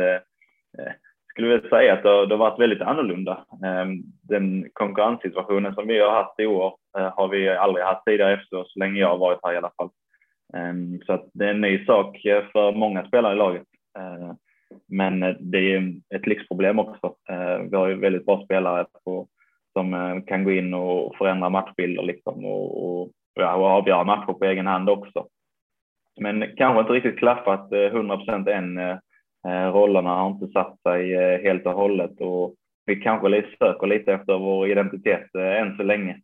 skulle 1.30 1.48
väl 1.48 1.70
säga 1.70 1.94
att 1.94 2.04
det 2.04 2.10
har, 2.10 2.38
varit 2.38 2.60
väldigt 2.60 2.82
annorlunda. 2.82 3.46
Den 4.30 4.70
konkurrenssituationen 4.74 5.74
som 5.76 5.88
vi 5.88 6.00
har 6.00 6.12
haft 6.12 6.40
i 6.40 6.46
år 6.46 6.76
har 6.94 7.28
vi 7.28 7.50
aldrig 7.50 7.86
haft 7.86 8.06
tidigare 8.06 8.34
efter 8.34 8.64
så 8.64 8.80
länge 8.80 9.00
jag 9.00 9.08
har 9.08 9.18
varit 9.18 9.40
här 9.44 9.54
i 9.54 9.58
alla 9.58 9.72
fall. 9.78 9.90
Så 11.06 11.14
att 11.14 11.30
det 11.34 11.46
är 11.46 11.50
en 11.50 11.62
ny 11.62 11.86
sak 11.86 12.22
för 12.52 12.72
många 12.72 13.08
spelare 13.08 13.34
i 13.34 13.38
laget. 13.38 13.68
Men 14.88 15.20
det 15.40 15.74
är 15.74 15.94
ett 16.16 16.28
lyxproblem 16.28 16.80
också. 16.80 17.16
Vi 17.70 17.76
har 17.76 17.88
ju 17.88 17.96
väldigt 17.96 18.26
bra 18.26 18.46
spelare 18.46 18.86
på, 19.06 19.28
som 19.74 20.22
kan 20.28 20.44
gå 20.44 20.52
in 20.52 20.74
och 20.74 21.16
förändra 21.16 21.50
matchbilder 21.50 22.04
liksom 22.04 22.46
och, 22.46 23.02
och 23.02 23.12
avgöra 23.42 24.04
matcher 24.04 24.34
på 24.34 24.46
egen 24.46 24.68
hand 24.68 24.90
också. 24.90 25.28
Men 26.20 26.56
kanske 26.58 26.80
inte 26.80 26.94
riktigt 26.94 27.20
klaffat 27.20 27.72
eh, 27.72 27.80
100 27.80 28.18
procent 28.18 28.48
än. 28.48 28.78
Eh, 28.78 28.98
eh, 29.48 29.74
rollerna 29.74 30.10
har 30.10 30.30
inte 30.30 30.48
satt 30.48 30.82
sig 30.82 31.16
helt 31.44 31.66
och 31.66 31.74
hållet 31.74 32.22
och 32.22 32.56
vi 32.86 32.96
kanske 32.96 33.44
söker 33.60 33.88
lite 33.88 34.14
efter 34.14 34.38
vår 34.38 34.68
identitet 34.68 35.36
än 35.36 35.78
så 35.78 35.84
länge. 35.84 36.18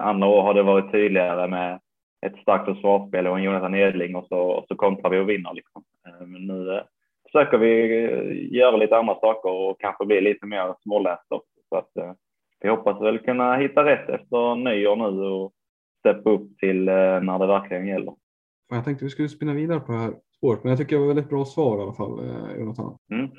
Andra 0.00 0.28
år 0.28 0.42
har 0.42 0.54
det 0.54 0.62
varit 0.62 0.92
tydligare 0.92 1.48
med 1.48 1.80
ett 2.26 2.36
starkt 2.42 2.64
försvarsspel 2.64 3.26
och 3.26 3.38
en 3.38 3.42
Jonathan 3.42 3.74
Edling 3.74 4.16
och 4.16 4.26
så, 4.26 4.38
och 4.38 4.64
så 4.68 4.76
kontrar 4.76 5.10
vi 5.10 5.18
och 5.18 5.28
vinner. 5.28 5.54
Liksom. 5.54 5.82
Men 6.20 6.46
nu 6.46 6.80
försöker 7.26 7.58
vi 7.58 7.68
göra 8.58 8.76
lite 8.76 8.96
andra 8.96 9.14
saker 9.14 9.50
och 9.50 9.80
kanske 9.80 10.06
bli 10.06 10.20
lite 10.20 10.46
mer 10.46 10.74
småläst 10.82 11.26
också. 11.28 11.60
Så 11.68 11.76
att, 11.76 12.16
vi 12.60 12.68
hoppas 12.68 13.02
väl 13.02 13.18
kunna 13.18 13.56
hitta 13.56 13.84
rätt 13.84 14.08
efter 14.08 14.54
nyår 14.56 14.96
nu 14.96 15.20
och 15.20 15.52
steppa 16.04 16.30
upp 16.30 16.58
till 16.58 16.88
eh, 16.88 16.94
när 16.94 17.38
det 17.38 17.46
verkligen 17.46 17.86
gäller. 17.86 18.14
Jag 18.68 18.84
tänkte 18.84 19.04
vi 19.04 19.10
skulle 19.10 19.28
spinna 19.28 19.54
vidare 19.54 19.80
på 19.80 19.92
det 19.92 19.98
här 19.98 20.14
spåret, 20.36 20.64
men 20.64 20.70
jag 20.70 20.78
tycker 20.78 20.96
det 20.96 21.00
var 21.00 21.08
väldigt 21.08 21.28
bra 21.28 21.44
svar 21.44 21.78
i 21.78 21.82
alla 21.82 21.92
fall, 21.92 22.18
eh, 22.18 22.56
Jonathan. 22.58 22.98
Mm. 23.10 23.30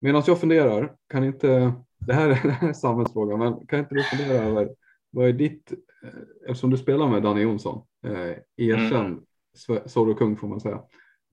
Medan 0.00 0.22
jag 0.26 0.40
funderar, 0.40 0.92
kan 1.08 1.24
inte, 1.24 1.72
det 2.06 2.14
här, 2.14 2.28
är, 2.28 2.56
en 2.66 2.74
samhällsfråga, 2.74 3.36
men 3.36 3.66
kan 3.66 3.78
inte 3.78 3.94
du 3.94 4.02
fundera 4.02 4.42
över 4.42 4.68
vad 5.10 5.28
är 5.28 5.32
ditt, 5.32 5.72
eh, 5.72 6.48
eftersom 6.48 6.70
du 6.70 6.76
spelar 6.76 7.08
med 7.08 7.22
Danny 7.22 7.40
Jonsson, 7.40 7.82
eh, 8.06 8.36
erkänd 8.56 9.22
mm. 9.68 9.82
solokung 9.86 10.36
får 10.36 10.48
man 10.48 10.60
säga. 10.60 10.82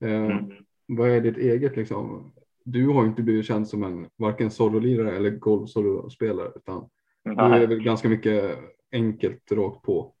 Eh, 0.04 0.24
mm. 0.24 0.50
Vad 0.86 1.10
är 1.10 1.20
ditt 1.20 1.38
eget 1.38 1.76
liksom? 1.76 2.32
Du 2.64 2.88
har 2.88 3.06
inte 3.06 3.22
blivit 3.22 3.46
känd 3.46 3.68
som 3.68 3.82
en 3.82 4.08
varken 4.16 4.50
sololirare 4.50 5.16
eller 5.16 5.30
golfsolospelare 5.30 6.48
utan 6.56 6.88
du 7.24 7.30
är 7.30 7.66
väl 7.66 7.82
ganska 7.82 8.08
mycket 8.08 8.58
enkelt 8.92 9.52
rakt 9.52 9.82
på. 9.82 10.14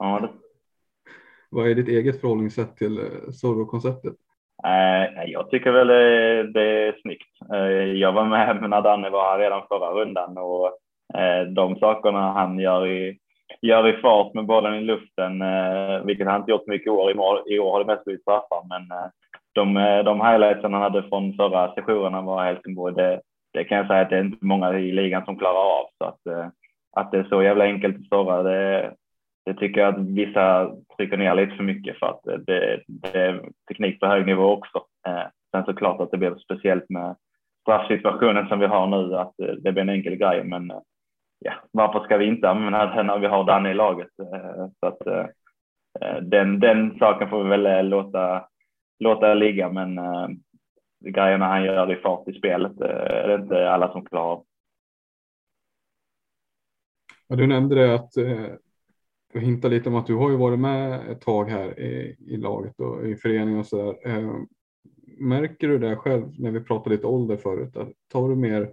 Ja, 0.00 0.20
det... 0.20 0.28
Vad 1.54 1.70
är 1.70 1.74
ditt 1.74 1.88
eget 1.88 2.20
förhållningssätt 2.20 2.76
till 2.76 2.98
eh, 2.98 3.30
Zorro-konceptet? 3.30 4.14
Eh, 4.64 5.24
jag 5.26 5.50
tycker 5.50 5.72
väl 5.72 5.88
det 6.52 6.62
är 6.62 7.00
snyggt. 7.02 7.28
Eh, 7.52 7.92
jag 7.92 8.12
var 8.12 8.24
med 8.24 8.70
när 8.70 8.82
Danne 8.82 9.10
var 9.10 9.30
här 9.30 9.38
redan 9.38 9.62
förra 9.68 9.90
rundan 9.90 10.38
och 10.38 10.78
de 11.54 11.76
sakerna 11.76 12.32
han 12.32 12.58
gör 12.58 12.86
i, 12.86 13.18
gör 13.62 13.88
i 13.88 14.00
fart 14.00 14.34
med 14.34 14.46
bollen 14.46 14.74
i 14.74 14.80
luften, 14.80 15.42
vilket 16.06 16.26
han 16.26 16.40
inte 16.40 16.50
gjort 16.50 16.66
mycket 16.66 16.86
i 16.86 16.90
år. 16.90 17.10
I 17.52 17.58
år 17.58 17.72
har 17.72 17.78
det 17.78 17.92
mest 17.92 18.04
blivit 18.04 18.22
straffar, 18.22 18.62
men 18.68 18.82
de, 19.52 19.74
de 20.04 20.20
highlightsen 20.20 20.72
han 20.72 20.82
hade 20.82 21.02
från 21.02 21.34
förra 21.34 21.74
sessionerna 21.74 22.22
var 22.22 22.44
Helsingborg. 22.44 22.94
Det, 22.94 23.20
det 23.52 23.64
kan 23.64 23.78
jag 23.78 23.86
säga 23.86 24.00
att 24.00 24.10
det 24.10 24.16
är 24.16 24.24
inte 24.24 24.44
många 24.44 24.78
i 24.78 24.92
ligan 24.92 25.24
som 25.24 25.38
klarar 25.38 25.80
av. 25.80 25.86
Så 25.98 26.04
att, 26.04 26.50
att 26.96 27.12
det 27.12 27.18
är 27.18 27.24
så 27.24 27.42
jävla 27.42 27.64
enkelt 27.64 27.96
att 27.96 28.08
såra, 28.08 28.42
det, 28.42 28.92
det 29.44 29.54
tycker 29.54 29.80
jag 29.80 29.94
att 29.94 30.00
vissa 30.00 30.74
trycker 30.96 31.16
ner 31.16 31.34
lite 31.34 31.56
för 31.56 31.64
mycket 31.64 31.98
för 31.98 32.06
att 32.06 32.22
det, 32.46 32.82
det 32.88 33.18
är 33.18 33.50
teknik 33.68 34.00
på 34.00 34.06
hög 34.06 34.26
nivå 34.26 34.44
också. 34.44 34.84
Eh, 35.06 35.26
sen 35.50 35.64
såklart 35.64 36.00
att 36.00 36.10
det 36.10 36.18
blir 36.18 36.34
speciellt 36.34 36.90
med 36.90 37.16
straffsituationen 37.60 38.48
som 38.48 38.60
vi 38.60 38.66
har 38.66 38.86
nu, 38.86 39.16
att 39.16 39.40
eh, 39.40 39.46
det 39.46 39.72
blir 39.72 39.82
en 39.82 39.88
enkel 39.88 40.16
grej. 40.16 40.44
Men 40.44 40.70
eh, 40.70 40.80
ja, 41.38 41.52
varför 41.70 42.04
ska 42.04 42.16
vi 42.16 42.26
inte 42.26 42.50
använda 42.50 42.86
den 42.86 43.06
när 43.06 43.18
vi 43.18 43.26
har 43.26 43.44
Danne 43.44 43.70
i 43.70 43.74
laget? 43.74 44.08
Eh, 44.18 44.66
så 44.80 44.86
att, 44.86 45.28
den, 46.22 46.60
den 46.60 46.98
saken 46.98 47.30
får 47.30 47.44
vi 47.44 47.50
väl 47.50 47.88
låta, 47.88 48.48
låta 48.98 49.34
ligga, 49.34 49.72
men 49.72 50.00
grejerna 51.00 51.46
han 51.46 51.64
gör 51.64 51.92
i 51.92 51.96
fart 51.96 52.28
i 52.28 52.32
spelet 52.32 52.80
är 52.80 53.28
det 53.28 53.34
inte 53.34 53.70
alla 53.70 53.92
som 53.92 54.04
klarar 54.04 54.24
av. 54.24 54.44
Ja, 57.28 57.36
du 57.36 57.46
nämnde 57.46 57.74
det 57.74 57.94
att 57.94 58.12
du 59.34 59.40
hintar 59.40 59.68
lite 59.68 59.88
om 59.88 59.94
att 59.94 60.06
du 60.06 60.14
har 60.14 60.30
ju 60.30 60.36
varit 60.36 60.58
med 60.58 61.10
ett 61.10 61.20
tag 61.20 61.44
här 61.44 61.80
i, 61.80 62.16
i 62.28 62.36
laget 62.36 62.80
och 62.80 63.06
i 63.06 63.16
föreningen 63.16 63.60
och 63.60 63.66
så 63.66 63.76
där. 63.76 64.16
Eh, 64.16 64.34
märker 65.18 65.68
du 65.68 65.78
det 65.78 65.96
själv 65.96 66.24
när 66.38 66.50
vi 66.50 66.60
pratade 66.60 66.96
lite 66.96 67.06
ålder 67.06 67.36
förut? 67.36 67.76
Att 67.76 67.88
tar 68.12 68.28
du 68.28 68.36
mer 68.36 68.70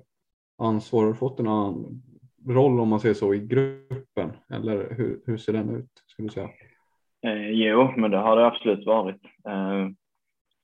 ansvar 0.57 1.05
och 1.05 1.18
fått 1.18 1.39
en 1.39 1.47
annan 1.47 2.01
roll 2.47 2.80
om 2.80 2.88
man 2.88 2.99
säger 2.99 3.16
så 3.16 3.34
i 3.34 3.39
gruppen? 3.39 4.32
Eller 4.53 4.93
hur, 4.93 5.22
hur 5.26 5.38
ser 5.38 5.53
den 5.53 5.76
ut 5.76 5.91
skulle 6.07 6.28
du 6.28 6.34
säga? 6.34 6.49
Eh, 7.26 7.49
jo, 7.49 7.93
men 7.97 8.12
det 8.12 8.18
har 8.18 8.38
det 8.38 8.47
absolut 8.47 8.86
varit. 8.86 9.22
Eh, 9.47 9.88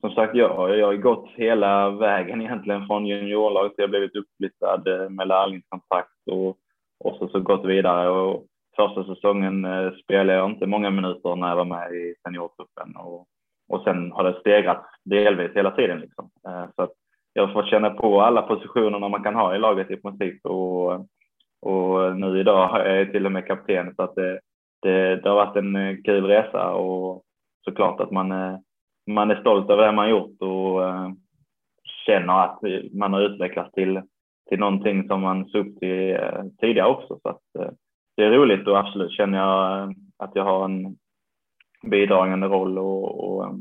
som 0.01 0.11
sagt, 0.11 0.35
jag, 0.35 0.77
jag 0.79 0.87
har 0.87 0.95
gått 0.95 1.29
hela 1.35 1.89
vägen 1.89 2.41
egentligen 2.41 2.87
från 2.87 3.05
juniorlaget. 3.05 3.73
Jag 3.77 3.83
har 3.83 3.89
blivit 3.89 4.15
uppflyttad 4.15 4.87
eh, 4.87 5.09
med 5.09 5.27
lärlingskontrakt 5.27 6.27
och, 6.31 6.57
och 6.99 7.15
så, 7.17 7.27
så 7.27 7.39
gått 7.39 7.65
vidare. 7.65 8.09
Och, 8.09 8.45
första 8.77 9.15
säsongen 9.15 9.65
eh, 9.65 9.91
spelade 10.03 10.39
jag 10.39 10.49
inte 10.49 10.65
många 10.65 10.89
minuter 10.89 11.35
när 11.35 11.49
jag 11.49 11.55
var 11.55 11.65
med 11.65 11.91
i 11.91 12.15
seniortruppen 12.23 12.95
och, 12.95 13.25
och 13.69 13.83
sen 13.83 14.11
har 14.11 14.23
det 14.23 14.39
stegrat 14.39 14.85
delvis 15.05 15.51
hela 15.55 15.71
tiden. 15.71 15.99
Liksom. 15.99 16.29
Eh, 16.47 16.65
så 16.75 16.81
att 16.81 16.91
jag 17.33 17.47
har 17.47 17.53
fått 17.53 17.69
känna 17.69 17.89
på 17.89 18.21
alla 18.21 18.41
positionerna 18.41 19.09
man 19.09 19.23
kan 19.23 19.35
ha 19.35 19.55
i 19.55 19.59
laget 19.59 19.91
i 19.91 19.95
princip 19.95 20.45
och, 20.45 20.93
och 21.61 22.15
nu 22.15 22.39
idag 22.39 22.87
är 22.87 22.95
jag 22.95 23.11
till 23.11 23.25
och 23.25 23.31
med 23.31 23.47
kapten 23.47 23.95
så 23.95 24.03
att 24.03 24.15
det, 24.15 24.39
det, 24.81 25.15
det 25.15 25.29
har 25.29 25.35
varit 25.35 25.57
en 25.57 25.75
eh, 25.75 25.97
kul 26.05 26.25
resa 26.25 26.71
och 26.71 27.23
såklart 27.65 27.99
att 27.99 28.11
man, 28.11 28.29
man 29.07 29.31
är 29.31 29.41
stolt 29.41 29.69
över 29.69 29.85
det 29.85 29.91
man 29.91 30.09
gjort 30.09 30.41
och 30.41 30.81
känner 32.05 32.43
att 32.43 32.59
man 32.93 33.13
har 33.13 33.21
utvecklats 33.21 33.71
till, 33.71 34.01
till 34.49 34.59
någonting 34.59 35.07
som 35.07 35.21
man 35.21 35.45
såg 35.45 35.67
upp 35.67 35.79
till 35.79 36.17
tidigare 36.59 36.87
också. 36.87 37.19
Så 37.21 37.29
att, 37.29 37.75
det 38.17 38.25
är 38.25 38.29
roligt 38.29 38.67
och 38.67 38.79
absolut 38.79 39.11
känner 39.11 39.37
jag 39.37 39.95
att 40.17 40.31
jag 40.33 40.43
har 40.43 40.65
en 40.65 40.97
bidragande 41.91 42.47
roll 42.47 42.77
och, 42.77 43.29
och 43.29 43.55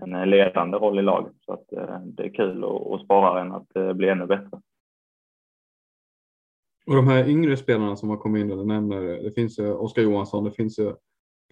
en 0.00 0.30
ledande 0.30 0.78
roll 0.78 0.98
i 0.98 1.02
laget. 1.02 1.32
Så 1.40 1.52
att, 1.52 1.64
det 2.04 2.24
är 2.24 2.34
kul 2.34 2.64
och, 2.64 2.92
och 2.92 3.00
sporrar 3.00 3.40
en 3.40 3.52
att 3.52 3.96
bli 3.96 4.08
ännu 4.08 4.26
bättre. 4.26 4.60
Och 6.86 6.94
de 6.96 7.08
här 7.08 7.28
yngre 7.28 7.56
spelarna 7.56 7.96
som 7.96 8.10
har 8.10 8.16
kommit 8.16 8.40
in, 8.40 8.48
du 8.48 8.64
nämner, 8.64 9.00
det 9.00 9.34
finns 9.34 9.58
ju 9.58 9.72
Oskar 9.72 10.02
Johansson, 10.02 10.44
det 10.44 10.52
finns 10.52 10.78
ju 10.78 10.92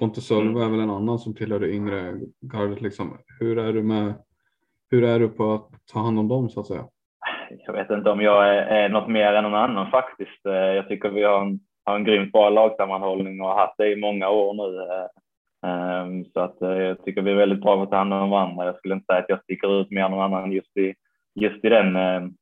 Pontus 0.01 0.27
Sölve 0.27 0.51
mm. 0.51 0.63
är 0.63 0.69
väl 0.71 0.81
en 0.81 0.91
annan 0.91 1.19
som 1.19 1.35
tillhör 1.35 1.61
det 1.61 1.71
yngre 1.71 2.21
gardet. 2.41 2.81
Liksom. 2.81 3.19
Hur, 3.41 3.59
är 3.59 3.73
du 3.73 3.83
med, 3.83 4.15
hur 4.91 5.05
är 5.05 5.19
du 5.19 5.29
på 5.29 5.53
att 5.53 5.69
ta 5.93 6.01
hand 6.01 6.19
om 6.19 6.29
dem 6.29 6.49
så 6.49 6.61
att 6.61 6.67
säga? 6.67 6.85
Jag 7.67 7.73
vet 7.73 7.91
inte 7.91 8.11
om 8.11 8.21
jag 8.21 8.49
är, 8.49 8.63
är 8.63 8.89
något 8.89 9.09
mer 9.09 9.33
än 9.33 9.45
någon 9.45 9.55
annan 9.55 9.91
faktiskt. 9.91 10.47
Eh, 10.47 10.53
jag 10.53 10.89
tycker 10.89 11.11
vi 11.11 11.23
har 11.23 11.43
en, 11.43 11.61
har 11.91 11.97
en 11.97 12.05
grymt 12.05 12.33
bra 12.33 12.51
lagsammanhållning 12.51 13.41
och 13.41 13.49
har 13.49 13.57
haft 13.57 13.79
det 13.79 13.93
i 13.93 13.97
många 13.97 14.29
år 14.29 14.55
nu. 14.55 14.83
Eh, 14.83 15.71
ehm, 15.71 16.25
så 16.25 16.41
att 16.41 16.63
eh, 16.63 16.71
jag 16.71 17.05
tycker 17.05 17.23
vi 17.23 17.31
är 17.31 17.37
väldigt 17.37 17.61
bra 17.61 17.77
på 17.77 17.83
att 17.83 17.91
ta 17.91 17.97
hand 17.97 18.15
om 18.15 18.31
varandra. 18.31 18.67
Jag 18.67 18.77
skulle 18.77 18.95
inte 18.95 19.07
säga 19.07 19.19
att 19.19 19.29
jag 19.29 19.43
sticker 19.43 19.81
ut 19.81 19.91
mer 19.91 20.05
än 20.05 20.11
någon 20.11 20.35
annan 20.35 20.53
just 20.53 20.77
i, 20.77 20.95
just 21.35 21.65
i 21.65 21.69
den, 21.69 21.97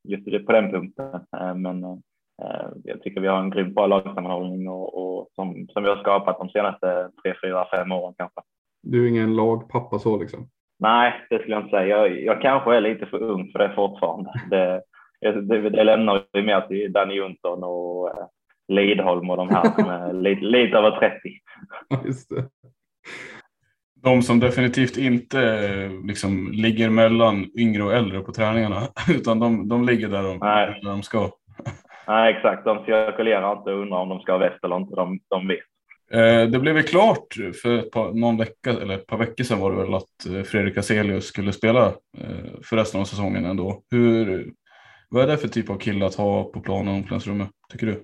just 0.09 0.47
på 0.47 0.53
den 0.53 0.71
punkten. 0.71 1.21
Men 1.55 2.03
Eh, 2.43 2.69
jag 2.85 3.03
tycker 3.03 3.21
vi 3.21 3.29
har 3.29 3.39
en 3.39 3.51
grymt 3.51 3.75
bra 3.75 3.87
lagsammanhållning 3.87 4.69
och, 4.69 4.99
och 4.99 5.29
som, 5.35 5.67
som 5.73 5.83
vi 5.83 5.89
har 5.89 5.97
skapat 5.97 6.39
de 6.39 6.49
senaste 6.49 7.11
tre, 7.23 7.35
fyra, 7.43 7.67
fem 7.71 7.93
åren 7.93 8.15
kanske. 8.19 8.41
Du 8.83 9.05
är 9.05 9.09
ingen 9.09 9.37
lagpappa 9.37 9.99
så 9.99 10.19
liksom? 10.19 10.49
Nej, 10.79 11.15
det 11.31 11.39
skulle 11.39 11.55
jag 11.55 11.63
inte 11.63 11.77
säga. 11.77 11.87
Jag, 11.87 12.21
jag 12.21 12.43
kanske 12.43 12.77
är 12.77 12.81
lite 12.81 13.07
för 13.07 13.23
ung 13.23 13.51
för 13.53 13.59
det 13.59 13.75
fortfarande. 13.75 14.33
Det, 14.51 14.83
det, 15.21 15.71
det 15.71 15.85
lämnar 15.85 16.25
vi 16.33 16.43
mer 16.43 16.61
till 16.61 16.93
Danny 16.93 17.15
Jonsson 17.15 17.65
och 17.65 18.11
eh, 18.11 18.27
Lidholm 18.69 19.31
och 19.31 19.37
de 19.37 19.49
här 19.49 19.63
som 19.63 19.91
är 19.91 20.13
lite, 20.23 20.45
lite 20.45 20.77
över 20.77 20.91
30. 20.91 22.07
Just 22.07 22.29
det. 22.29 22.45
De 24.03 24.23
som 24.23 24.41
definitivt 24.41 24.97
inte 24.97 25.91
liksom, 26.05 26.53
ligger 26.53 26.91
mellan 26.91 27.47
yngre 27.59 27.83
och 27.83 27.93
äldre 27.93 28.21
på 28.21 28.33
träningarna, 28.33 28.81
utan 29.11 29.39
de, 29.39 29.69
de 29.69 29.87
ligger 29.87 30.09
där 30.09 30.23
de, 30.23 30.39
där 30.39 30.81
de 30.85 31.03
ska. 31.03 31.31
Nej, 32.09 32.35
exakt. 32.35 32.65
De 32.65 32.85
cirkulerar 32.85 33.59
inte 33.59 33.71
och 33.71 33.81
undrar 33.81 33.99
om 33.99 34.09
de 34.09 34.21
ska 34.21 34.33
ha 34.33 34.39
väst 34.39 34.65
eller 34.65 34.77
inte. 34.77 34.95
De, 34.95 35.21
de 35.29 35.49
vet. 35.49 35.59
Eh, 36.13 36.51
det 36.51 36.59
blev 36.59 36.77
ju 36.77 36.83
klart 36.83 37.35
för 37.63 37.79
ett 37.79 37.91
par, 37.91 38.13
någon 38.13 38.37
vecka, 38.37 38.71
eller 38.71 38.95
ett 38.95 39.07
par 39.07 39.19
veckor 39.19 39.45
sedan 39.45 39.61
var 39.61 39.73
det 39.73 39.83
väl 39.83 39.95
att 39.95 40.27
eh, 40.35 40.43
Fredrik 40.43 40.79
Aselius 40.79 41.27
skulle 41.27 41.53
spela 41.53 41.87
eh, 42.19 42.61
för 42.65 42.77
resten 42.77 43.01
av 43.01 43.05
säsongen 43.05 43.45
ändå. 43.45 43.83
Hur, 43.91 44.53
vad 45.09 45.23
är 45.23 45.27
det 45.27 45.37
för 45.37 45.49
typ 45.49 45.71
av 45.71 45.79
kille 45.79 46.07
att 46.07 46.15
ha 46.15 46.45
på 46.45 46.61
planen 46.61 46.89
och 46.89 46.95
omklädningsrummet, 46.95 47.51
tycker 47.73 47.87
du? 47.87 48.01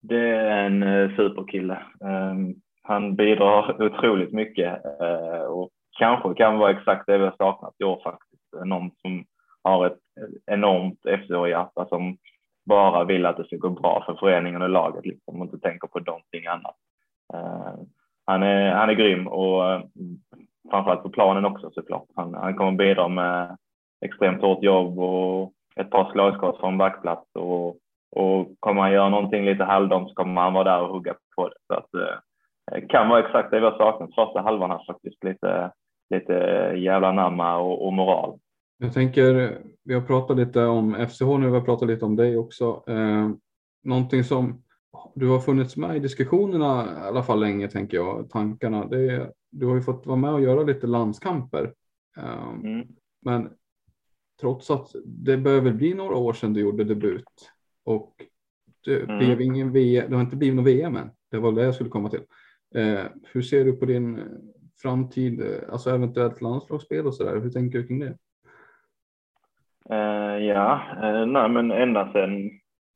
Det 0.00 0.28
är 0.28 0.66
en 0.66 0.82
eh, 0.82 1.16
superkille. 1.16 1.78
Ehm, 2.04 2.54
han 2.82 3.16
bidrar 3.16 3.82
otroligt 3.82 4.32
mycket 4.32 4.84
eh, 5.00 5.42
och 5.42 5.70
kanske 5.98 6.34
kan 6.34 6.58
vara 6.58 6.70
exakt 6.70 7.06
det 7.06 7.18
vi 7.18 7.24
har 7.24 7.34
saknat 7.38 7.74
i 7.78 7.84
år 7.84 8.00
faktiskt. 8.04 8.42
Någon 8.64 8.90
som 8.90 9.24
har 9.62 9.86
ett 9.86 9.98
enormt 10.46 11.00
FCH-hjärta 11.02 11.86
som 11.88 12.16
bara 12.66 13.04
vill 13.04 13.26
att 13.26 13.36
det 13.36 13.44
ska 13.44 13.56
gå 13.56 13.70
bra 13.70 14.02
för 14.06 14.14
föreningen 14.14 14.62
och 14.62 14.68
laget 14.68 15.06
liksom, 15.06 15.40
och 15.40 15.44
inte 15.44 15.58
tänker 15.58 15.88
på 15.88 15.98
någonting 15.98 16.46
annat. 16.46 16.76
Ehm, 17.34 17.86
han, 18.26 18.42
är, 18.42 18.72
han 18.72 18.90
är 18.90 18.94
grym 18.94 19.26
och 19.26 19.72
eh, 19.72 19.82
framförallt 20.70 21.02
på 21.02 21.10
planen 21.10 21.44
också 21.44 21.70
såklart. 21.70 22.08
Han, 22.16 22.34
han 22.34 22.54
kommer 22.54 22.72
bidra 22.72 23.08
med 23.08 23.56
extremt 24.04 24.42
hårt 24.42 24.62
jobb 24.62 24.98
och 24.98 25.52
ett 25.76 25.90
par 25.90 26.12
slagskott 26.12 26.60
från 26.60 26.78
backplats 26.78 27.34
och, 27.34 27.76
och 28.10 28.54
kommer 28.60 28.82
han 28.82 28.92
göra 28.92 29.08
någonting 29.08 29.44
lite 29.44 29.64
halvdant 29.64 30.08
så 30.08 30.14
kommer 30.14 30.40
han 30.40 30.52
vara 30.52 30.64
där 30.64 30.82
och 30.82 30.94
hugga 30.94 31.14
på 31.36 31.48
det. 31.48 31.54
Så 31.66 31.74
att, 31.74 31.88
uh, 31.94 32.88
kan 32.88 33.08
vara 33.08 33.26
exakt 33.26 33.50
det 33.50 33.60
vi 33.60 33.66
har 33.66 33.78
saknat 33.78 34.14
första 34.14 34.40
halvan 34.40 34.70
här 34.70 34.84
faktiskt. 34.86 35.24
Lite, 35.24 35.72
lite 36.10 36.32
jävla 36.76 37.12
namma 37.12 37.56
och, 37.56 37.86
och 37.86 37.92
moral. 37.92 38.38
Jag 38.78 38.92
tänker, 38.92 39.58
vi 39.84 39.94
har 39.94 40.00
pratat 40.00 40.36
lite 40.36 40.64
om 40.64 41.06
FCH 41.08 41.38
nu, 41.38 41.46
vi 41.46 41.54
har 41.54 41.64
pratat 41.64 41.88
lite 41.88 42.04
om 42.04 42.16
dig 42.16 42.36
också. 42.36 42.82
Eh, 42.88 43.28
någonting 43.84 44.24
som 44.24 44.62
du 45.14 45.28
har 45.28 45.40
funnits 45.40 45.76
med 45.76 45.96
i 45.96 45.98
diskussionerna 45.98 46.84
i 46.84 47.08
alla 47.08 47.22
fall 47.22 47.40
länge, 47.40 47.68
tänker 47.68 47.96
jag, 47.96 48.30
tankarna. 48.30 48.84
Det 48.84 49.10
är, 49.10 49.32
du 49.50 49.66
har 49.66 49.74
ju 49.74 49.82
fått 49.82 50.06
vara 50.06 50.16
med 50.16 50.32
och 50.32 50.40
göra 50.40 50.62
lite 50.62 50.86
landskamper. 50.86 51.72
Eh, 52.16 52.48
mm. 52.48 52.86
Men 53.22 53.50
trots 54.40 54.70
att 54.70 54.90
det 55.04 55.36
behöver 55.36 55.72
bli 55.72 55.94
några 55.94 56.16
år 56.16 56.32
sedan 56.32 56.52
du 56.52 56.60
gjorde 56.60 56.84
debut 56.84 57.52
och 57.88 58.12
det 58.84 59.02
mm. 59.02 59.18
blev 59.18 59.40
ingen 59.40 59.72
VM, 59.72 60.10
det 60.10 60.16
har 60.16 60.22
inte 60.22 60.36
blivit 60.36 60.56
något 60.56 60.66
VM 60.66 60.96
än. 60.96 61.10
Det 61.30 61.38
var 61.38 61.52
det 61.52 61.64
jag 61.64 61.74
skulle 61.74 61.90
komma 61.90 62.10
till. 62.10 62.22
Eh, 62.74 63.04
hur 63.32 63.42
ser 63.42 63.64
du 63.64 63.72
på 63.72 63.86
din 63.86 64.24
framtid, 64.82 65.42
alltså 65.72 65.90
eventuellt 65.90 66.40
landslagsspel 66.40 67.06
och 67.06 67.14
så 67.14 67.24
där? 67.24 67.40
Hur 67.40 67.50
tänker 67.50 67.78
du 67.78 67.86
kring 67.86 68.00
det? 68.00 68.16
Uh, 69.90 70.44
ja, 70.44 70.80
uh, 71.02 71.26
nej, 71.26 71.48
men 71.48 71.70
ända 71.70 72.12
sedan 72.12 72.50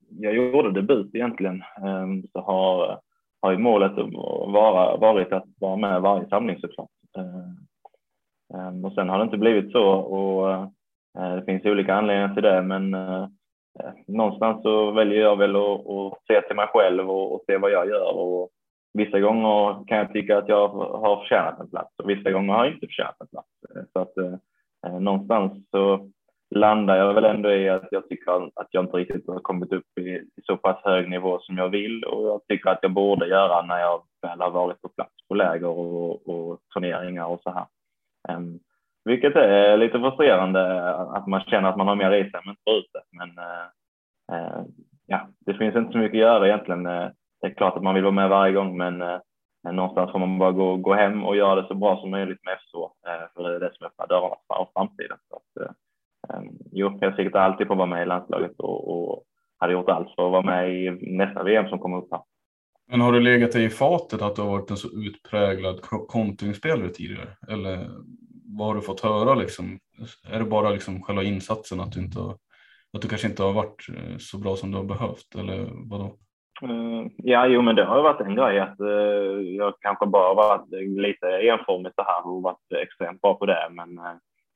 jag 0.09 0.34
gjorde 0.34 0.72
debut 0.72 1.14
egentligen 1.14 1.62
um, 1.82 2.22
så 2.32 2.40
har, 2.40 3.01
har 3.43 3.53
ju 3.53 3.59
målet 3.59 3.93
vara, 4.47 4.97
varit 4.97 5.32
att 5.32 5.47
vara 5.61 5.76
med 5.76 6.03
varje 6.03 6.28
samling 6.28 6.61
såklart. 6.61 6.90
Och 8.84 8.93
sen 8.93 9.09
har 9.09 9.18
det 9.18 9.24
inte 9.24 9.38
blivit 9.38 9.72
så 9.72 9.84
och 9.90 10.72
det 11.14 11.45
finns 11.47 11.64
olika 11.64 11.95
anledningar 11.95 12.34
till 12.34 12.43
det 12.43 12.62
men 12.62 12.95
någonstans 14.07 14.62
så 14.62 14.91
väljer 14.91 15.20
jag 15.20 15.37
väl 15.37 15.57
att, 15.57 15.87
att 15.87 16.18
se 16.27 16.41
till 16.43 16.57
mig 16.57 16.66
själv 16.66 17.11
och, 17.11 17.35
och, 17.35 17.43
se 17.47 17.57
vad 17.59 17.70
jag 17.70 17.89
gör 17.89 18.16
och 18.16 18.51
vissa 18.95 19.20
gånger 19.20 19.85
kan 19.87 19.99
jag 19.99 20.12
tycka 20.12 20.39
att 20.39 20.49
jag 20.49 20.68
har 20.68 21.16
förtjänat 21.16 21.61
en 21.61 21.70
plats 21.70 21.95
och 21.99 22.11
vissa 22.11 22.31
gånger 22.31 22.55
har 22.55 22.64
jag 22.64 22.75
inte 22.75 22.87
förtjänat 22.87 23.20
en 23.20 23.27
plats. 23.27 23.49
Så 23.93 23.99
att 23.99 24.16
eh, 24.16 25.01
någonstans 25.01 25.53
så 25.70 26.11
landar 26.55 26.97
jag 26.97 27.14
väl 27.14 27.25
ändå 27.25 27.53
i 27.53 27.68
att 27.68 27.89
jag 27.91 28.09
tycker 28.09 28.61
att 28.61 28.68
jag 28.70 28.85
inte 28.85 28.97
riktigt 28.97 29.29
har 29.29 29.39
kommit 29.39 29.73
upp 29.73 29.99
i, 30.01 30.09
i 30.11 30.43
så 30.43 30.57
pass 30.57 30.77
hög 30.85 31.11
nivå 31.11 31.39
som 31.41 31.59
jag 31.59 31.68
vill 31.68 32.05
och 32.05 32.29
jag 32.29 32.41
tycker 32.49 32.70
att 32.70 32.79
jag 32.83 32.93
borde 32.93 33.27
göra 33.27 33.62
när 33.62 33.79
jag 33.79 34.03
väl 34.23 34.41
har 34.41 34.51
varit 34.51 34.83
på 34.83 34.89
plats 34.89 35.14
på 35.29 35.35
läger 35.35 35.68
och, 35.68 36.29
och 36.29 36.61
turneringar 36.75 37.27
och 37.27 37.41
så 37.43 37.51
här. 37.51 37.66
Um, 38.37 38.59
vilket 39.05 39.37
är 39.37 39.77
lite 39.77 39.99
frustrerande 39.99 40.95
att 40.95 41.27
man 41.27 41.41
känner 41.41 41.69
att 41.69 41.77
man 41.77 41.89
har 41.89 41.97
mer 41.97 42.13
i 42.13 42.31
sig 42.31 42.41
men 42.45 42.51
inte 42.51 42.71
ut 42.71 42.91
det. 42.93 43.03
Men 43.19 43.39
eh, 44.33 44.65
ja, 45.07 45.29
det 45.47 45.55
finns 45.55 45.77
inte 45.77 45.93
så 45.93 45.99
mycket 45.99 46.17
att 46.17 46.29
göra 46.29 46.47
egentligen. 46.47 46.87
Eh, 46.87 47.09
det 47.41 47.47
är 47.47 47.55
klart 47.55 47.77
att 47.77 47.83
man 47.83 47.95
vill 47.95 48.05
vara 48.05 48.13
med 48.13 48.29
varje 48.29 48.53
gång 48.53 48.77
men 48.77 49.03
eh, 49.03 49.19
någonstans 49.73 50.13
får 50.13 50.19
man 50.19 50.39
bara 50.39 50.53
gå, 50.53 50.77
gå 50.77 50.95
hem 50.95 51.25
och 51.25 51.37
göra 51.37 51.55
det 51.55 51.69
så 51.69 51.75
bra 51.75 52.01
som 52.01 52.11
möjligt 52.11 52.45
med 52.45 52.55
FSH 52.59 52.77
för 53.35 53.43
det 53.43 53.57
är 53.57 53.61
det 53.61 53.75
som 53.75 53.87
öppnar 53.87 54.07
dörrarna 54.07 54.37
för 54.47 54.67
framtiden. 54.75 55.19
Så 55.29 55.37
att, 55.37 55.67
eh, 55.67 56.43
jo, 56.73 56.99
jag 57.01 57.17
siktar 57.17 57.41
alltid 57.41 57.67
på 57.67 57.73
att 57.73 57.79
vara 57.79 57.89
med 57.89 58.03
i 58.03 58.07
landslaget 58.07 58.61
och, 58.61 58.91
och 58.91 59.23
hade 59.59 59.73
gjort 59.73 59.89
allt 59.89 60.15
för 60.15 60.27
att 60.27 60.33
vara 60.33 60.43
med 60.43 60.75
i 60.75 60.91
nästa 61.17 61.43
VM 61.43 61.69
som 61.69 61.79
kommer 61.79 61.97
upp 61.97 62.09
här. 62.11 62.21
Men 62.91 63.01
har 63.01 63.13
du 63.13 63.21
legat 63.21 63.53
dig 63.53 63.65
i 63.65 63.71
fatet 63.71 64.23
att 64.23 64.37
du 64.37 64.43
har 64.43 64.49
varit 64.49 64.71
en 64.71 64.77
så 64.77 64.89
utpräglad 64.89 65.81
kontringsspelare 66.09 66.89
tidigare? 66.89 67.29
Eller 67.49 67.79
vad 68.59 68.67
har 68.67 68.75
du 68.75 68.81
fått 68.81 69.01
höra 69.01 69.35
liksom? 69.35 69.79
Är 70.31 70.39
det 70.39 70.45
bara 70.45 70.71
liksom 70.71 71.03
själva 71.03 71.23
insatsen 71.23 71.81
att 71.81 71.93
du, 71.93 72.01
inte 72.01 72.19
har, 72.21 72.33
att 72.93 73.03
du 73.03 73.09
kanske 73.09 73.29
inte 73.29 73.43
har 73.43 73.53
varit 73.53 73.89
eh, 73.97 74.17
så 74.19 74.39
bra 74.39 74.57
som 74.57 74.71
du 74.71 74.77
har 74.77 74.85
behövt? 74.85 75.35
Eller 75.39 75.69
vadå? 75.91 76.17
Uh, 76.63 77.07
ja, 77.17 77.47
jo, 77.47 77.63
men 77.63 77.77
det 77.77 77.85
har 77.85 77.97
ju 77.97 78.03
varit 78.03 78.21
en 78.21 78.35
grej 78.35 78.61
att 78.61 78.81
uh, 78.81 79.41
jag 79.41 79.75
kanske 79.81 80.07
bara 80.07 80.35
varit 80.35 80.71
lite 80.99 81.27
enformig 81.27 81.93
så 81.95 82.03
här 82.03 82.27
och 82.27 82.43
varit 82.43 82.73
extremt 82.83 83.21
bra 83.21 83.35
på 83.35 83.47
det. 83.47 83.69
Men 83.71 83.99
uh, 83.99 84.15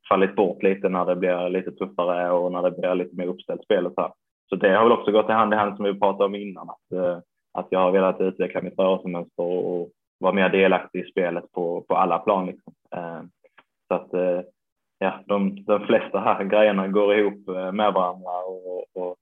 fallit 0.09 0.37
bort 0.37 0.63
lite 0.63 0.89
när 0.89 1.07
det 1.07 1.17
blir 1.17 1.49
lite 1.49 1.73
tuffare 1.73 2.31
och 2.31 2.53
när 2.53 2.63
det 2.63 2.71
blir 2.71 2.95
lite 2.95 3.17
mer 3.17 3.27
uppställt 3.27 3.65
spel 3.65 3.87
och 3.87 3.93
så 3.93 4.01
här. 4.01 4.13
Så 4.49 4.57
det 4.57 4.77
har 4.77 4.83
väl 4.83 4.99
också 4.99 5.13
gått 5.13 5.29
i 5.29 5.33
hand 5.33 5.55
i 5.55 5.57
hand 5.57 5.77
som 5.77 5.85
vi 5.85 6.01
pratade 6.01 6.25
om 6.25 6.35
innan 6.35 6.71
att, 6.71 7.19
att 7.53 7.67
jag 7.71 7.79
har 7.79 7.91
velat 7.91 8.21
utveckla 8.21 8.63
mitt 8.63 8.79
rörelsemönster 8.79 9.43
och 9.43 9.91
vara 10.19 10.33
mer 10.33 10.49
delaktig 10.49 11.01
i 11.01 11.11
spelet 11.11 11.53
på, 11.53 11.85
på 11.89 11.97
alla 11.97 12.19
plan. 12.19 12.47
Liksom. 12.47 12.73
Eh, 13.91 13.99
så 13.99 14.03
att 14.03 14.15
eh, 14.15 14.41
ja, 14.99 15.25
de, 15.27 15.65
de 15.65 15.87
flesta 15.87 16.21
här 16.21 16.45
grejerna 16.45 16.89
går 16.89 17.15
ihop 17.15 17.47
med 17.73 17.93
varandra 17.93 18.45
och, 18.47 18.85
och 18.95 19.17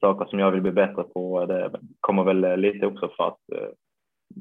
saker 0.00 0.24
som 0.24 0.38
jag 0.38 0.50
vill 0.50 0.62
bli 0.62 0.72
bättre 0.72 1.02
på 1.02 1.46
det 1.46 1.70
kommer 2.00 2.24
väl 2.24 2.60
lite 2.60 2.86
också 2.86 3.10
för 3.16 3.28
att 3.28 3.38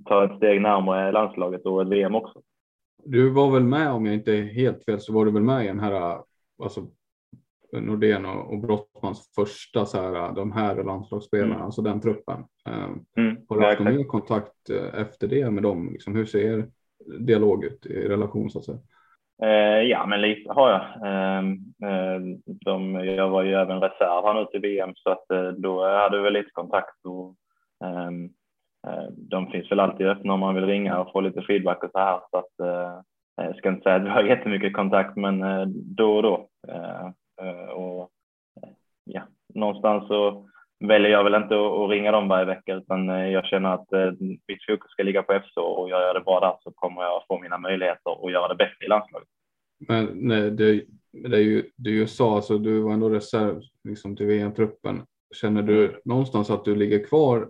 ta 0.06 0.26
ett 0.26 0.38
steg 0.38 0.62
närmare 0.62 1.12
landslaget 1.12 1.66
och 1.66 1.82
ett 1.82 1.88
VM 1.88 2.16
också. 2.16 2.42
Du 3.04 3.30
var 3.30 3.52
väl 3.52 3.64
med 3.64 3.92
om 3.92 4.06
jag 4.06 4.16
inte 4.16 4.38
är 4.38 4.44
helt 4.44 4.86
fel 4.86 5.00
så 5.00 5.14
var 5.14 5.26
du 5.26 5.32
väl 5.32 5.44
med 5.44 5.64
i 5.64 5.68
den 5.68 5.80
här 5.80 6.22
alltså 6.64 6.82
Nordén 7.82 8.26
och, 8.26 8.54
och 8.54 8.60
Brottmans 8.60 9.32
första 9.36 9.86
så 9.86 9.98
här 9.98 10.36
de 10.36 10.52
här 10.52 10.84
landslagsspelarna, 10.84 11.54
mm. 11.54 11.66
alltså 11.66 11.82
den 11.82 12.02
truppen. 12.02 12.44
Eh, 12.68 12.90
mm. 13.18 13.38
Har 13.50 13.60
du 13.60 13.66
haft 13.66 13.80
någon 13.80 13.96
mer 13.96 14.04
kontakt 14.04 14.70
eh, 14.70 15.02
efter 15.02 15.28
det 15.28 15.52
med 15.52 15.64
dem? 15.64 15.90
Liksom, 15.92 16.16
hur 16.16 16.26
ser 16.26 16.70
dialog 17.20 17.64
ut 17.64 17.86
i 17.86 18.08
relation 18.08 18.50
så 18.50 18.60
att 18.60 18.66
säga? 18.66 18.80
Eh, 19.44 19.82
ja, 19.82 20.06
men 20.06 20.22
lite 20.22 20.54
har 20.54 20.70
jag. 20.70 20.82
Ehm, 21.06 21.52
eh, 21.84 22.38
de, 22.46 22.96
jag 23.06 23.30
var 23.30 23.44
ju 23.44 23.54
även 23.54 23.82
reserv 23.82 24.26
här 24.26 24.34
nu 24.34 24.46
till 24.46 24.62
VM 24.62 24.96
så 24.96 25.10
att 25.10 25.32
eh, 25.32 25.48
då 25.48 25.88
hade 25.88 26.18
vi 26.18 26.24
väl 26.24 26.34
lite 26.34 26.52
kontakt 26.52 27.06
och 27.06 27.36
ehm, 27.88 28.30
Eh, 28.88 29.08
de 29.18 29.48
finns 29.48 29.72
väl 29.72 29.80
alltid 29.80 30.08
öppna 30.08 30.34
om 30.34 30.40
man 30.40 30.56
vill 30.56 30.66
ringa 30.66 31.00
och 31.00 31.12
få 31.12 31.22
lite 31.22 31.42
feedback 31.42 31.84
och 31.84 31.92
så 31.92 32.00
här. 32.00 32.20
Så 32.32 32.38
att, 32.38 32.60
eh, 32.60 32.94
eh 33.42 33.46
Jag 33.46 33.56
ska 33.56 33.70
inte 33.70 33.84
säga 33.84 33.96
att 33.96 34.04
vi 34.04 34.10
har 34.10 34.24
jättemycket 34.36 34.74
kontakt, 34.74 35.16
men 35.16 35.44
eh, 35.44 35.66
då 35.68 36.16
och 36.16 36.24
då. 36.24 36.48
Eh, 36.68 37.70
och 37.70 38.10
ja, 39.04 39.22
någonstans 39.54 40.08
så 40.08 40.50
väljer 40.80 41.12
jag 41.12 41.24
väl 41.24 41.36
inte 41.36 41.56
att 41.56 41.90
ringa 41.90 42.12
dem 42.12 42.28
varje 42.28 42.46
vecka 42.46 42.76
utan 42.76 43.08
jag 43.08 43.46
känner 43.46 43.74
att 43.74 43.88
mitt 44.20 44.66
fokus 44.70 44.92
ska 44.92 45.04
ligga 45.04 45.24
på 45.24 45.40
FC 45.40 45.58
och 45.58 45.90
gör 45.90 46.02
jag 46.02 46.16
det 46.16 46.22
bra 46.22 46.40
där 46.40 46.56
så 46.60 46.72
kommer 46.72 47.02
jag 47.02 47.24
få 47.28 47.40
mina 47.40 47.58
möjligheter 47.58 48.26
att 48.26 48.32
göra 48.32 48.48
det 48.48 48.56
bättre 48.56 48.86
i 48.86 48.88
landslaget. 48.88 49.28
Men 49.88 50.10
nej, 50.14 50.52
det, 50.52 50.86
det 51.12 51.38
är 51.38 51.42
ju 51.42 51.70
det 51.76 51.90
är 51.90 51.94
USA, 51.94 52.42
så 52.42 52.58
du 52.58 52.82
var 52.82 52.94
ändå 52.94 53.10
reserv 53.10 53.62
liksom, 53.84 54.16
till 54.16 54.26
VM-truppen. 54.26 55.06
Känner 55.36 55.62
du 55.62 56.02
någonstans 56.06 56.50
att 56.50 56.66
du 56.66 56.76
ligger 56.76 57.06
kvar 57.06 57.50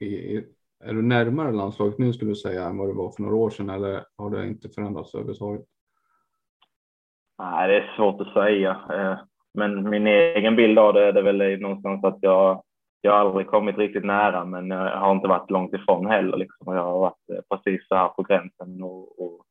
i, 0.00 0.36
är 0.84 0.92
du 0.92 1.02
närmare 1.02 1.52
landslaget 1.52 1.98
nu 1.98 2.12
skulle 2.12 2.30
du 2.30 2.36
säga 2.36 2.64
än 2.64 2.78
vad 2.78 2.88
du 2.88 2.94
var 2.94 3.10
för 3.10 3.22
några 3.22 3.36
år 3.36 3.50
sedan 3.50 3.70
eller 3.70 4.04
har 4.16 4.30
det 4.30 4.46
inte 4.46 4.68
förändrats 4.68 5.14
överhuvudtaget? 5.14 5.66
Nej, 7.38 7.68
det 7.68 7.76
är 7.76 7.96
svårt 7.96 8.20
att 8.20 8.32
säga. 8.32 8.70
Eh, 9.54 9.58
men 9.58 9.90
min 9.90 10.06
egen 10.06 10.56
bild 10.56 10.78
av 10.78 10.94
det 10.94 11.04
är 11.04 11.12
det 11.12 11.22
väl 11.22 11.60
någonstans 11.60 12.04
att 12.04 12.18
jag, 12.20 12.62
jag 13.00 13.12
har 13.12 13.18
aldrig 13.18 13.46
kommit 13.46 13.78
riktigt 13.78 14.04
nära, 14.04 14.44
men 14.44 14.70
jag 14.70 14.96
har 14.96 15.12
inte 15.12 15.28
varit 15.28 15.50
långt 15.50 15.74
ifrån 15.74 16.06
heller. 16.06 16.36
Liksom. 16.36 16.74
Jag 16.74 16.82
har 16.82 16.98
varit 16.98 17.30
eh, 17.32 17.56
precis 17.56 17.88
så 17.88 17.94
här 17.94 18.08
på 18.08 18.22
gränsen 18.22 18.82
och, 18.82 19.22
och 19.22 19.44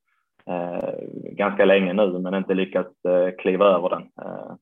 eh, 0.53 0.93
ganska 1.31 1.65
länge 1.65 1.93
nu, 1.93 2.19
men 2.19 2.33
inte 2.33 2.53
lyckats 2.53 3.05
eh, 3.05 3.35
kliva 3.41 3.65
över 3.65 3.89
den. 3.89 4.01
Eh, 4.01 4.53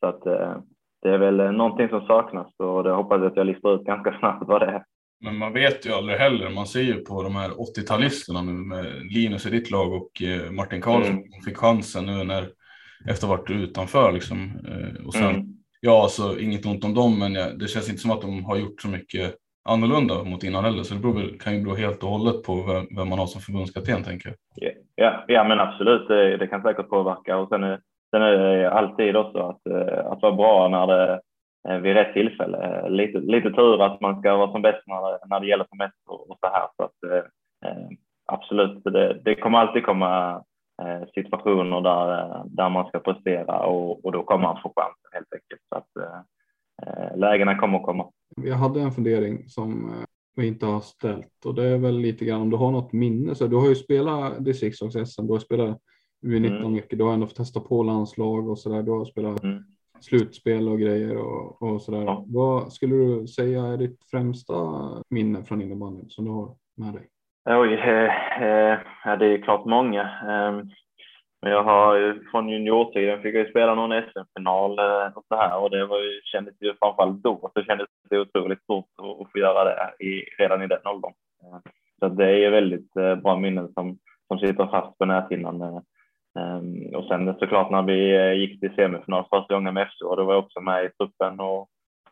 så 0.00 0.06
att 0.06 0.26
eh, 0.26 0.56
det 1.02 1.08
är 1.08 1.18
väl 1.18 1.52
någonting 1.52 1.88
som 1.88 2.06
saknas 2.06 2.54
och 2.56 2.84
det 2.84 2.90
hoppas 2.90 3.18
jag 3.18 3.26
att 3.26 3.36
jag 3.36 3.46
listar 3.46 3.74
ut 3.74 3.84
ganska 3.84 4.12
snabbt 4.18 4.48
vad 4.48 4.60
det 4.60 4.66
är. 4.66 4.84
Men 5.22 5.36
man 5.36 5.52
vet 5.52 5.86
ju 5.86 5.92
aldrig 5.92 6.18
heller. 6.18 6.50
Man 6.50 6.66
ser 6.66 6.80
ju 6.80 6.94
på 6.94 7.22
de 7.22 7.36
här 7.36 7.50
80-talisterna 7.50 8.42
nu 8.42 8.52
med 8.52 8.86
Linus 9.12 9.46
i 9.46 9.50
ditt 9.50 9.70
lag 9.70 9.92
och 9.92 10.22
eh, 10.22 10.50
Martin 10.50 10.80
Karlsson 10.80 11.12
mm. 11.12 11.42
fick 11.44 11.56
chansen 11.56 12.06
nu 12.06 12.24
när 12.24 12.48
efter 13.08 13.26
att 13.26 13.30
ha 13.30 13.36
varit 13.36 13.50
utanför 13.50 14.12
liksom. 14.12 14.52
Eh, 14.68 15.06
och 15.06 15.14
sen, 15.14 15.34
mm. 15.34 15.46
ja, 15.80 16.02
alltså 16.02 16.38
inget 16.38 16.66
ont 16.66 16.84
om 16.84 16.94
dem, 16.94 17.18
men 17.18 17.58
det 17.58 17.68
känns 17.68 17.88
inte 17.88 18.00
som 18.00 18.10
att 18.10 18.20
de 18.20 18.44
har 18.44 18.56
gjort 18.56 18.80
så 18.80 18.88
mycket 18.88 19.34
annorlunda 19.64 20.24
mot 20.24 20.44
innan 20.44 20.64
heller. 20.64 20.82
Så 20.82 20.94
det 20.94 21.00
beror, 21.00 21.38
kan 21.38 21.54
ju 21.56 21.64
bero 21.64 21.74
helt 21.74 22.02
och 22.02 22.10
hållet 22.10 22.42
på 22.42 22.54
vem, 22.62 22.86
vem 22.96 23.08
man 23.08 23.18
har 23.18 23.26
som 23.26 23.40
förbundskapten 23.40 24.02
tänker 24.02 24.28
jag. 24.28 24.72
Ja, 24.94 25.24
ja 25.26 25.44
men 25.44 25.60
absolut. 25.60 26.08
Det, 26.08 26.36
det, 26.36 26.46
kan 26.46 26.62
säkert 26.62 26.88
påverka 26.88 27.36
och 27.36 27.48
sen 27.48 27.64
är, 27.64 27.80
sen 28.10 28.22
är 28.22 28.32
det 28.32 28.70
alltid 28.70 29.16
också 29.16 29.38
att, 29.38 29.66
eh, 29.66 30.06
att 30.06 30.22
vara 30.22 30.32
bra 30.32 30.68
när 30.68 30.86
det 30.86 31.20
vid 31.68 31.94
rätt 31.94 32.12
tillfälle. 32.12 32.88
Lite, 32.88 33.18
lite 33.18 33.50
tur 33.50 33.82
att 33.82 34.00
man 34.00 34.20
ska 34.20 34.36
vara 34.36 34.52
som 34.52 34.62
bäst 34.62 34.82
när 34.86 35.12
det, 35.12 35.18
när 35.26 35.40
det 35.40 35.46
gäller 35.46 35.66
som 35.68 35.78
mest 35.78 35.94
och, 36.06 36.38
så 36.40 36.46
här. 36.46 36.68
Så 36.76 36.82
att, 36.82 37.12
eh, 37.12 37.24
eh, 37.70 37.88
absolut, 38.32 38.84
det, 38.84 39.20
det, 39.24 39.34
kommer 39.34 39.58
alltid 39.58 39.84
komma 39.84 40.42
situationer 41.14 41.80
där, 41.80 42.42
där 42.46 42.70
man 42.70 42.88
ska 42.88 42.98
prestera 42.98 43.66
och, 43.66 44.04
och 44.04 44.12
då 44.12 44.22
kommer 44.22 44.42
man 44.42 44.62
få 44.62 44.72
chansen 44.76 45.10
helt 45.12 45.34
enkelt. 45.34 45.60
Så 45.68 45.76
att, 45.76 45.96
eh, 46.82 47.18
lägena 47.18 47.58
kommer 47.58 47.78
att 47.78 47.84
komma. 47.84 48.10
Jag 48.36 48.56
hade 48.56 48.80
en 48.80 48.92
fundering 48.92 49.48
som 49.48 49.92
vi 50.36 50.46
inte 50.46 50.66
har 50.66 50.80
ställt 50.80 51.44
och 51.44 51.54
det 51.54 51.64
är 51.64 51.78
väl 51.78 51.98
lite 51.98 52.24
grann 52.24 52.40
om 52.40 52.50
du 52.50 52.56
har 52.56 52.70
något 52.70 52.92
minne. 52.92 53.34
Så 53.34 53.46
du 53.46 53.56
har 53.56 53.68
ju 53.68 53.74
spelat 53.74 54.38
distriktslags-SM, 54.38 55.26
du 55.26 55.32
har 55.32 55.38
spelat 55.38 55.78
U19 56.26 56.56
mm. 56.56 56.72
mycket, 56.72 56.98
du 56.98 57.04
har 57.04 57.12
ändå 57.12 57.26
fått 57.26 57.36
testa 57.36 57.60
på 57.60 57.82
landslag 57.82 58.48
och 58.48 58.58
så 58.58 58.68
där. 58.68 58.82
Du 58.82 58.90
har 58.90 59.04
spelat 59.04 59.42
mm 59.42 59.64
slutspel 60.00 60.68
och 60.68 60.80
grejer 60.80 61.16
och, 61.16 61.62
och 61.62 61.82
sådär. 61.82 62.02
Ja. 62.02 62.24
Vad 62.28 62.72
skulle 62.72 62.94
du 62.94 63.26
säga 63.26 63.66
är 63.66 63.76
ditt 63.76 64.04
främsta 64.10 64.54
minne 65.08 65.44
från 65.44 65.62
innebandyn 65.62 66.10
som 66.10 66.24
du 66.24 66.30
har 66.30 66.56
med 66.76 66.94
dig? 66.94 67.08
Oj, 67.44 67.74
eh, 67.74 68.42
eh, 68.42 68.78
det 69.18 69.26
är 69.26 69.42
klart 69.42 69.64
många. 69.64 70.02
Eh, 70.02 70.52
men 71.42 71.52
jag 71.52 71.62
har 71.62 72.18
från 72.30 72.48
juniortiden 72.48 73.22
fick 73.22 73.34
jag 73.34 73.50
spela 73.50 73.74
någon 73.74 74.02
SM-final 74.02 74.78
eh, 74.78 75.16
och 75.16 75.24
så 75.28 75.36
här 75.36 75.58
och 75.58 75.70
det 75.70 75.86
var 75.86 75.98
ju, 75.98 76.20
kändes 76.24 76.54
ju 76.60 76.74
framförallt 76.78 77.22
då 77.22 77.50
så 77.54 77.62
kändes 77.62 77.86
det 78.10 78.20
otroligt 78.20 78.62
stort 78.62 78.84
att 78.98 79.32
få 79.32 79.38
göra 79.38 79.64
det 79.64 80.04
i, 80.04 80.24
redan 80.38 80.62
i 80.62 80.66
den 80.66 80.86
åldern. 80.86 81.12
Eh, 81.42 81.58
så 81.98 82.08
det 82.08 82.24
är 82.24 82.36
ju 82.36 82.50
väldigt 82.50 82.96
eh, 82.96 83.14
bra 83.14 83.36
minnen 83.36 83.72
som, 83.72 83.98
som 84.28 84.38
sitter 84.38 84.66
fast 84.66 84.98
på 84.98 85.04
näthinnan 85.04 85.62
eh, 85.62 85.80
ehm, 86.38 86.94
och 86.94 87.04
sen 87.04 87.34
såklart 87.38 87.70
när 87.70 87.82
vi 87.82 88.16
eh, 88.16 88.32
gick 88.32 88.60
till 88.60 88.74
semifinal 88.74 89.24
första 89.30 89.54
gången 89.54 89.74
med 89.74 89.88
FC 89.88 90.02
och 90.02 90.16
då 90.16 90.24
var 90.24 90.34
jag 90.34 90.44
också 90.44 90.60
med 90.60 90.84
i 90.84 90.88
truppen 90.88 91.40
och, 91.40 91.68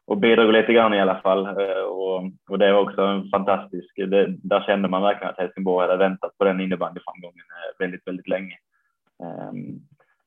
och 0.08 0.16
bidrog 0.16 0.52
lite 0.52 0.72
grann 0.72 0.94
i 0.94 1.00
alla 1.00 1.20
fall. 1.20 1.46
Eh, 1.46 1.82
och, 1.82 2.22
och, 2.50 2.58
det 2.58 2.72
var 2.72 2.80
också 2.80 3.02
en 3.02 3.28
fantastisk, 3.28 3.96
det, 3.96 4.26
där 4.42 4.60
kände 4.60 4.88
man 4.88 5.02
verkligen 5.02 5.30
att 5.30 5.38
Helsingborg 5.38 5.86
hade 5.86 5.98
väntat 5.98 6.38
på 6.38 6.44
den 6.44 6.60
innebandyframgången 6.60 7.44
eh, 7.50 7.78
väldigt, 7.78 8.06
väldigt 8.06 8.28
länge. 8.28 8.56
Ehm, 9.22 9.80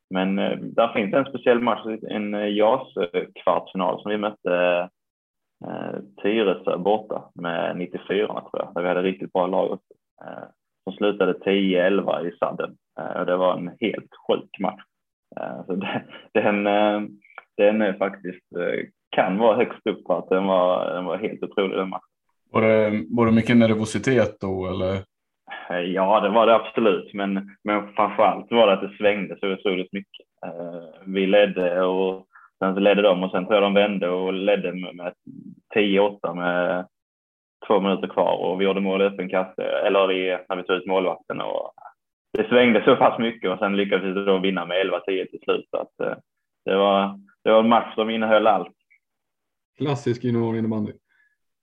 men 0.10 0.40
eh, 0.40 0.58
där 0.58 0.94
finns 0.94 1.14
en 1.14 1.26
speciell 1.26 1.60
match, 1.60 1.86
en 2.10 2.34
JAS-kvartsfinal 2.34 4.02
som 4.02 4.12
vi 4.12 4.18
mötte 4.18 4.90
Tyresö 6.22 6.78
borta 6.78 7.24
med 7.36 7.78
94 7.78 8.28
tror 8.28 8.50
jag, 8.54 8.72
där 8.74 8.82
vi 8.82 8.88
hade 8.88 9.02
riktigt 9.02 9.34
bra 9.34 9.48
lag 9.48 9.72
också. 9.72 9.94
Ehm, 10.26 10.48
som 10.84 10.94
slutade 10.94 11.34
10-11 11.34 12.28
i 12.28 12.38
sadden. 12.38 12.76
Ehm, 13.00 13.20
och 13.20 13.26
det 13.26 13.36
var 13.36 13.58
en 13.58 13.72
helt 13.80 14.12
sjuk 14.28 14.60
match. 14.60 14.82
Så 15.66 15.76
den, 16.34 16.64
den 17.58 17.82
är 17.82 17.94
faktiskt, 17.94 18.46
kan 19.12 19.38
vara 19.38 19.56
högst 19.56 19.88
upp 19.88 20.04
på 20.04 20.18
att 20.18 20.30
den 20.30 20.48
var, 20.48 20.94
den 20.94 21.06
var 21.06 21.18
helt 21.18 21.44
otrolig 21.44 21.78
den 21.78 21.90
matchen. 21.90 22.06
Var 22.52 22.62
det, 22.62 23.06
var 23.10 23.26
det 23.26 23.32
mycket 23.32 23.58
nervositet 23.58 24.38
då 24.42 24.68
eller? 24.68 24.98
Ja, 25.94 26.20
det 26.20 26.30
var 26.30 26.48
det 26.48 26.56
absolut, 26.56 27.14
men, 27.14 27.58
men 27.64 27.94
framförallt 27.94 28.52
var 28.52 28.68
det 28.68 28.74
att 28.74 28.82
det 28.82 28.98
svängde 28.98 29.38
så 29.40 29.54
otroligt 29.54 29.94
mycket. 29.94 30.26
Vi 31.06 31.28
ledde 31.28 31.82
och 31.82 32.26
sen 32.60 32.74
så 32.74 32.80
ledde 32.80 33.02
de 33.02 33.24
och 33.24 33.32
sen 33.32 33.46
tror 33.46 33.56
jag 33.56 33.64
de 33.64 33.74
vände 33.74 34.10
och 34.10 34.34
ledde 34.34 34.74
med 34.74 35.14
10-8 35.76 36.36
med 36.36 36.88
två 37.68 37.80
minuter 37.80 38.08
kvar 38.08 38.38
och 38.38 38.62
vi 38.62 38.66
gjorde 38.66 38.82
mål 38.82 39.02
i 39.02 39.06
öppen 39.06 39.30
kasse, 39.30 39.64
eller 39.64 40.12
i, 40.12 40.38
när 40.50 40.56
vi 40.56 40.64
tog 40.64 40.76
ut 40.76 40.86
målvakten 40.86 41.42
och 41.42 41.72
det 42.38 42.48
svängde 42.50 42.84
så 42.86 42.96
pass 42.96 43.20
mycket 43.20 43.52
och 43.52 43.60
sen 43.60 43.78
lyckades 43.78 44.06
vi 44.06 44.26
då 44.26 44.38
vinna 44.38 44.66
med 44.66 44.86
11-10 44.86 45.26
till 45.26 45.40
slut. 45.44 45.66
Så 45.72 45.78
att, 45.78 46.00
eh, 46.00 46.18
det, 46.66 46.76
var, 46.76 47.20
det 47.44 47.52
var 47.52 47.60
en 47.60 47.70
match 47.70 47.96
som 47.96 48.10
innehöll 48.10 48.48
allt. 48.48 48.76
Klassisk 49.82 50.24
junior 50.24 50.58
innebandy. 50.58 50.92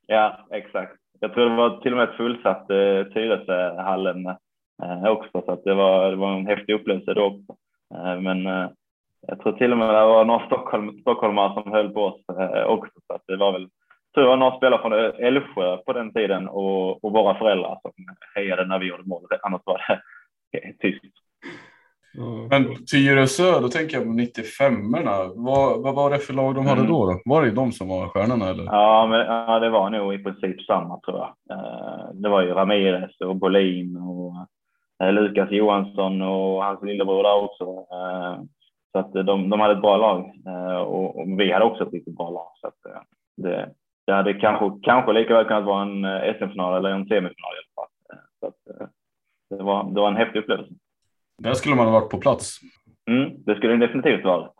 Ja, 0.06 0.46
exakt. 0.50 0.96
Jag 1.20 1.34
tror 1.34 1.50
det 1.50 1.56
var 1.56 1.80
till 1.80 1.92
och 1.92 1.98
med 1.98 2.16
fullsatt 2.16 2.70
eh, 2.70 3.04
Tyresöhallen 3.14 4.26
eh, 4.82 5.04
också, 5.04 5.42
så 5.44 5.52
att 5.52 5.64
det, 5.64 5.74
var, 5.74 6.10
det 6.10 6.16
var 6.16 6.36
en 6.36 6.46
häftig 6.46 6.72
upplevelse 6.74 7.14
då 7.14 7.24
också. 7.24 7.56
Eh, 7.94 8.20
men 8.20 8.46
eh, 8.46 8.70
jag 9.26 9.40
tror 9.40 9.52
till 9.52 9.72
och 9.72 9.78
med 9.78 9.88
det 9.88 9.92
var 9.92 10.24
några 10.24 10.46
Stockholm, 10.46 11.00
stockholmare 11.00 11.62
som 11.62 11.72
höll 11.72 11.90
på 11.90 12.04
oss 12.04 12.38
eh, 12.38 12.64
också, 12.64 13.00
så 13.06 13.14
att 13.14 13.22
det 13.26 13.36
var 13.36 13.52
väl 13.52 13.62
jag 13.62 14.14
tror 14.14 14.24
det 14.24 14.28
var 14.28 14.36
några 14.36 14.56
spelare 14.56 14.82
från 14.82 14.92
Älvsjö 15.26 15.76
på 15.76 15.92
den 15.92 16.12
tiden 16.12 16.48
och, 16.48 17.04
och 17.04 17.12
våra 17.12 17.38
föräldrar 17.38 17.78
som 17.82 17.92
hejade 18.34 18.66
när 18.66 18.78
vi 18.78 18.86
gjorde 18.86 19.02
mål. 19.08 19.26
Annars 19.42 19.62
var 19.64 20.00
det 20.52 20.72
tyst. 20.80 21.04
Men 22.50 22.86
Tyresö, 22.92 23.60
då 23.60 23.68
tänker 23.68 23.96
jag 23.96 24.06
på 24.06 24.12
95orna. 24.12 25.32
Vad, 25.34 25.82
vad 25.82 25.94
var 25.94 26.10
det 26.10 26.18
för 26.18 26.34
lag 26.34 26.54
de 26.54 26.66
hade 26.66 26.80
mm. 26.80 26.92
då, 26.92 27.06
då? 27.06 27.20
Var 27.24 27.42
det 27.42 27.50
de 27.50 27.72
som 27.72 27.88
var 27.88 28.08
stjärnorna? 28.08 28.48
Eller? 28.48 28.64
Ja, 28.64 29.06
men, 29.06 29.20
ja, 29.20 29.58
det 29.58 29.70
var 29.70 29.90
nog 29.90 30.14
i 30.14 30.18
princip 30.18 30.62
samma 30.62 31.00
tror 31.00 31.18
jag. 31.18 31.58
Eh, 31.58 32.10
det 32.12 32.28
var 32.28 32.42
ju 32.42 32.54
Ramirez 32.54 33.20
och 33.20 33.36
Bolin 33.36 33.96
och 33.96 34.34
eh, 35.06 35.12
Lukas 35.12 35.50
Johansson 35.50 36.22
och 36.22 36.64
hans 36.64 36.82
lillebror 36.82 37.22
där 37.22 37.42
också. 37.42 37.64
Eh, 37.64 38.42
så 38.92 38.98
att 38.98 39.12
de, 39.12 39.50
de 39.50 39.60
hade 39.60 39.74
ett 39.74 39.80
bra 39.80 39.96
lag 39.96 40.32
och, 40.86 41.18
och 41.18 41.40
vi 41.40 41.52
hade 41.52 41.64
också 41.64 41.86
ett 41.86 41.92
riktigt 41.92 42.16
bra 42.16 42.30
lag. 42.30 42.50
Så 42.60 42.66
att 42.66 43.04
det, 43.36 43.68
det 44.06 44.12
hade 44.12 44.34
kanske, 44.34 44.70
kanske 44.82 45.12
lika 45.12 45.34
väl 45.34 45.44
kunnat 45.44 45.64
vara 45.64 45.82
en 45.82 46.06
SM-final 46.34 46.76
eller 46.76 46.90
en 46.90 47.06
semifinal 47.06 47.52
i 47.54 47.60
alla 47.60 47.74
fall. 47.74 48.20
Så 48.40 48.46
att, 48.46 48.90
det 49.50 49.62
var, 49.62 49.84
det 49.84 50.00
var 50.00 50.08
en 50.08 50.16
häftig 50.16 50.38
upplevelse. 50.38 50.74
Där 51.38 51.54
skulle 51.54 51.74
man 51.74 51.86
ha 51.86 51.92
varit 51.92 52.10
på 52.10 52.18
plats. 52.18 52.58
Mm, 53.10 53.44
det 53.44 53.56
skulle 53.56 53.72
det 53.72 53.86
definitivt 53.86 54.24
vara. 54.24 54.50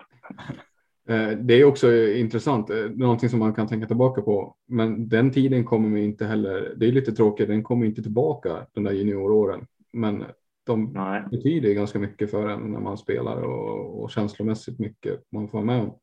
Eh, 1.09 1.31
det 1.31 1.55
är 1.55 1.65
också 1.65 1.93
intressant, 1.95 2.71
eh, 2.71 2.77
någonting 2.77 3.29
som 3.29 3.39
man 3.39 3.55
kan 3.55 3.67
tänka 3.67 3.87
tillbaka 3.87 4.23
på. 4.23 4.57
Men 4.67 5.09
den 5.09 5.31
tiden 5.31 5.65
kommer 5.65 5.89
vi 5.89 6.05
inte 6.05 6.25
heller, 6.25 6.75
det 6.77 6.87
är 6.87 6.93
lite 6.93 7.13
tråkigt, 7.13 7.49
den 7.49 7.63
kommer 7.63 7.87
inte 7.87 8.03
tillbaka 8.03 8.67
de 8.73 8.85
där 8.85 8.93
junioråren. 8.93 9.67
Men 9.93 10.25
de 10.67 10.93
Nej. 10.93 11.23
betyder 11.31 11.75
ganska 11.75 11.99
mycket 11.99 12.31
för 12.31 12.49
en 12.49 12.73
när 12.73 12.81
man 12.81 12.99
spelar 12.99 13.43
och, 13.43 14.03
och 14.03 14.11
känslomässigt 14.11 14.79
mycket. 14.79 15.21
Man 15.33 15.49
får 15.49 15.63
med 15.63 15.81
om 15.81 15.99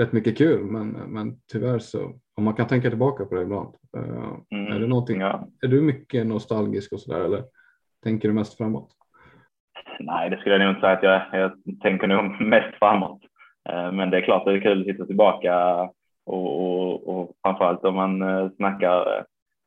rätt 0.00 0.12
mycket 0.12 0.38
kul, 0.38 0.64
men, 0.64 0.88
men 0.88 1.40
tyvärr 1.52 1.78
så, 1.78 2.12
om 2.34 2.44
man 2.44 2.54
kan 2.54 2.66
tänka 2.66 2.88
tillbaka 2.90 3.24
på 3.24 3.34
det 3.34 3.42
ibland. 3.42 3.74
Mm, 4.52 4.72
är 4.72 4.80
det 4.80 4.86
någonting, 4.86 5.20
ja. 5.20 5.48
är 5.62 5.68
du 5.68 5.80
mycket 5.80 6.26
nostalgisk 6.26 6.92
och 6.92 7.00
sådär 7.00 7.20
eller? 7.20 7.44
tänker 8.04 8.28
du 8.28 8.34
mest 8.34 8.56
framåt? 8.56 8.90
Nej, 10.00 10.30
det 10.30 10.36
skulle 10.36 10.54
jag 10.54 10.60
nog 10.60 10.70
inte 10.70 10.80
säga 10.80 10.92
att 10.92 11.02
jag, 11.02 11.22
jag 11.40 11.80
tänker 11.82 12.06
nog 12.06 12.40
mest 12.40 12.78
framåt. 12.78 13.20
Eh, 13.68 13.92
men 13.92 14.10
det 14.10 14.16
är 14.16 14.20
klart 14.20 14.40
att 14.40 14.46
det 14.46 14.52
är 14.52 14.60
kul 14.60 14.80
att 14.80 14.86
sitta 14.86 15.06
tillbaka 15.06 15.74
och, 16.26 16.60
och, 16.60 17.08
och 17.08 17.30
framförallt 17.42 17.84
om 17.84 17.94
man 17.94 18.22
eh, 18.22 18.50
snackar, 18.56 19.24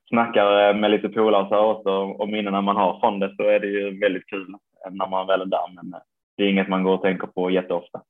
snackar 0.10 0.70
eh, 0.70 0.76
med 0.76 0.92
lite 0.92 1.10
polare 1.10 1.50
så 1.50 1.58
också 1.58 1.92
och 1.92 2.30
minnena 2.30 2.62
man 2.62 2.76
har 2.76 3.00
från 3.00 3.20
det 3.20 3.36
så 3.36 3.44
är 3.44 3.60
det 3.60 3.68
ju 3.68 4.00
väldigt 4.00 4.30
kul. 4.30 4.56
när 4.92 5.10
man 5.10 5.28
väl 5.28 5.42
är 5.42 5.46
där. 5.46 5.74
Men 5.76 5.96
det 6.38 6.44
är 6.44 6.50
inget 6.50 6.70
man 6.70 6.84
går 6.84 6.94
och 6.94 7.02
tänker 7.02 7.28
på 7.28 7.52
jätteofta. 7.52 8.02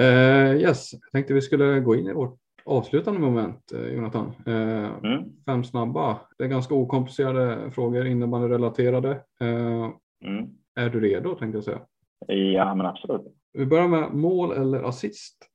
Uh, 0.00 0.56
yes, 0.56 0.92
jag 0.92 1.12
tänkte 1.12 1.34
vi 1.34 1.40
skulle 1.40 1.80
gå 1.80 1.96
in 1.96 2.06
i 2.06 2.12
vårt 2.12 2.43
avslutande 2.64 3.20
moment, 3.20 3.72
Jonathan. 3.72 4.32
Uh, 4.48 5.04
mm. 5.04 5.24
Fem 5.46 5.64
snabba. 5.64 6.20
Det 6.38 6.44
är 6.44 6.48
ganska 6.48 6.74
okomplicerade 6.74 7.70
frågor, 7.70 8.06
innebandyrelaterade. 8.06 9.10
Uh, 9.42 9.90
mm. 10.24 10.48
Är 10.74 10.88
du 10.90 11.00
redo 11.00 11.34
tänkte 11.34 11.56
jag 11.56 11.64
säga? 11.64 11.80
Ja, 12.26 12.74
men 12.74 12.86
absolut. 12.86 13.22
Vi 13.52 13.66
börjar 13.66 13.88
med 13.88 14.12
mål 14.12 14.52
eller 14.52 14.82
assist? 14.82 15.50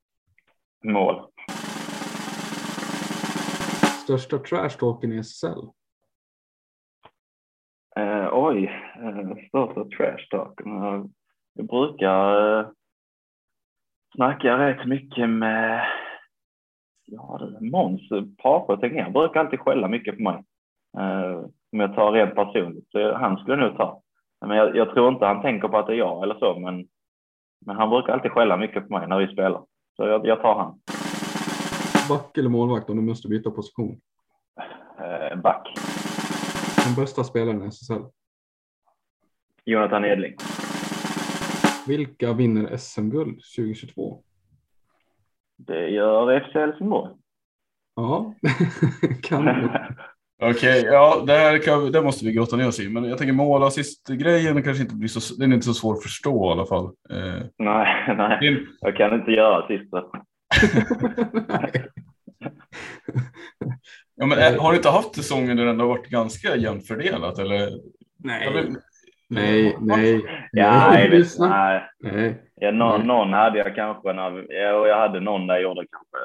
Mål. 0.84 1.22
Största 4.04 4.38
trashtalken 4.38 5.14
i 5.14 5.18
SSL? 5.18 5.60
Uh, 8.00 8.30
oj, 8.32 8.72
största 9.48 9.86
trashtalken. 9.98 10.68
Jag 11.54 11.68
brukar 11.68 12.60
uh, 12.60 12.70
snacka 14.16 14.58
rätt 14.58 14.88
mycket 14.88 15.30
med 15.30 15.82
ja, 17.12 17.40
Måns 17.62 18.12
och 18.68 18.82
Tegnér 18.82 19.10
brukar 19.10 19.40
alltid 19.40 19.60
skälla 19.60 19.88
mycket 19.88 20.18
på 20.18 20.24
mig. 20.24 20.44
Uh, 20.98 21.46
om 21.72 21.80
jag 21.80 21.96
tar 21.96 22.12
rent 22.12 22.36
personligt, 22.36 22.92
så 22.92 23.14
han 23.14 23.38
skulle 23.38 23.58
nog 23.58 23.78
ta. 23.78 24.02
Men 24.46 24.58
jag, 24.58 24.76
jag, 24.76 24.94
tror 24.94 25.10
inte 25.10 25.26
han 25.26 25.42
tänker 25.42 25.68
på 25.68 25.78
att 25.78 25.88
det 25.88 25.94
är 25.94 25.98
jag 25.98 26.24
eller 26.24 26.36
så, 26.40 26.60
men, 26.60 26.88
men 27.66 27.76
han 27.76 27.90
brukar 27.90 28.14
alltid 28.14 28.32
skälla 28.32 28.58
mycket 28.58 28.88
på 28.88 28.94
mig 28.94 29.08
när 29.08 29.20
vi 29.20 29.34
spelar. 29.34 29.64
Så 29.96 30.04
jag, 30.04 30.26
jag 30.26 30.42
tar 30.42 30.56
han. 30.56 30.80
Back 32.10 32.38
eller 32.38 32.50
målvakt 32.50 32.90
om 32.90 32.96
du 32.96 33.02
måste 33.02 33.28
byta 33.28 33.52
position? 33.52 34.00
Eh, 35.00 35.38
back. 35.42 35.74
Den 36.86 36.96
bästa 37.04 37.24
spelaren 37.24 37.64
i 37.64 37.68
SSL? 37.68 38.02
Jonathan 39.66 40.06
Edling. 40.06 40.36
Vilka 41.88 42.34
vinner 42.34 42.78
SM-guld 42.78 43.42
2022? 43.56 44.24
Det 45.68 45.90
gör 45.90 46.40
FC 46.40 46.54
Helsingborg. 46.54 47.12
Ja, 47.96 48.34
kan 49.24 49.46
du. 49.46 49.70
Okej, 50.42 50.80
okay, 50.80 50.92
ja, 50.92 51.24
det 51.28 51.34
här 51.34 51.58
kan, 51.58 51.92
det 51.92 52.02
måste 52.02 52.26
vi 52.26 52.32
grotta 52.32 52.56
ner 52.56 52.68
oss 52.68 52.80
i. 52.80 52.90
Men 52.90 53.04
jag 53.04 53.18
tänker 53.18 53.34
mål 53.34 53.64
assist-grejen 53.64 54.64
kanske 54.64 54.84
inte 54.84 54.96
blir 54.96 55.10
så, 55.10 55.36
den 55.36 55.52
är 55.52 55.56
inte 55.56 55.66
så 55.66 55.74
svår 55.74 55.94
att 55.94 56.04
förstå 56.04 56.50
i 56.50 56.52
alla 56.52 56.66
fall. 56.66 56.86
Eh, 56.86 57.44
nej, 57.58 58.16
nej, 58.18 58.38
det... 58.42 58.60
jag 58.82 58.98
kan 58.98 59.14
inte 59.14 59.32
göra 59.32 59.64
assisten. 59.64 60.04
ja, 64.16 64.26
men 64.26 64.38
eh, 64.38 64.62
har 64.62 64.72
du 64.72 64.78
inte 64.78 64.90
haft 64.90 65.16
säsonger 65.16 65.56
där 65.56 65.66
det 65.66 65.72
har 65.72 65.88
varit 65.88 66.10
ganska 66.10 66.56
jämnt 66.56 66.88
fördelat? 66.88 67.40
Eller? 67.40 67.70
Nej. 68.24 68.54
Vill... 68.54 68.76
Nej, 69.30 69.78
nej. 69.80 70.26
Ja, 70.52 70.90
nej, 70.92 71.10
vet, 71.10 71.40
nej. 71.40 71.90
nej. 72.00 72.42
Ja, 72.56 72.72
någon, 72.72 73.08
någon 73.08 73.34
hade 73.34 73.58
jag 73.58 73.76
kanske 73.76 74.14
när 74.14 74.54
jag, 74.54 74.88
jag 74.88 74.98
hade 74.98 75.20
någon 75.20 75.48
där 75.48 75.56
jag 75.56 75.64
gjorde 75.64 75.86
kanske 75.92 76.18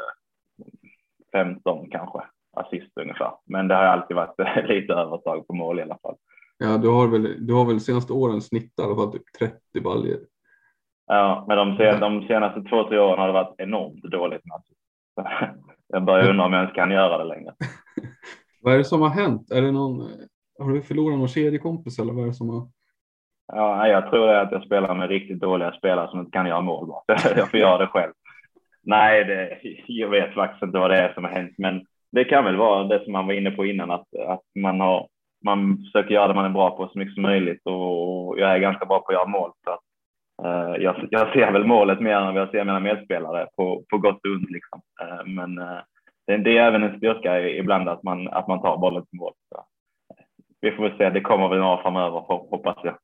15 1.32 1.90
kanske 1.90 2.18
assist 2.57 2.98
ungefär. 3.00 3.32
Men 3.44 3.68
det 3.68 3.74
har 3.74 3.82
alltid 3.82 4.16
varit 4.16 4.38
lite 4.68 4.92
övertag 4.92 5.46
på 5.46 5.55
mål 5.55 5.78
i 5.78 5.82
alla 5.82 5.98
fall. 6.02 6.16
Ja, 6.59 6.76
du 6.76 6.88
har 6.88 7.09
väl, 7.09 7.46
du 7.46 7.55
har 7.55 7.64
väl 7.64 7.80
senaste 7.80 8.12
åren 8.12 8.40
snittat 8.40 8.78
i 8.78 8.82
alla 8.82 8.96
fall 8.96 9.12
typ 9.12 9.32
30 9.38 9.80
baljer. 9.80 10.18
Ja, 11.07 11.44
men 11.48 11.57
de, 11.57 11.76
sen, 11.76 12.00
de 12.00 12.26
senaste 12.26 12.62
två, 12.62 12.88
tre 12.88 12.98
åren 12.98 13.18
har 13.18 13.26
det 13.26 13.32
varit 13.32 13.55
enormt 13.59 14.02
dåligt 14.02 14.42
med. 14.44 14.62
Jag 15.88 16.05
börjar 16.05 16.30
undra 16.30 16.44
om 16.44 16.52
jag 16.52 16.62
ens 16.62 16.74
kan 16.74 16.90
göra 16.90 17.18
det 17.18 17.24
längre. 17.24 17.55
vad 18.61 18.74
är 18.74 18.78
det 18.78 18.84
som 18.84 19.02
har 19.02 19.09
hänt? 19.09 19.50
Är 19.50 19.62
det 19.62 19.72
någon, 19.72 20.11
har 20.59 20.72
du 20.72 20.82
förlorat 20.82 21.18
någon 21.18 21.28
kedjekompis 21.28 21.98
eller 21.98 22.12
vad 22.12 22.22
är 22.22 22.28
det 22.28 22.34
som 22.34 22.48
har? 22.48 22.68
Ja, 23.53 23.88
jag 23.88 24.11
tror 24.11 24.26
det 24.26 24.32
är 24.32 24.40
att 24.40 24.53
jag 24.53 24.64
spelar 24.64 24.95
med 24.95 25.09
riktigt 25.09 25.40
dåliga 25.40 25.72
spelare 25.72 26.09
som 26.09 26.20
inte 26.20 26.30
kan 26.30 26.47
göra 26.47 26.61
mål. 26.61 26.86
Bara. 26.86 27.03
Jag 27.36 27.51
får 27.51 27.61
göra 27.61 27.78
det 27.78 27.86
själv. 27.86 28.12
Nej, 28.82 29.24
det, 29.24 29.59
jag 29.86 30.09
vet 30.09 30.34
faktiskt 30.34 30.62
inte 30.62 30.78
vad 30.78 30.90
det 30.90 30.97
är 30.97 31.12
som 31.12 31.24
har 31.24 31.30
hänt, 31.30 31.55
men 31.59 31.86
det 32.12 32.24
kan 32.24 32.45
väl 32.45 32.57
vara 32.57 32.84
det 32.84 33.05
som 33.05 33.12
man 33.12 33.26
var 33.26 33.34
inne 33.34 33.51
på 33.51 33.66
innan, 33.66 33.90
att, 33.90 34.07
att 34.26 34.42
man, 34.55 34.80
har, 34.80 35.09
man 35.45 35.76
försöker 35.76 36.14
göra 36.14 36.28
det 36.28 36.34
man 36.34 36.45
är 36.45 36.51
bra 36.51 36.76
på 36.76 36.88
så 36.88 36.99
mycket 36.99 37.14
som 37.14 37.22
möjligt 37.22 37.61
och 37.64 38.38
jag 38.38 38.55
är 38.55 38.59
ganska 38.59 38.86
bra 38.86 38.99
på 38.99 39.07
att 39.09 39.14
göra 39.14 39.26
mål. 39.26 39.51
Så 39.64 39.70
att, 39.70 39.80
uh, 40.45 40.82
jag, 40.82 41.09
jag 41.11 41.32
ser 41.32 41.53
väl 41.53 41.64
målet 41.64 42.01
mer 42.01 42.16
än 42.16 42.34
vad 42.34 42.42
jag 42.42 42.51
ser 42.51 42.64
mina 42.64 42.80
medspelare 42.80 43.47
på, 43.57 43.84
på 43.90 43.99
gott 43.99 44.26
och 44.26 44.32
ont. 44.32 44.51
Liksom. 44.51 44.80
Uh, 45.03 45.26
men 45.26 45.59
uh, 45.59 45.78
det, 46.26 46.36
det, 46.36 46.59
är 46.59 46.66
även 46.66 46.82
en 46.82 46.97
styrka 46.97 47.40
ibland 47.40 47.88
att 47.88 48.03
man, 48.03 48.28
att 48.28 48.49
man 48.49 48.61
tar 48.61 48.76
bollen 48.76 49.07
till 49.07 49.18
mål. 49.18 49.32
Så, 49.49 49.64
vi 50.61 50.70
får 50.70 50.82
väl 50.82 50.99
se, 50.99 51.11
det 51.11 51.20
kommer 51.20 51.49
väl 51.49 51.59
några 51.59 51.82
framöver 51.82 52.20
hoppas 52.28 52.76
jag. 52.82 52.95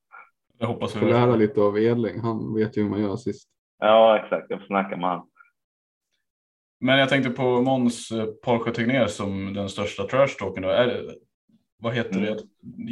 Jag 0.60 0.66
hoppas 0.66 0.96
vi 0.96 1.00
får 1.00 1.06
lära 1.06 1.36
lite 1.36 1.60
av 1.60 1.78
Edling, 1.78 2.20
han 2.20 2.54
vet 2.54 2.76
ju 2.76 2.82
hur 2.82 2.90
man 2.90 3.02
gör 3.02 3.16
sist. 3.16 3.48
Ja 3.78 4.18
exakt, 4.24 4.46
jag 4.48 4.58
får 4.58 4.66
snacka 4.66 4.96
med 4.96 5.08
honom. 5.08 5.30
Men 6.80 6.98
jag 6.98 7.08
tänkte 7.08 7.30
på 7.30 7.62
Måns 7.62 8.10
eh, 8.10 8.26
Parsjö 8.26 8.70
Tegnér 8.70 9.06
som 9.06 9.54
den 9.54 9.68
största 9.68 10.06
trashtalken. 10.06 10.64
Vad 11.78 11.94
heter 11.94 12.18
mm. 12.18 12.24
det? 12.34 12.42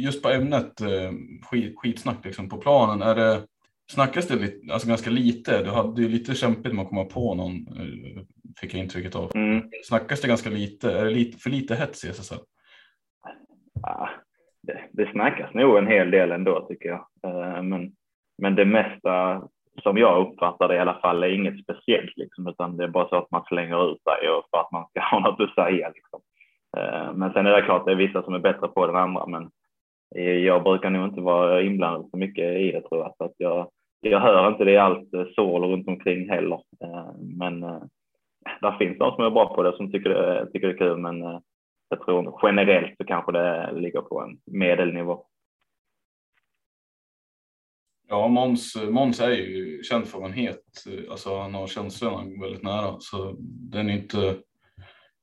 Just 0.01 0.23
på 0.23 0.29
ämnet 0.29 0.81
eh, 0.81 1.11
skit, 1.49 1.73
skitsnack 1.77 2.25
liksom 2.25 2.49
på 2.49 2.57
planen. 2.57 3.01
Är 3.01 3.15
det, 3.15 3.45
snackas 3.91 4.27
det 4.27 4.35
lite, 4.35 4.73
alltså 4.73 4.87
ganska 4.87 5.09
lite? 5.09 5.63
Du 5.63 5.69
hade 5.69 6.01
ju 6.01 6.09
lite 6.09 6.35
kämpigt 6.35 6.73
med 6.73 6.83
att 6.83 6.89
komma 6.89 7.05
på 7.05 7.35
någon, 7.35 7.67
eh, 7.67 8.23
fick 8.59 8.73
jag 8.73 8.81
intrycket 8.81 9.15
av. 9.15 9.31
Mm. 9.35 9.69
Snackas 9.83 10.21
det 10.21 10.27
ganska 10.27 10.49
lite? 10.49 10.91
Är 10.91 11.05
det 11.05 11.11
lite, 11.11 11.37
för 11.37 11.49
lite 11.49 11.75
hets 11.75 12.05
i 12.05 12.07
SSL? 12.09 12.39
Det, 14.69 14.79
det 14.91 15.11
snackas 15.11 15.53
nog 15.53 15.77
en 15.77 15.87
hel 15.87 16.11
del 16.11 16.31
ändå 16.31 16.61
tycker 16.61 16.89
jag. 16.89 17.05
Eh, 17.23 17.63
men, 17.63 17.91
men 18.37 18.55
det 18.55 18.65
mesta 18.65 19.41
som 19.83 19.97
jag 19.97 20.27
uppfattar 20.27 20.67
det 20.67 20.75
i 20.75 20.79
alla 20.79 20.93
fall, 20.93 21.23
är 21.23 21.27
inget 21.27 21.63
speciellt 21.63 22.17
liksom, 22.17 22.47
utan 22.47 22.77
det 22.77 22.83
är 22.83 22.87
bara 22.87 23.09
så 23.09 23.15
att 23.15 23.31
man 23.31 23.43
slänger 23.43 23.91
ut 23.91 24.01
sig 24.03 24.29
och 24.29 24.43
för 24.51 24.57
att 24.57 24.71
man 24.71 24.85
ska 24.89 25.01
ha 25.11 25.19
något 25.19 25.41
att 25.41 25.65
säga. 25.65 25.91
Liksom. 25.95 26.19
Eh, 26.77 27.13
men 27.13 27.33
sen 27.33 27.45
är 27.45 27.51
det 27.51 27.61
klart, 27.61 27.85
det 27.85 27.91
är 27.91 27.95
vissa 27.95 28.23
som 28.23 28.33
är 28.33 28.39
bättre 28.39 28.67
på 28.67 28.87
det 28.87 28.99
andra, 28.99 29.25
men 29.25 29.49
eh, 30.15 30.37
jag 30.37 30.63
brukar 30.63 30.89
nog 30.89 31.07
inte 31.07 31.21
vara 31.21 31.61
inblandad 31.61 32.09
så 32.11 32.17
mycket 32.17 32.57
i 32.57 32.71
det 32.71 32.81
tror 32.81 33.01
jag, 33.01 33.13
så 33.17 33.23
att 33.23 33.35
jag, 33.37 33.69
jag 34.01 34.19
hör 34.19 34.47
inte 34.47 34.63
det 34.63 34.71
i 34.71 34.77
allt 34.77 35.09
sorl 35.35 35.63
runt 35.63 35.87
omkring 35.87 36.29
heller. 36.29 36.61
Men 37.37 37.59
där 38.61 38.77
finns 38.79 38.97
de 38.97 39.15
som 39.15 39.23
är 39.23 39.29
bra 39.29 39.55
på 39.55 39.63
det 39.63 39.77
som 39.77 39.91
tycker 39.91 40.09
det, 40.09 40.49
tycker 40.53 40.67
det 40.67 40.73
är 40.73 40.77
kul, 40.77 40.97
men 40.97 41.41
jag 41.89 42.05
tror 42.05 42.39
generellt 42.43 42.97
så 42.97 43.03
kanske 43.03 43.31
det 43.31 43.71
ligger 43.71 44.01
på 44.01 44.21
en 44.21 44.57
medelnivå. 44.57 45.25
Ja, 48.07 48.27
Måns, 48.27 48.77
Måns 48.89 49.19
är 49.19 49.29
ju 49.29 49.83
känd 49.83 50.07
för 50.07 50.25
en 50.25 50.33
het. 50.33 50.63
Alltså 51.09 51.37
han 51.39 51.53
har 51.53 51.67
känslorna 51.67 52.41
väldigt 52.41 52.63
nära. 52.63 52.95
Så 52.99 53.35
den 53.71 53.89
är 53.89 53.93
inte... 53.93 54.35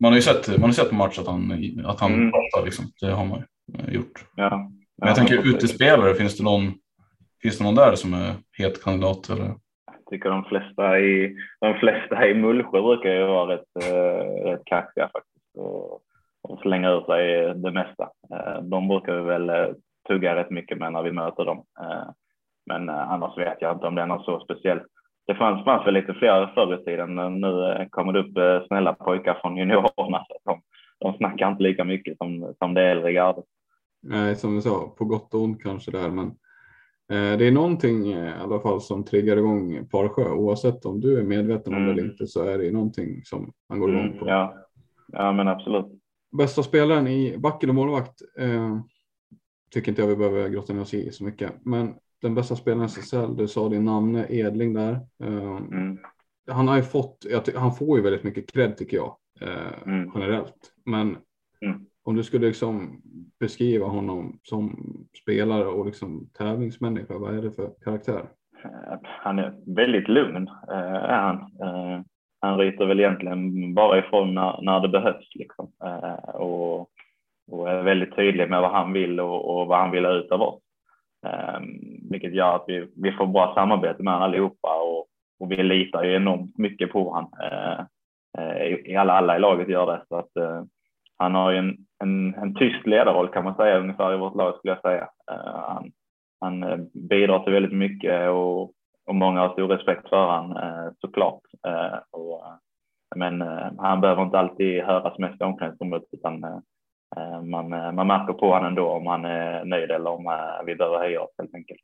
Man 0.00 0.12
har 0.12 0.16
ju 0.16 0.22
sett, 0.22 0.48
man 0.48 0.62
har 0.62 0.72
sett 0.72 0.88
på 0.88 0.94
match 0.94 1.18
att 1.18 1.26
han, 1.26 1.52
att 1.86 2.00
han 2.00 2.14
mm. 2.14 2.30
pratar 2.30 2.64
liksom. 2.64 2.84
Det 3.00 3.10
har 3.10 3.24
man 3.24 3.44
gjort. 3.88 4.24
Ja. 4.36 4.44
ja 4.44 4.70
Men 4.96 5.08
jag 5.08 5.16
tänker 5.16 5.48
utespelare, 5.48 6.14
finns 6.14 6.36
det 6.36 6.44
någon, 6.44 6.72
finns 7.42 7.58
det 7.58 7.64
någon 7.64 7.74
där 7.74 7.94
som 7.94 8.14
är 8.14 8.34
het 8.58 8.84
kandidat? 8.84 9.28
Eller? 9.30 9.46
Jag 9.86 10.06
tycker 10.10 10.30
de 10.30 10.44
flesta 10.44 11.00
i, 11.00 11.36
de 11.60 11.74
flesta 11.74 12.28
i 12.28 12.34
Mullsjö 12.34 12.82
brukar 12.82 13.10
ju 13.10 13.26
vara 13.26 13.54
rätt, 13.54 13.84
äh, 13.84 14.44
rätt 14.44 14.64
kaxiga 14.64 15.10
faktiskt. 15.12 15.56
Och, 15.56 16.02
och 16.48 16.60
slänga 16.60 16.90
ur 16.90 17.00
sig 17.00 17.54
det 17.54 17.72
mesta. 17.72 18.08
Äh, 18.30 18.62
de 18.62 18.88
brukar 18.88 19.16
vi 19.16 19.22
väl 19.22 19.48
äh, 19.48 19.66
tugga 20.08 20.36
rätt 20.36 20.50
mycket 20.50 20.78
med 20.78 20.92
när 20.92 21.02
vi 21.02 21.12
möter 21.12 21.44
dem. 21.44 21.64
Men 22.66 22.88
eh, 22.88 23.12
annars 23.12 23.38
vet 23.38 23.56
jag 23.60 23.72
inte 23.72 23.86
om 23.86 23.94
det 23.94 24.02
är 24.02 24.06
något 24.06 24.24
så 24.24 24.40
speciellt. 24.40 24.82
Det 25.26 25.34
fanns, 25.34 25.64
fanns 25.64 25.86
väl 25.86 25.94
lite 25.94 26.14
fler 26.14 26.52
förr 26.54 26.80
i 26.80 26.84
tiden. 26.84 27.14
men 27.14 27.40
Nu 27.40 27.72
eh, 27.72 27.88
kommer 27.90 28.12
det 28.12 28.20
upp 28.20 28.36
eh, 28.36 28.66
snälla 28.66 28.92
pojkar 28.92 29.38
från 29.40 29.56
juniorerna. 29.56 30.24
Så 30.28 30.38
de, 30.44 30.60
de 31.00 31.16
snackar 31.16 31.50
inte 31.50 31.62
lika 31.62 31.84
mycket 31.84 32.18
som, 32.18 32.54
som 32.58 32.74
det 32.74 32.82
äldre 32.82 33.12
gardet. 33.12 33.44
Nej, 34.02 34.36
som 34.36 34.54
du 34.54 34.62
sa, 34.62 34.94
på 34.98 35.04
gott 35.04 35.34
och 35.34 35.40
ont 35.40 35.62
kanske 35.62 35.90
där, 35.90 36.10
men 36.10 36.26
eh, 37.12 37.38
det 37.38 37.46
är 37.46 37.52
någonting 37.52 38.06
i 38.06 38.32
alla 38.42 38.60
fall 38.60 38.80
som 38.80 39.04
triggar 39.04 39.36
igång 39.36 39.86
Parsjö. 39.90 40.30
Oavsett 40.30 40.84
om 40.84 41.00
du 41.00 41.18
är 41.18 41.24
medveten 41.24 41.74
om 41.74 41.78
mm. 41.78 41.86
det 41.86 41.92
eller 41.92 42.02
mm. 42.02 42.12
inte 42.12 42.26
så 42.26 42.44
är 42.44 42.58
det 42.58 42.72
någonting 42.72 43.20
som 43.24 43.52
man 43.68 43.80
går 43.80 43.90
igång 43.90 44.06
mm, 44.06 44.18
på. 44.18 44.28
Ja. 44.28 44.54
ja, 45.12 45.32
men 45.32 45.48
absolut. 45.48 45.86
Bästa 46.32 46.62
spelaren 46.62 47.06
i 47.06 47.38
back 47.38 47.62
eller 47.62 47.72
målvakt 47.72 48.22
eh, 48.38 48.80
tycker 49.70 49.92
inte 49.92 50.02
jag 50.02 50.08
vi 50.08 50.16
behöver 50.16 50.48
grotta 50.48 50.72
ner 50.72 50.80
oss 50.80 50.94
i 50.94 51.12
så 51.12 51.24
mycket, 51.24 51.52
men 51.64 51.94
den 52.22 52.34
bästa 52.34 52.56
spelaren 52.56 52.84
i 52.84 52.86
SSL, 52.86 53.36
du 53.36 53.48
sa 53.48 53.68
din 53.68 53.84
namn 53.84 54.24
Edling 54.28 54.74
där. 54.74 55.00
Ehm, 55.22 55.56
mm. 55.56 55.98
Han 56.50 56.68
har 56.68 56.76
ju 56.76 56.82
fått, 56.82 57.26
han 57.56 57.74
får 57.74 57.98
ju 57.98 58.02
väldigt 58.02 58.24
mycket 58.24 58.52
cred 58.52 58.76
tycker 58.76 58.96
jag 58.96 59.16
eh, 59.40 59.86
mm. 59.86 60.10
generellt. 60.14 60.72
Men 60.84 61.16
mm. 61.60 61.86
om 62.02 62.16
du 62.16 62.22
skulle 62.22 62.46
liksom 62.46 63.02
beskriva 63.40 63.86
honom 63.86 64.38
som 64.42 64.78
spelare 65.22 65.66
och 65.66 65.86
liksom 65.86 66.30
tävlingsmänniska, 66.38 67.18
vad 67.18 67.38
är 67.38 67.42
det 67.42 67.50
för 67.50 67.70
karaktär? 67.84 68.28
Eh, 68.64 68.98
han 69.02 69.38
är 69.38 69.74
väldigt 69.74 70.08
lugn, 70.08 70.48
eh, 70.48 70.94
är 70.94 71.22
han. 71.22 71.50
Han 72.46 72.58
ryter 72.58 72.86
väl 72.86 73.00
egentligen 73.00 73.74
bara 73.74 73.98
ifrån 73.98 74.34
när, 74.34 74.62
när 74.62 74.80
det 74.80 74.88
behövs 74.88 75.34
liksom. 75.34 75.72
Eh, 75.84 76.34
och 76.34 76.90
och 77.50 77.70
är 77.70 77.82
väldigt 77.82 78.16
tydlig 78.16 78.50
med 78.50 78.60
vad 78.60 78.70
han 78.70 78.92
vill 78.92 79.20
och, 79.20 79.50
och 79.50 79.66
vad 79.66 79.78
han 79.78 79.90
vill 79.90 80.04
ha 80.04 80.12
ut 80.12 80.32
av 80.32 80.42
oss. 80.42 80.62
Eh, 81.26 81.60
vilket 82.10 82.34
gör 82.34 82.56
att 82.56 82.64
vi, 82.66 82.88
vi 82.96 83.12
får 83.12 83.26
bra 83.26 83.54
samarbete 83.54 84.02
med 84.02 84.12
honom 84.14 84.28
allihopa 84.28 84.82
och, 84.82 85.06
och 85.40 85.50
vi 85.50 85.62
litar 85.62 86.04
ju 86.04 86.14
enormt 86.14 86.58
mycket 86.58 86.92
på 86.92 87.10
honom. 87.10 87.32
Eh, 87.42 87.80
eh 88.38 89.00
alla, 89.00 89.12
alla 89.12 89.36
i 89.36 89.40
laget 89.40 89.68
gör 89.68 89.86
det. 89.86 90.02
Så 90.08 90.16
att, 90.16 90.36
eh, 90.36 90.62
han 91.16 91.34
har 91.34 91.50
ju 91.50 91.58
en, 91.58 91.76
en, 92.02 92.34
en 92.34 92.54
tyst 92.54 92.86
ledarroll 92.86 93.28
kan 93.28 93.44
man 93.44 93.54
säga 93.54 93.78
ungefär 93.78 94.14
i 94.14 94.16
vårt 94.16 94.36
lag 94.36 94.56
skulle 94.56 94.72
jag 94.72 94.82
säga. 94.82 95.08
Eh, 95.30 95.60
han, 95.68 95.92
han 96.40 96.88
bidrar 97.08 97.38
till 97.38 97.52
väldigt 97.52 97.72
mycket 97.72 98.30
och, 98.30 98.72
och 99.06 99.14
många 99.14 99.40
har 99.40 99.52
stor 99.52 99.68
respekt 99.68 100.08
för 100.08 100.26
honom 100.26 100.56
eh, 100.56 100.92
såklart. 101.00 101.40
Eh, 101.66 101.98
och, 102.10 102.46
eh, 102.46 102.52
men 103.16 103.40
han 103.78 104.00
behöver 104.00 104.22
inte 104.22 104.38
alltid 104.38 104.82
höras 104.82 105.18
mest 105.18 105.40
i 105.40 105.44
omklädningsrummet 105.44 106.02
utan 106.12 106.40
man, 107.42 107.68
man 107.68 108.06
märker 108.06 108.32
på 108.32 108.46
honom 108.46 108.66
ändå 108.66 108.88
om 108.88 109.06
han 109.06 109.24
är 109.24 109.64
nöjd 109.64 109.90
eller 109.90 110.10
om 110.10 110.38
vi 110.66 110.76
behöver 110.76 110.98
höja 110.98 111.20
oss 111.20 111.30
helt 111.38 111.54
enkelt. 111.54 111.80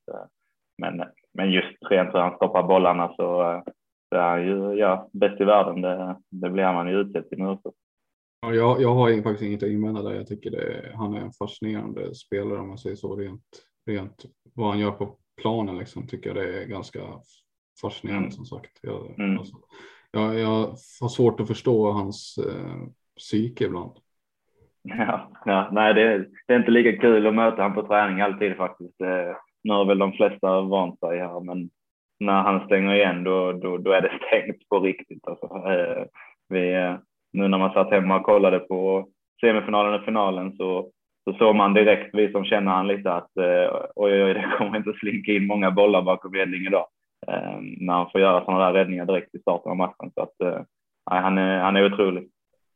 Men, 0.79 1.05
men 1.35 1.51
just 1.51 1.77
rent 1.91 2.14
hur 2.14 2.18
han 2.18 2.37
stoppar 2.37 2.62
bollarna 2.62 3.09
så, 3.09 3.62
så 4.09 4.16
är 4.16 4.29
han 4.29 4.43
ju 4.43 4.75
ja, 4.75 5.09
bäst 5.12 5.41
i 5.41 5.45
världen. 5.45 5.81
Det, 5.81 6.16
det 6.31 6.51
blir 6.51 6.73
man 6.73 6.89
ju 6.89 7.01
utsedd 7.01 7.29
till 7.29 7.39
nu 7.39 7.59
Ja, 8.41 8.55
jag, 8.55 8.83
jag 8.83 8.95
har 8.95 9.23
faktiskt 9.23 9.43
inget 9.43 9.62
att 9.62 9.68
invända 9.68 10.03
där. 10.03 10.14
Jag 10.14 10.27
tycker 10.27 10.51
det, 10.51 10.93
han 10.95 11.14
är 11.14 11.20
en 11.20 11.33
fascinerande 11.33 12.14
spelare 12.14 12.59
om 12.59 12.68
man 12.68 12.79
säger 12.79 12.97
så 12.97 13.16
rent, 13.16 13.43
rent 13.87 14.25
vad 14.55 14.68
han 14.68 14.79
gör 14.79 14.91
på 14.91 15.16
planen 15.41 15.78
liksom 15.78 16.07
tycker 16.07 16.30
jag 16.30 16.37
det 16.37 16.62
är 16.62 16.66
ganska 16.66 17.01
fascinerande 17.83 18.26
mm. 18.26 18.33
som 18.33 18.45
sagt. 18.45 18.78
Jag, 18.83 19.20
mm. 19.20 19.39
alltså, 19.39 19.57
jag, 20.11 20.39
jag, 20.39 20.66
har 21.01 21.09
svårt 21.09 21.41
att 21.41 21.49
förstå 21.49 21.91
hans 21.91 22.39
eh, 22.39 22.89
psyke 23.16 23.64
ibland. 23.64 23.93
Ja, 24.83 25.30
ja 25.45 25.68
nej, 25.72 25.95
det, 25.95 26.26
det, 26.47 26.55
är 26.55 26.59
inte 26.59 26.70
lika 26.70 27.01
kul 27.01 27.26
att 27.26 27.35
möta 27.35 27.62
honom 27.62 27.74
på 27.74 27.87
träning 27.87 28.20
alltid 28.20 28.57
faktiskt. 28.57 29.01
Nu 29.64 29.72
har 29.72 29.85
väl 29.85 29.99
de 29.99 30.12
flesta 30.12 30.61
vant 30.61 30.99
sig 31.01 31.18
här, 31.18 31.41
men 31.41 31.70
när 32.20 32.43
han 32.43 32.66
stänger 32.66 32.95
igen 32.95 33.24
då, 33.24 33.53
då, 33.53 33.78
då 33.78 33.93
är 33.93 34.01
det 34.01 34.18
stängt 34.26 34.68
på 34.68 34.80
riktigt. 34.80 35.26
Alltså, 35.26 35.47
eh, 35.47 36.05
vi, 36.49 36.74
eh, 36.74 36.97
nu 37.33 37.49
när 37.49 37.59
man 37.59 37.72
satt 37.72 37.91
hemma 37.91 38.16
och 38.16 38.26
kollade 38.26 38.59
på 38.59 39.09
semifinalen 39.41 39.95
och 39.95 40.05
finalen 40.05 40.57
så, 40.57 40.91
så 41.25 41.33
såg 41.33 41.57
man 41.57 41.75
direkt, 41.75 42.11
vi 42.12 42.33
som 42.33 42.45
känner 42.45 42.73
han 42.73 42.89
lite, 42.89 43.12
att 43.12 43.37
eh, 43.37 43.77
oj, 43.95 44.25
oj, 44.25 44.35
det 44.35 44.55
kommer 44.59 44.77
inte 44.77 44.93
slinka 44.93 45.33
in 45.33 45.47
många 45.47 45.70
bollar 45.70 46.03
bakom 46.03 46.35
ledning 46.35 46.66
idag. 46.66 46.87
När 47.61 47.93
han 47.93 48.11
får 48.11 48.20
göra 48.20 48.45
sådana 48.45 48.64
där 48.64 48.73
räddningar 48.73 49.07
direkt 49.07 49.35
i 49.35 49.39
starten 49.39 49.70
av 49.70 49.77
matchen. 49.77 50.11
Så 50.14 50.23
att, 50.23 50.64
han, 51.11 51.39
är, 51.39 51.59
han 51.59 51.77
är 51.77 51.93
otrolig 51.93 52.29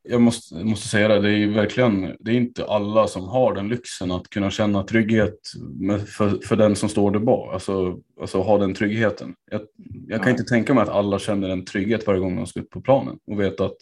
jag 0.08 0.20
måste, 0.20 0.64
måste 0.64 0.88
säga 0.88 1.08
det, 1.08 1.20
det 1.20 1.30
är 1.30 1.46
verkligen, 1.46 2.16
det 2.20 2.30
är 2.30 2.34
inte 2.34 2.66
alla 2.66 3.06
som 3.06 3.28
har 3.28 3.54
den 3.54 3.68
lyxen 3.68 4.10
att 4.10 4.30
kunna 4.30 4.50
känna 4.50 4.82
trygghet 4.82 5.38
med, 5.80 6.08
för, 6.08 6.46
för 6.46 6.56
den 6.56 6.76
som 6.76 6.88
står 6.88 7.10
där 7.10 7.18
bak, 7.18 7.54
alltså, 7.54 7.98
alltså 8.20 8.40
ha 8.40 8.58
den 8.58 8.74
tryggheten. 8.74 9.34
Jag, 9.50 9.60
jag 10.08 10.22
kan 10.22 10.30
inte 10.30 10.44
tänka 10.44 10.74
mig 10.74 10.82
att 10.82 10.88
alla 10.88 11.18
känner 11.18 11.48
en 11.48 11.64
trygghet 11.64 12.06
varje 12.06 12.20
gång 12.20 12.36
de 12.36 12.46
ska 12.46 12.60
ut 12.60 12.70
på 12.70 12.80
planen 12.80 13.18
och 13.26 13.40
vet 13.40 13.60
att, 13.60 13.76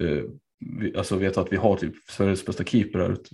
eh, 0.00 0.24
vi, 0.60 0.96
alltså 0.96 1.16
vet 1.16 1.38
att 1.38 1.52
vi 1.52 1.56
har 1.56 1.76
typ 1.76 1.94
Sveriges 1.96 2.46
bästa 2.46 2.64
keeper 2.64 2.98
här 2.98 3.10
ute 3.12 3.30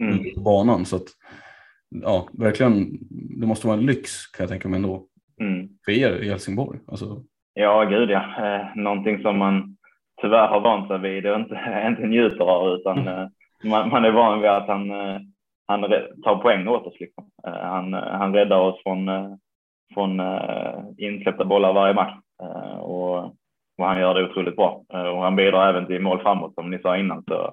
eh, 0.00 0.08
mm. 0.08 0.34
på 0.34 0.40
banan. 0.40 0.84
Så 0.84 0.96
att, 0.96 1.06
ja, 1.88 2.28
verkligen, 2.32 2.98
det 3.10 3.46
måste 3.46 3.66
vara 3.66 3.78
en 3.78 3.86
lyx 3.86 4.26
kan 4.26 4.44
jag 4.44 4.50
tänka 4.50 4.68
mig 4.68 4.76
ändå. 4.76 5.06
Mm. 5.40 5.68
För 5.84 5.92
er 5.92 6.22
i 6.22 6.28
Helsingborg. 6.28 6.78
Alltså. 6.86 7.22
Ja, 7.54 7.84
gud 7.84 8.10
ja. 8.10 8.22
Eh, 8.46 8.76
någonting 8.76 9.22
som 9.22 9.38
man 9.38 9.76
tyvärr 10.20 10.48
har 10.48 10.60
vant 10.60 10.88
sig 10.88 10.98
vid 10.98 11.26
och 11.26 11.40
inte, 11.40 11.84
inte 11.88 12.06
njuter 12.06 12.44
av 12.44 12.74
utan 12.74 12.98
mm. 12.98 13.14
Eh, 13.14 13.28
man, 13.64 13.88
man, 13.88 14.04
är 14.04 14.10
van 14.10 14.40
vid 14.40 14.50
att 14.50 14.68
han, 14.68 14.90
han 15.66 15.80
tar 16.24 16.42
poäng 16.42 16.68
åt 16.68 16.86
oss. 16.86 17.00
Liksom. 17.00 17.30
Han, 17.42 17.92
han 17.92 18.34
räddar 18.34 18.58
oss 18.58 18.82
från, 18.82 19.08
från 19.94 20.20
insläppta 20.98 21.44
bollar 21.44 21.72
varje 21.72 21.94
match 21.94 22.14
och, 22.80 23.34
och 23.78 23.84
han 23.84 24.00
gör 24.00 24.14
det 24.14 24.24
otroligt 24.24 24.56
bra 24.56 24.82
och 24.88 25.22
han 25.22 25.36
bidrar 25.36 25.68
även 25.68 25.86
till 25.86 26.02
mål 26.02 26.20
framåt 26.20 26.54
som 26.54 26.70
ni 26.70 26.78
sa 26.78 26.96
innan. 26.96 27.24
Så, 27.24 27.52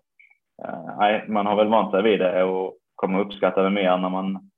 nej, 0.99 1.25
man 1.27 1.45
har 1.45 1.55
väl 1.55 1.67
vant 1.67 1.91
sig 1.91 2.03
vid 2.03 2.19
det 2.19 2.43
och 2.43 2.77
kommer 2.95 3.19
uppskatta 3.19 3.61
det 3.63 3.69
mer 3.69 3.97
när 3.97 4.09
man, 4.09 4.49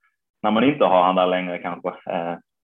när 0.44 0.52
man 0.52 0.64
inte 0.64 0.86
har 0.86 1.04
han 1.04 1.16
där 1.16 1.28
längre 1.28 1.58
kanske 1.58 1.94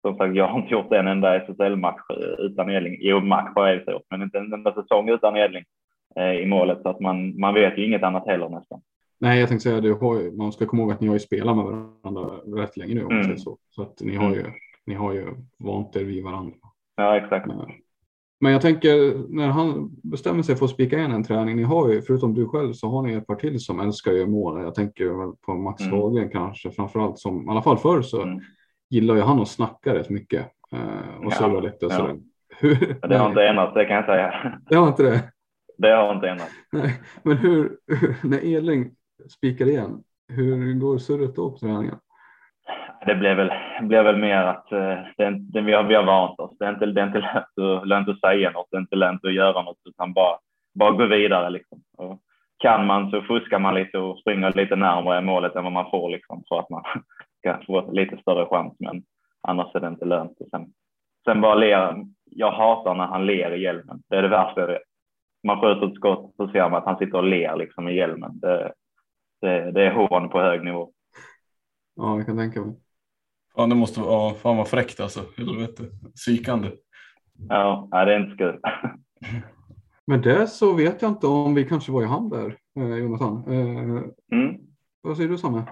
som 0.07 0.17
sagt, 0.17 0.35
jag 0.35 0.47
har 0.47 0.59
inte 0.59 0.73
gjort 0.73 0.93
en 0.93 1.07
enda 1.07 1.35
SSL-match 1.35 2.01
utan 2.37 2.69
Edling. 2.69 2.97
Jo, 2.99 3.19
match 3.19 3.51
har 3.55 3.67
jag 3.67 3.75
gjort, 3.75 4.05
men 4.09 4.21
inte 4.21 4.37
en 4.37 4.53
enda 4.53 4.73
säsong 4.73 5.09
utan 5.09 5.37
Edling 5.37 5.63
eh, 6.15 6.31
i 6.31 6.45
målet. 6.45 6.81
Så 6.81 6.89
att 6.89 6.99
man, 6.99 7.39
man 7.39 7.53
vet 7.53 7.77
ju 7.77 7.85
inget 7.85 8.03
annat 8.03 8.27
heller 8.27 8.49
nästan. 8.49 8.81
Nej, 9.19 9.39
jag 9.39 9.49
tänkte 9.49 9.69
säga 9.69 9.81
det. 9.81 10.31
Man 10.37 10.51
ska 10.51 10.65
komma 10.65 10.81
ihåg 10.81 10.91
att 10.91 11.01
ni 11.01 11.07
har 11.07 11.15
ju 11.15 11.19
spelat 11.19 11.55
med 11.57 11.65
varandra 11.65 12.21
rätt 12.61 12.77
länge 12.77 12.95
nu. 12.95 13.01
Mm. 13.01 13.37
så. 13.37 13.57
så 13.69 13.81
att 13.81 14.01
ni 14.01 14.15
har, 14.15 14.25
mm. 14.25 14.37
ju, 14.37 14.45
ni 14.85 14.93
har 14.93 15.13
ju 15.13 15.25
vant 15.59 15.95
er 15.95 16.03
vid 16.03 16.23
varandra. 16.23 16.53
Ja, 16.95 17.17
exakt. 17.17 17.47
Men, 17.47 17.57
men 18.43 18.51
jag 18.51 18.61
tänker 18.61 19.23
när 19.29 19.47
han 19.47 19.89
bestämmer 20.03 20.43
sig 20.43 20.55
för 20.55 20.65
att 20.65 20.71
spika 20.71 20.99
in 20.99 21.11
en 21.11 21.23
träning. 21.23 21.55
Ni 21.55 21.63
har 21.63 21.89
ju, 21.89 22.01
förutom 22.01 22.33
du 22.33 22.47
själv, 22.47 22.73
så 22.73 22.87
har 22.87 23.01
ni 23.01 23.13
ett 23.13 23.27
par 23.27 23.35
till 23.35 23.59
som 23.59 23.79
älskar 23.79 24.11
ju 24.11 24.27
mål. 24.27 24.61
Jag 24.61 24.75
tänker 24.75 25.05
väl 25.05 25.35
på 25.45 25.53
Max 25.53 25.81
mm. 25.81 25.93
Hagen 25.93 26.29
kanske 26.29 26.71
framför 26.71 26.99
allt 26.99 27.19
som 27.19 27.47
i 27.47 27.51
alla 27.51 27.61
fall 27.61 27.77
förr 27.77 28.01
så 28.01 28.21
mm 28.21 28.39
gillar 28.93 29.15
ju 29.15 29.21
han 29.21 29.41
att 29.41 29.47
snacka 29.47 29.95
rätt 29.95 30.09
mycket 30.09 30.45
eh, 30.71 31.25
och 31.25 31.33
surra 31.33 31.59
lite. 31.59 31.85
Ja. 31.85 31.89
Så 31.89 32.19
hur, 32.59 33.07
det 33.07 33.17
har 33.17 33.29
inte 33.29 33.47
ändrats, 33.47 33.73
det 33.73 33.85
kan 33.85 33.95
jag 33.95 34.05
säga. 34.05 34.59
Det 34.69 34.75
har 34.75 34.87
inte 34.87 35.03
det? 35.03 35.23
Det 35.77 35.89
har 35.89 36.15
inte 36.15 36.29
ändrats. 36.29 36.53
Men 37.23 37.37
hur, 37.37 37.77
när 38.23 38.45
Edling 38.45 38.91
spikar 39.29 39.65
igen, 39.65 40.03
hur 40.27 40.73
går 40.73 40.97
surret 40.97 41.35
då 41.35 41.51
på 41.51 41.57
träningen? 41.57 41.95
Det 43.05 43.15
blev 43.15 43.37
väl, 43.37 43.51
blev 43.81 44.03
väl 44.03 44.17
mer 44.17 44.43
att 44.43 44.67
uh, 44.71 44.97
det, 45.17 45.29
det, 45.39 45.61
vi, 45.61 45.73
har, 45.73 45.83
vi 45.83 45.95
har 45.95 46.03
vant 46.03 46.39
oss. 46.39 46.57
Det 46.59 46.65
är 46.65 46.69
inte, 46.69 46.85
det 46.85 47.01
är 47.01 47.07
inte 47.07 47.19
lätt, 47.19 47.59
att, 47.65 47.87
lätt 47.87 48.09
att 48.09 48.19
säga 48.19 48.51
något, 48.51 48.67
det 48.71 48.77
är 48.77 48.81
inte 48.81 48.95
lätt 48.95 49.25
att 49.25 49.33
göra 49.33 49.61
något, 49.61 49.77
utan 49.89 50.13
bara, 50.13 50.37
bara 50.73 50.91
gå 50.91 51.05
vidare. 51.05 51.49
Liksom. 51.49 51.81
Och 51.97 52.19
kan 52.57 52.85
man 52.85 53.11
så 53.11 53.21
fuskar 53.21 53.59
man 53.59 53.75
lite 53.75 53.97
och 53.97 54.19
springer 54.19 54.53
lite 54.53 54.75
närmare 54.75 55.21
målet 55.21 55.55
än 55.55 55.63
vad 55.63 55.73
man 55.73 55.91
får 55.91 56.09
liksom, 56.09 56.43
för 56.49 56.59
att 56.59 56.69
man 56.69 56.83
ska 57.39 57.59
få 57.65 57.91
lite 57.91 58.17
större 58.17 58.45
chans. 58.45 58.73
Men 58.79 59.03
annars 59.41 59.75
är 59.75 59.79
det 59.79 59.87
inte 59.87 60.05
lönt. 60.05 60.41
Och 60.41 60.47
sen, 60.51 60.73
sen 61.25 61.41
bara 61.41 61.55
ler. 61.55 62.05
Jag 62.25 62.51
hatar 62.51 62.95
när 62.95 63.05
han 63.05 63.25
ler 63.25 63.51
i 63.51 63.61
hjälmen. 63.61 64.01
Det 64.09 64.15
är 64.15 64.21
det 64.21 64.27
värsta 64.27 64.61
jag 64.61 64.67
vet. 64.67 64.81
Man 65.43 65.61
skjuter 65.61 65.87
ett 65.87 65.95
skott 65.95 66.33
så 66.37 66.47
ser 66.47 66.69
man 66.69 66.73
att 66.73 66.85
han 66.85 66.97
sitter 66.97 67.17
och 67.17 67.23
ler 67.23 67.55
liksom 67.55 67.87
i 67.87 67.95
hjälmen. 67.95 68.39
Det, 68.39 68.73
det, 69.41 69.71
det 69.71 69.83
är 69.83 69.91
hån 69.91 70.29
på 70.29 70.39
hög 70.41 70.63
nivå. 70.63 70.91
Ja, 71.95 72.17
jag 72.17 72.25
kan 72.25 72.37
tänka 72.37 72.61
mig. 72.61 72.75
Ja, 73.55 73.65
det 73.65 73.75
måste 73.75 73.99
vara, 73.99 74.09
ja, 74.11 74.35
fan 74.41 74.57
vad 74.57 74.67
fräckt 74.67 74.99
alltså. 74.99 75.21
Helvete. 75.37 75.83
Psykande. 76.15 76.71
Ja, 77.49 77.89
det 77.91 78.13
är 78.13 78.19
inte 78.19 78.37
kul. 78.37 78.59
Men 80.07 80.21
det 80.21 80.47
så 80.47 80.73
vet 80.73 81.01
jag 81.01 81.11
inte 81.11 81.27
om 81.27 81.55
vi 81.55 81.63
kanske 81.63 81.91
var 81.91 82.03
i 82.03 82.05
hamn 82.05 82.29
där, 82.29 82.57
eh, 82.79 82.97
Jonathan. 82.97 83.43
Eh, 83.47 84.37
mm. 84.39 84.55
Vad 85.01 85.17
säger 85.17 85.29
du 85.29 85.37
Samme? 85.37 85.63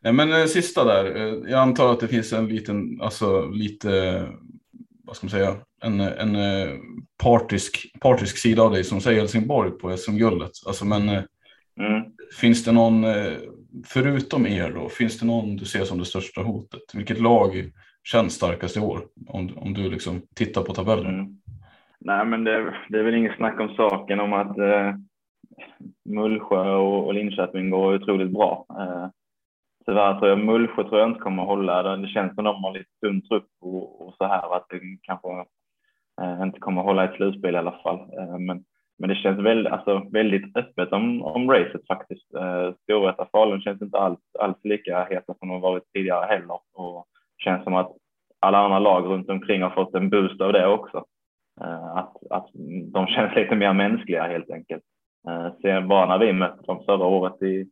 Nej, 0.00 0.12
men 0.12 0.32
eh, 0.32 0.46
sista 0.46 0.84
där. 0.84 1.16
Eh, 1.16 1.50
jag 1.50 1.60
antar 1.60 1.92
att 1.92 2.00
det 2.00 2.08
finns 2.08 2.32
en 2.32 2.48
liten, 2.48 3.00
alltså 3.00 3.48
lite, 3.48 4.28
vad 5.04 5.16
ska 5.16 5.26
man 5.26 5.30
säga, 5.30 5.56
en, 5.82 6.00
en 6.00 6.36
partisk, 7.22 7.92
partisk 8.00 8.38
sida 8.38 8.62
av 8.62 8.72
dig 8.72 8.84
som 8.84 9.00
säger 9.00 9.20
Helsingborg 9.20 9.70
på 9.70 9.96
SM-guldet. 9.96 10.50
Alltså, 10.66 10.84
men 10.84 11.08
mm. 11.08 11.24
finns 12.40 12.64
det 12.64 12.72
någon, 12.72 13.04
förutom 13.86 14.46
er 14.46 14.70
då, 14.70 14.88
finns 14.88 15.20
det 15.20 15.26
någon 15.26 15.56
du 15.56 15.64
ser 15.64 15.84
som 15.84 15.98
det 15.98 16.04
största 16.04 16.40
hotet? 16.42 16.82
Vilket 16.94 17.20
lag 17.20 17.50
känns 18.04 18.34
starkast 18.34 18.76
i 18.76 18.80
år? 18.80 19.00
Om, 19.28 19.50
om 19.56 19.74
du 19.74 19.90
liksom 19.90 20.22
tittar 20.34 20.62
på 20.62 20.74
tabellen. 20.74 21.14
Mm. 21.14 21.36
Nej, 22.04 22.26
men 22.26 22.44
det, 22.44 22.74
det, 22.88 22.98
är 22.98 23.02
väl 23.02 23.14
inget 23.14 23.36
snack 23.36 23.60
om 23.60 23.68
saken 23.68 24.20
om 24.20 24.32
att 24.32 24.58
eh, 24.58 24.94
Mullsjö 26.04 26.74
och, 26.74 27.06
och 27.06 27.14
Linköping 27.14 27.70
går 27.70 27.94
otroligt 27.94 28.30
bra. 28.30 28.66
Eh, 28.70 29.08
tyvärr 29.86 30.18
tror 30.18 30.28
jag 30.28 30.38
Mullsjö 30.38 30.84
tror 30.84 31.00
jag 31.00 31.10
inte 31.10 31.20
kommer 31.20 31.42
att 31.42 31.48
hålla. 31.48 31.96
Det 31.96 32.08
känns 32.08 32.34
som 32.34 32.44
de 32.44 32.64
har 32.64 32.72
lite 32.72 32.90
tunn 33.02 33.22
trupp 33.22 33.48
och, 33.60 34.06
och, 34.06 34.14
så 34.14 34.24
här 34.24 34.56
att 34.56 34.66
det 34.68 34.80
kanske 35.02 35.28
eh, 36.22 36.42
inte 36.42 36.60
kommer 36.60 36.80
att 36.80 36.86
hålla 36.86 37.04
ett 37.04 37.16
slutspel 37.16 37.54
i 37.54 37.58
alla 37.58 37.78
fall. 37.82 37.98
Eh, 37.98 38.38
men, 38.38 38.64
men 39.02 39.08
det 39.08 39.16
känns 39.16 39.38
väldigt, 39.38 39.72
alltså, 39.72 40.02
väldigt 40.12 40.56
öppet 40.56 40.92
om, 40.92 41.22
om 41.22 41.50
racet 41.50 41.86
faktiskt. 41.86 42.34
Eh, 42.34 42.72
Storvreta 42.82 43.26
Falun 43.32 43.60
känns 43.60 43.82
inte 43.82 43.98
alls, 43.98 44.18
alls 44.38 44.56
lika 44.64 45.04
heta 45.04 45.34
som 45.34 45.48
de 45.48 45.60
varit 45.60 45.92
tidigare 45.92 46.26
heller 46.26 46.58
och 46.74 47.06
känns 47.44 47.64
som 47.64 47.74
att 47.74 47.92
alla 48.40 48.58
andra 48.58 48.78
lag 48.78 49.04
runt 49.04 49.30
omkring 49.30 49.62
har 49.62 49.70
fått 49.70 49.94
en 49.94 50.10
boost 50.10 50.40
av 50.40 50.52
det 50.52 50.66
också. 50.66 51.04
Eh, 51.60 51.96
att, 51.96 52.16
att 52.30 52.48
de 52.92 53.06
känns 53.14 53.34
lite 53.34 53.56
mer 53.56 53.72
mänskliga 53.72 54.22
helt 54.22 54.50
enkelt. 54.50 54.82
Eh, 55.28 55.52
sen 55.62 55.88
bara 55.88 56.06
när 56.06 56.26
vi 56.26 56.32
mötte 56.32 56.62
dem 56.66 56.84
förra 56.86 57.06
året 57.06 57.42
i 57.42 57.66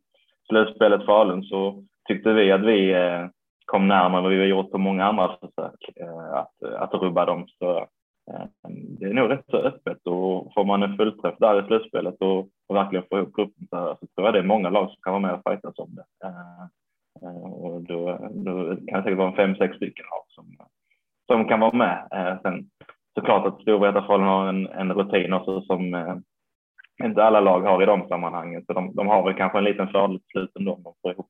slutspelet 0.49 1.05
Falun 1.05 1.43
så 1.43 1.83
tyckte 2.07 2.33
vi 2.33 2.51
att 2.51 2.65
vi 2.65 2.93
eh, 2.93 3.27
kom 3.65 3.87
närmare 3.87 4.21
vad 4.21 4.31
vi 4.31 4.39
har 4.39 4.45
gjort 4.45 4.71
på 4.71 4.77
många 4.77 5.05
andra 5.05 5.27
försök 5.27 5.97
eh, 5.99 6.33
att, 6.33 6.63
att 6.63 6.93
rubba 6.93 7.25
dem. 7.25 7.47
Så 7.47 7.87
Ehm, 8.31 8.95
det 8.99 9.05
är 9.05 9.13
nog 9.13 9.29
rätt 9.29 9.45
så 9.49 9.57
öppet 9.57 10.07
och 10.07 10.53
får 10.53 10.65
man 10.65 10.83
en 10.83 10.97
fullträff 10.97 11.35
där 11.39 11.63
i 11.63 11.67
slutspelet 11.67 12.15
och, 12.19 12.39
och 12.39 12.75
verkligen 12.75 13.05
får 13.09 13.19
ihop 13.19 13.35
gruppen 13.35 13.67
så, 13.69 13.75
här, 13.75 13.97
så 13.99 14.07
tror 14.07 14.27
jag 14.27 14.33
det 14.33 14.39
är 14.39 14.43
många 14.43 14.69
lag 14.69 14.89
som 14.89 15.01
kan 15.01 15.13
vara 15.13 15.21
med 15.21 15.33
och 15.33 15.51
fightas 15.51 15.79
om 15.79 15.95
det. 15.95 16.27
Ehm, 16.27 16.69
ehm, 17.29 17.53
och 17.53 17.81
då, 17.81 18.29
då 18.31 18.75
kan 18.75 18.97
det 18.99 19.03
säkert 19.03 19.17
vara 19.17 19.29
en 19.29 19.35
fem, 19.35 19.55
sex 19.55 19.75
stycken 19.75 20.05
lag 20.05 20.23
som, 20.27 20.67
som 21.27 21.47
kan 21.47 21.59
vara 21.59 21.77
med. 21.77 22.07
Sen 22.41 22.69
såklart 23.15 23.45
att 23.45 23.61
Storvreta 23.61 23.99
har 23.99 24.47
en, 24.47 24.67
en 24.67 24.93
rutin 24.93 25.33
också 25.33 25.61
som 25.61 25.93
eh, 25.93 26.15
inte 27.03 27.23
alla 27.23 27.39
lag 27.39 27.61
har 27.61 27.83
i 27.83 27.85
de 27.85 28.07
sammanhangen. 28.07 28.65
Så 28.65 28.73
de, 28.73 28.95
de 28.95 29.07
har 29.07 29.23
väl 29.23 29.37
kanske 29.37 29.57
en 29.57 29.63
liten 29.63 29.87
fördel 29.87 30.19
till 30.19 30.29
slut 30.31 30.51
ändå 30.59 30.73
om 30.73 30.83
de 30.83 30.93
får 31.01 31.11
ihop. 31.11 31.29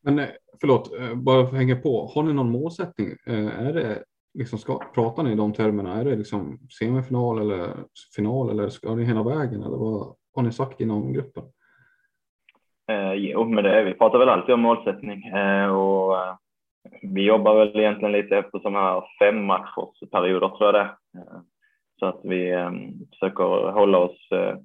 Men 0.00 0.18
eh, 0.18 0.28
förlåt, 0.60 0.98
eh, 1.00 1.14
bara 1.14 1.42
för 1.42 1.52
att 1.52 1.58
hänga 1.58 1.76
på. 1.76 2.10
Har 2.14 2.22
ni 2.22 2.32
någon 2.32 2.50
målsättning? 2.50 3.08
Är 3.26 3.72
det 3.72 4.04
liksom, 4.36 4.58
ska, 4.58 4.78
pratar 4.94 5.22
ni 5.22 5.32
i 5.32 5.34
de 5.34 5.52
termerna? 5.52 5.94
Är 6.00 6.04
det 6.04 6.16
liksom 6.16 6.58
semifinal 6.78 7.40
eller 7.40 7.74
final 8.16 8.50
eller 8.50 8.68
ska 8.68 8.94
ni 8.94 9.04
hela 9.04 9.22
vägen? 9.22 9.62
Eller 9.62 9.76
vad 9.76 10.14
har 10.34 10.42
ni 10.42 10.52
sagt 10.52 10.80
inom 10.80 11.12
gruppen? 11.12 11.44
Eh, 12.90 13.12
jo, 13.12 13.44
men 13.44 13.64
det 13.64 13.70
är, 13.70 13.84
vi 13.84 13.94
pratar 13.94 14.18
väl 14.18 14.28
alltid 14.28 14.54
om 14.54 14.60
målsättning 14.60 15.26
eh, 15.26 15.68
och 15.68 16.16
eh, 16.16 16.34
vi 17.02 17.22
jobbar 17.22 17.54
väl 17.54 17.76
egentligen 17.76 18.12
lite 18.12 18.36
efter 18.36 18.58
sådana 18.58 18.80
här 18.80 19.02
fem 19.18 19.44
matchers 19.44 20.10
perioder 20.10 20.48
tror 20.48 20.64
jag 20.64 20.74
det. 20.74 20.90
Eh, 21.18 21.40
så 21.98 22.06
att 22.06 22.20
vi 22.24 22.50
eh, 22.50 22.70
försöker 23.10 23.70
hålla 23.72 23.98
oss 23.98 24.32
eh, 24.32 24.56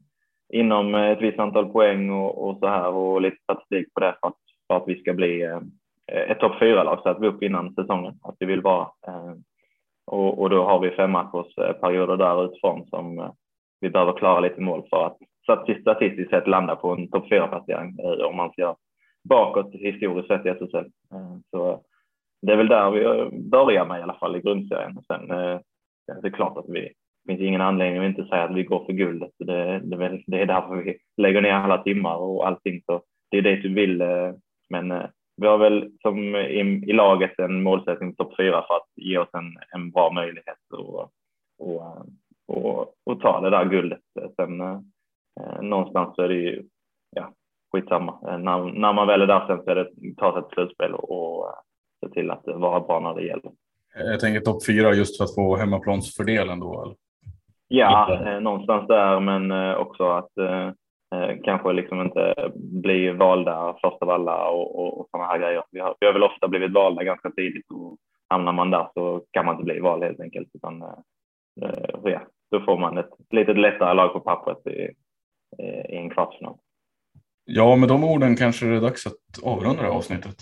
inom 0.53 0.95
ett 0.95 1.21
visst 1.21 1.39
antal 1.39 1.71
poäng 1.71 2.09
och, 2.09 2.47
och, 2.47 2.57
så 2.59 2.67
här 2.67 2.89
och 2.89 3.21
lite 3.21 3.37
statistik 3.43 3.93
på 3.93 3.99
det 3.99 4.15
för 4.21 4.27
att, 4.27 4.37
för 4.67 4.77
att 4.77 4.87
vi 4.87 4.99
ska 4.99 5.13
bli 5.13 5.41
eh, 5.41 5.59
ett 6.11 6.39
topp 6.39 6.59
fyra-lag 6.59 6.99
så 7.03 7.09
att 7.09 7.21
vi 7.21 7.27
upp 7.27 7.43
innan 7.43 7.73
säsongen. 7.73 8.13
Att 8.23 8.35
vi 8.39 8.45
vill 8.45 8.61
vara. 8.61 8.87
Och, 10.05 10.41
och 10.41 10.49
då 10.49 10.63
har 10.63 10.79
vi 10.79 10.91
fem 10.91 11.13
perioder 11.81 12.17
där 12.17 12.45
utifrån 12.45 12.85
som 12.87 13.19
eh, 13.19 13.31
vi 13.79 13.89
behöver 13.89 14.13
klara 14.13 14.39
lite 14.39 14.61
mål 14.61 14.87
för 14.89 15.05
att 15.05 15.17
statistiskt 15.81 16.29
sett 16.29 16.47
landa 16.47 16.75
på 16.75 16.91
en 16.91 17.07
topp 17.07 17.29
fyra 17.29 17.47
placering 17.47 17.99
eh, 17.99 18.25
om 18.25 18.35
man 18.35 18.51
ska 18.51 18.75
bakåt 19.29 19.73
historiskt 19.73 20.27
sett 20.27 20.45
i 20.45 20.49
SSL. 20.49 20.85
Eh, 21.13 21.37
så 21.51 21.81
det 22.41 22.53
är 22.53 22.57
väl 22.57 22.67
där 22.67 22.91
vi 22.91 23.29
börjar 23.49 23.85
med 23.85 23.99
i 23.99 24.03
alla 24.03 24.13
fall 24.13 24.35
i 24.35 24.41
grundserien. 24.41 24.99
Sen 25.07 25.27
det 26.21 26.27
är 26.27 26.31
klart 26.31 26.57
att 26.57 26.69
vi 26.69 26.91
det 27.23 27.33
finns 27.33 27.41
ingen 27.41 27.61
anledning 27.61 28.03
att 28.03 28.09
inte 28.09 28.29
säga 28.29 28.43
att 28.43 28.55
vi 28.55 28.63
går 28.63 28.85
för 28.85 28.93
guldet. 28.93 29.31
Det, 29.37 29.79
det, 29.79 30.21
det 30.27 30.41
är 30.41 30.45
därför 30.45 30.75
vi 30.75 30.97
lägger 31.17 31.41
ner 31.41 31.53
alla 31.53 31.83
timmar 31.83 32.15
och 32.15 32.47
allting. 32.47 32.81
Så 32.85 33.01
det 33.31 33.37
är 33.37 33.41
det 33.41 33.55
du 33.55 33.73
vill. 33.73 34.03
Men 34.69 34.91
vi 35.41 35.47
har 35.47 35.57
väl 35.57 35.91
som 36.01 36.35
i, 36.35 36.83
i 36.87 36.93
laget 36.93 37.39
en 37.39 37.63
målsättning 37.63 38.15
topp 38.15 38.33
fyra 38.37 38.65
för 38.67 38.75
att 38.75 38.89
ge 38.95 39.17
oss 39.17 39.29
en, 39.33 39.57
en 39.73 39.91
bra 39.91 40.11
möjlighet 40.11 40.57
och, 40.73 41.11
och, 41.59 42.05
och, 42.47 42.93
och 43.05 43.21
ta 43.21 43.41
det 43.41 43.49
där 43.49 43.65
guldet. 43.65 43.99
Sen 44.35 44.61
eh, 44.61 44.79
någonstans 45.61 46.15
så 46.15 46.21
är 46.21 46.27
det 46.27 46.33
ju 46.33 46.63
ja, 47.15 47.33
skitsamma. 47.71 48.37
När, 48.37 48.79
när 48.79 48.93
man 48.93 49.07
väl 49.07 49.21
är 49.21 49.27
där 49.27 49.47
sen 49.47 49.63
så 49.63 49.71
är 49.71 49.75
det 49.75 49.89
ta 50.17 50.33
sig 50.33 50.41
till 50.41 50.53
slutspel 50.53 50.93
och, 50.93 51.11
och 51.11 51.53
se 52.05 52.13
till 52.13 52.31
att 52.31 52.43
vara 52.45 52.79
bra 52.79 52.99
när 52.99 53.13
det 53.13 53.27
gäller. 53.27 53.51
Jag 53.95 54.19
tänker 54.19 54.39
topp 54.39 54.65
fyra 54.65 54.93
just 54.93 55.17
för 55.17 55.23
att 55.23 55.35
få 55.35 55.55
hemmaplansfördelen 55.55 56.59
då? 56.59 56.83
Eller? 56.83 56.95
Ja, 57.67 58.25
eh, 58.25 58.39
någonstans 58.39 58.87
där, 58.87 59.19
men 59.19 59.51
eh, 59.51 59.75
också 59.75 60.03
att 60.03 60.37
eh, 60.37 60.45
eh, 60.45 60.71
Eh, 61.15 61.37
kanske 61.43 61.73
liksom 61.73 62.01
inte 62.01 62.51
bli 62.55 63.11
valda 63.11 63.77
först 63.81 64.01
av 64.01 64.09
alla 64.09 64.49
och, 64.49 64.79
och, 64.79 64.99
och 64.99 65.07
sådana 65.11 65.27
här 65.27 65.39
grejer. 65.39 65.63
Vi 65.71 65.79
har, 65.79 65.95
vi 65.99 66.05
har 66.05 66.13
väl 66.13 66.23
ofta 66.23 66.47
blivit 66.47 66.73
valda 66.73 67.03
ganska 67.03 67.31
tidigt 67.31 67.71
och 67.71 67.97
hamnar 68.27 68.53
man 68.53 68.71
där 68.71 68.87
så 68.93 69.25
kan 69.31 69.45
man 69.45 69.55
inte 69.55 69.65
bli 69.65 69.79
vald 69.79 70.03
helt 70.03 70.19
enkelt. 70.19 70.49
Utan, 70.53 70.81
eh, 70.81 70.89
eh 71.61 71.99
ja, 72.03 72.21
då 72.51 72.61
får 72.61 72.77
man 72.77 72.97
ett 72.97 73.09
lite 73.29 73.53
lättare 73.53 73.93
lag 73.93 74.13
på 74.13 74.19
pappret 74.19 74.67
i, 74.67 74.89
eh, 75.57 75.95
i 75.95 75.97
en 75.97 76.09
kvartsfinal. 76.09 76.57
Ja, 77.45 77.75
med 77.75 77.89
de 77.89 78.03
orden 78.03 78.35
kanske 78.35 78.65
det 78.65 78.75
är 78.75 78.81
dags 78.81 79.07
att 79.07 79.43
avrunda 79.43 79.81
det 79.81 79.87
här 79.87 79.95
avsnittet. 79.95 80.35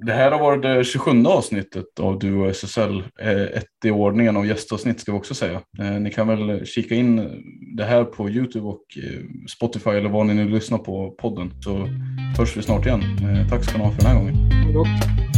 Det 0.00 0.12
här 0.12 0.30
har 0.30 0.38
varit 0.38 0.62
det 0.62 0.84
27 0.84 1.24
avsnittet 1.26 2.00
av 2.00 2.18
Duo 2.18 2.48
SSL. 2.48 3.02
Eh, 3.20 3.42
ett 3.42 3.84
i 3.84 3.90
ordningen 3.90 4.36
av 4.36 4.46
gästavsnitt 4.46 5.00
ska 5.00 5.12
vi 5.12 5.18
också 5.18 5.34
säga. 5.34 5.60
Eh, 5.78 5.90
ni 5.90 6.10
kan 6.10 6.28
väl 6.28 6.66
kika 6.66 6.94
in 6.94 7.30
det 7.76 7.84
här 7.84 8.04
på 8.04 8.30
Youtube 8.30 8.66
och 8.66 8.82
eh, 8.96 9.20
Spotify 9.48 9.90
eller 9.90 10.08
var 10.08 10.24
ni 10.24 10.34
nu 10.34 10.48
lyssnar 10.48 10.78
på 10.78 11.10
podden. 11.10 11.52
Så 11.60 11.88
hörs 12.38 12.56
vi 12.56 12.62
snart 12.62 12.86
igen. 12.86 13.02
Tack 13.50 13.64
ska 13.64 13.78
ni 13.78 13.84
ha 13.84 13.92
för 13.92 14.02
den 14.02 14.10
här 14.10 14.18
gången. 14.18 15.37